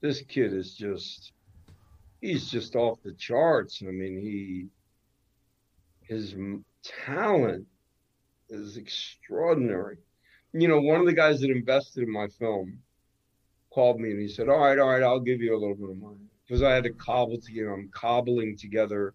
this 0.00 0.22
kid 0.22 0.54
is 0.54 0.74
just—he's 2.20 2.50
just 2.50 2.76
off 2.76 3.02
the 3.02 3.12
charts. 3.14 3.82
I 3.82 3.90
mean, 3.90 4.20
he 4.20 4.68
his 6.02 6.34
talent 6.82 7.66
is 8.48 8.76
extraordinary. 8.76 9.98
You 10.52 10.68
know, 10.68 10.80
one 10.80 11.00
of 11.00 11.06
the 11.06 11.12
guys 11.12 11.40
that 11.40 11.50
invested 11.50 12.04
in 12.04 12.12
my 12.12 12.28
film 12.28 12.78
called 13.70 14.00
me 14.00 14.10
and 14.10 14.20
he 14.20 14.28
said, 14.28 14.48
"All 14.48 14.58
right, 14.58 14.78
all 14.78 14.88
right, 14.88 15.02
I'll 15.02 15.20
give 15.20 15.40
you 15.40 15.54
a 15.54 15.58
little 15.58 15.76
bit 15.76 15.90
of 15.90 15.98
money." 15.98 16.28
because 16.48 16.62
I 16.62 16.74
had 16.74 16.84
to 16.84 16.90
cobble 16.90 17.38
together. 17.38 17.72
I'm 17.72 17.80
um, 17.80 17.90
cobbling 17.92 18.56
together 18.56 19.14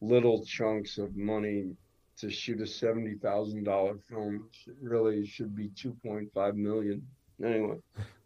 little 0.00 0.44
chunks 0.44 0.98
of 0.98 1.14
money 1.16 1.76
to 2.16 2.30
shoot 2.30 2.60
a 2.60 2.66
seventy 2.66 3.14
thousand 3.14 3.64
dollar 3.64 3.96
film. 4.08 4.48
It 4.66 4.76
really 4.80 5.26
should 5.26 5.54
be 5.54 5.68
two 5.68 5.96
point 6.04 6.32
five 6.32 6.56
million. 6.56 7.06
Anyway, 7.44 7.76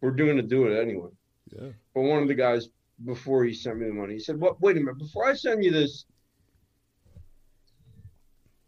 we're 0.00 0.10
doing 0.10 0.36
to 0.36 0.42
do 0.42 0.66
it 0.66 0.80
anyway. 0.80 1.10
Yeah. 1.50 1.70
But 1.94 2.02
one 2.02 2.22
of 2.22 2.28
the 2.28 2.34
guys 2.34 2.68
before 3.04 3.44
he 3.44 3.54
sent 3.54 3.78
me 3.78 3.86
the 3.86 3.92
money, 3.92 4.14
he 4.14 4.20
said, 4.20 4.40
"What? 4.40 4.60
Wait 4.60 4.76
a 4.76 4.80
minute. 4.80 4.98
Before 4.98 5.24
I 5.24 5.34
send 5.34 5.64
you 5.64 5.70
this, 5.70 6.04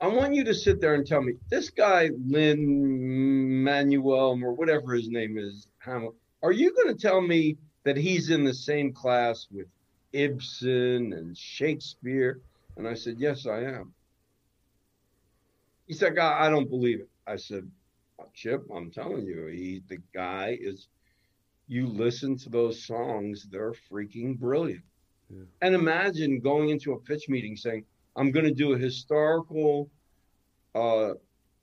I 0.01 0.07
want 0.09 0.35
you 0.35 0.45
to 0.45 0.55
sit 0.55 0.81
there 0.81 0.95
and 0.95 1.07
tell 1.07 1.23
me 1.23 1.35
this 1.51 1.71
guy 1.71 2.11
Lin-Manuel 2.27 4.39
or 4.43 4.53
whatever 4.53 4.95
his 4.95 5.09
name 5.09 5.39
is, 5.39 5.69
Hamilton. 5.79 6.19
Are 6.43 6.53
you 6.53 6.75
going 6.75 6.95
to 6.95 7.01
tell 7.01 7.21
me?" 7.21 7.59
that 7.85 7.97
he's 7.97 8.31
in 8.31 8.45
the 8.45 8.55
same 8.55 8.93
class 8.93 9.47
with 9.51 9.67
Ibsen 10.13 11.13
and 11.13 11.37
Shakespeare. 11.37 12.41
And 12.77 12.87
I 12.87 12.95
said, 12.95 13.17
Yes, 13.19 13.47
I 13.47 13.63
am. 13.63 13.95
He 15.87 15.95
said, 15.95 16.15
God, 16.15 16.41
I 16.41 16.51
don't 16.51 16.71
believe 16.71 17.01
it. 17.01 17.09
I 17.27 17.37
said, 17.37 17.69
Chip, 18.35 18.65
I'm 18.75 18.91
telling 18.91 19.27
you, 19.27 19.47
he 19.47 19.83
the 19.89 19.99
guy 20.15 20.57
is 20.61 20.89
you 21.71 21.87
listen 21.87 22.37
to 22.37 22.51
those 22.51 22.85
songs, 22.85 23.47
they're 23.51 23.73
freaking 23.91 24.37
brilliant. 24.37 24.83
Yeah. 25.29 25.45
And 25.63 25.75
imagine 25.75 26.41
going 26.41 26.71
into 26.71 26.93
a 26.95 26.99
pitch 26.99 27.29
meeting 27.29 27.57
saying, 27.57 27.85
I'm 28.17 28.33
gonna 28.33 28.53
do 28.53 28.73
a 28.73 28.79
historical 28.79 29.89
uh 30.75 31.15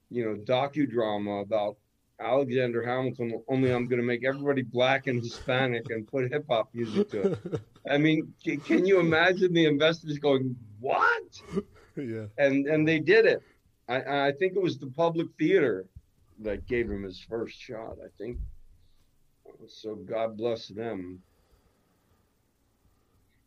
you 0.10 0.24
know 0.26 0.36
docudrama 0.36 1.41
about 1.41 1.78
Alexander 2.20 2.84
Hamilton, 2.84 3.43
only 3.47 3.72
I'm 3.72 3.88
going 3.88 4.01
to 4.01 4.05
make 4.05 4.26
everybody 4.26 4.64
black 4.64 5.05
and 5.05 5.22
Hispanic 5.22 5.91
and 5.91 6.08
put 6.08 6.32
hip 6.32 6.45
hop 6.49 6.70
music 6.74 7.12
to 7.12 7.32
it. 7.34 7.62
I 7.91 7.99
mean, 7.99 8.34
can 8.43 8.88
you 8.88 8.99
imagine 8.99 9.53
the 9.53 9.66
investors 9.66 10.18
going, 10.18 10.55
"What?" 10.80 11.41
Yeah. 11.95 12.28
And 12.38 12.68
and 12.68 12.88
they 12.88 12.99
did 12.99 13.26
it. 13.26 13.41
I 13.89 14.28
I 14.28 14.32
think 14.32 14.55
it 14.55 14.62
was 14.62 14.78
the 14.78 14.86
public 14.86 15.28
theater 15.39 15.88
that 16.39 16.68
gave 16.68 16.91
him 16.91 17.01
his 17.01 17.20
first 17.20 17.58
shot. 17.60 17.97
I 18.03 18.10
think. 18.20 18.38
So 19.68 19.95
God 19.95 20.38
bless 20.38 20.68
them. 20.68 21.22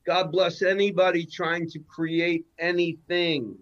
God 0.05 0.33
bless 0.33 0.63
anybody 0.63 1.25
trying 1.25 1.69
to 1.71 1.79
create 1.79 2.47
anything. 2.59 3.57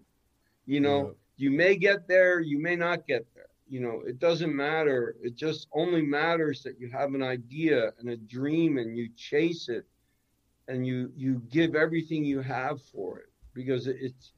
You 0.66 0.80
know, 0.80 1.06
yeah. 1.06 1.12
you 1.36 1.50
may 1.50 1.76
get 1.76 2.08
there, 2.08 2.40
you 2.40 2.60
may 2.60 2.76
not 2.76 3.06
get 3.06 3.26
there 3.34 3.48
you 3.68 3.80
know 3.80 4.02
it 4.06 4.18
doesn't 4.18 4.54
matter 4.54 5.16
it 5.22 5.36
just 5.36 5.68
only 5.72 6.02
matters 6.02 6.62
that 6.62 6.80
you 6.80 6.88
have 6.88 7.14
an 7.14 7.22
idea 7.22 7.92
and 7.98 8.08
a 8.08 8.16
dream 8.16 8.78
and 8.78 8.96
you 8.96 9.08
chase 9.16 9.68
it 9.68 9.86
and 10.68 10.86
you 10.86 11.12
you 11.16 11.42
give 11.50 11.74
everything 11.74 12.24
you 12.24 12.40
have 12.40 12.80
for 12.82 13.18
it 13.18 13.30
because 13.54 13.86
it's 13.86 14.32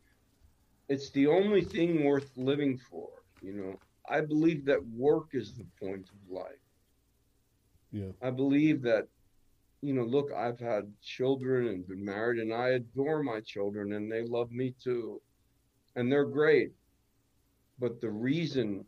it's 0.89 1.11
the 1.11 1.27
only 1.27 1.63
thing 1.63 2.05
worth 2.05 2.31
living 2.37 2.79
for 2.91 3.09
you 3.41 3.53
know 3.53 3.79
i 4.09 4.21
believe 4.21 4.65
that 4.65 4.85
work 4.89 5.29
is 5.33 5.55
the 5.55 5.67
point 5.81 6.09
of 6.09 6.37
life 6.37 6.70
yeah. 7.93 8.11
I 8.23 8.31
believe 8.31 8.83
that 8.83 9.09
you 9.83 9.95
know 9.95 10.05
look 10.05 10.31
i've 10.33 10.61
had 10.61 10.93
children 11.03 11.69
and 11.69 11.89
been 11.89 12.05
married 12.05 12.39
and 12.39 12.53
i 12.53 12.69
adore 12.71 13.23
my 13.23 13.41
children 13.41 13.95
and 13.95 14.13
they 14.13 14.23
love 14.25 14.51
me 14.53 14.75
too. 14.83 15.21
And 15.97 16.11
they're 16.11 16.27
great. 16.27 16.73
But 17.79 18.01
the 18.01 18.11
reason 18.11 18.85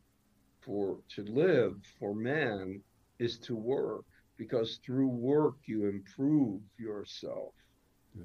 for 0.60 0.98
to 1.16 1.24
live 1.24 1.74
for 1.98 2.14
man 2.14 2.80
is 3.18 3.38
to 3.38 3.56
work 3.56 4.04
because 4.36 4.78
through 4.84 5.08
work 5.08 5.56
you 5.64 5.88
improve 5.88 6.60
yourself. 6.78 7.54
Yeah. 8.14 8.24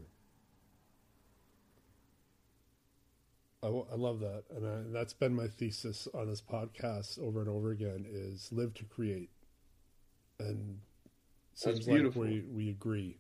I, 3.64 3.68
I 3.68 3.96
love 3.96 4.20
that, 4.20 4.44
and 4.56 4.66
I, 4.66 4.82
that's 4.92 5.14
been 5.14 5.36
my 5.36 5.48
thesis 5.48 6.08
on 6.14 6.28
this 6.28 6.42
podcast 6.42 7.20
over 7.20 7.40
and 7.40 7.50
over 7.50 7.72
again: 7.72 8.06
is 8.08 8.50
live 8.52 8.74
to 8.76 8.86
create, 8.86 9.30
and 10.40 10.80
seems 11.54 11.88
like 11.88 12.16
we 12.16 12.44
we 12.52 12.70
agree, 12.70 13.18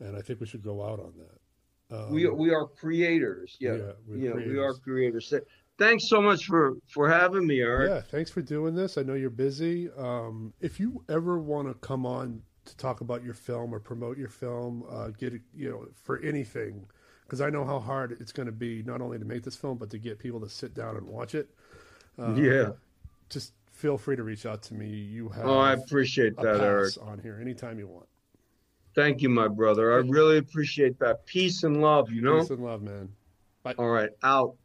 and 0.00 0.16
I 0.16 0.20
think 0.20 0.40
we 0.40 0.46
should 0.46 0.62
go 0.62 0.82
out 0.82 1.00
on 1.00 1.12
that. 1.18 1.96
Um, 1.96 2.10
we 2.10 2.28
we 2.28 2.52
are 2.52 2.66
creators, 2.66 3.56
yeah, 3.60 3.74
yeah, 3.74 3.82
yeah 4.16 4.30
creators. 4.32 4.52
we 4.52 4.58
are 4.58 4.74
creators. 4.74 5.34
thanks 5.78 6.08
so 6.08 6.20
much 6.20 6.46
for 6.46 6.76
for 6.88 7.08
having 7.08 7.46
me 7.46 7.60
Eric. 7.60 7.90
yeah 7.90 8.00
thanks 8.00 8.30
for 8.30 8.42
doing 8.42 8.74
this. 8.74 8.96
I 8.96 9.02
know 9.02 9.14
you're 9.14 9.30
busy. 9.30 9.90
Um, 9.96 10.54
if 10.60 10.80
you 10.80 11.04
ever 11.08 11.38
want 11.38 11.68
to 11.68 11.74
come 11.74 12.06
on 12.06 12.42
to 12.64 12.76
talk 12.76 13.00
about 13.00 13.22
your 13.22 13.34
film 13.34 13.74
or 13.74 13.80
promote 13.80 14.18
your 14.18 14.28
film 14.28 14.84
uh, 14.90 15.08
get 15.08 15.32
you 15.54 15.70
know 15.70 15.86
for 16.02 16.18
anything 16.20 16.86
because 17.24 17.40
i 17.40 17.50
know 17.50 17.64
how 17.64 17.78
hard 17.78 18.16
it's 18.20 18.32
going 18.32 18.46
to 18.46 18.52
be 18.52 18.82
not 18.84 19.00
only 19.00 19.18
to 19.18 19.24
make 19.24 19.42
this 19.42 19.56
film 19.56 19.76
but 19.76 19.90
to 19.90 19.98
get 19.98 20.18
people 20.18 20.40
to 20.40 20.48
sit 20.48 20.74
down 20.74 20.96
and 20.96 21.06
watch 21.06 21.34
it 21.34 21.50
uh, 22.18 22.34
yeah. 22.34 22.70
just 23.28 23.52
feel 23.84 23.98
free 23.98 24.16
to 24.16 24.22
reach 24.22 24.46
out 24.46 24.62
to 24.62 24.72
me. 24.72 24.86
You 24.86 25.28
have 25.28 25.44
oh 25.44 25.58
i 25.58 25.74
appreciate 25.74 26.34
that 26.38 26.62
eric. 26.62 26.94
on 27.02 27.18
here 27.18 27.38
anytime 27.38 27.78
you 27.78 27.86
want. 27.86 28.06
Thank 28.94 29.20
you 29.20 29.28
my 29.28 29.46
brother. 29.46 29.92
I 29.92 29.96
really 29.96 30.38
appreciate 30.38 30.98
that. 31.00 31.26
Peace 31.26 31.64
and 31.64 31.82
love 31.82 32.10
you 32.10 32.22
know? 32.22 32.40
Peace 32.40 32.48
and 32.48 32.64
love 32.64 32.80
man. 32.80 33.10
Bye. 33.62 33.74
all 33.76 33.90
right 33.90 34.08
out 34.22 34.56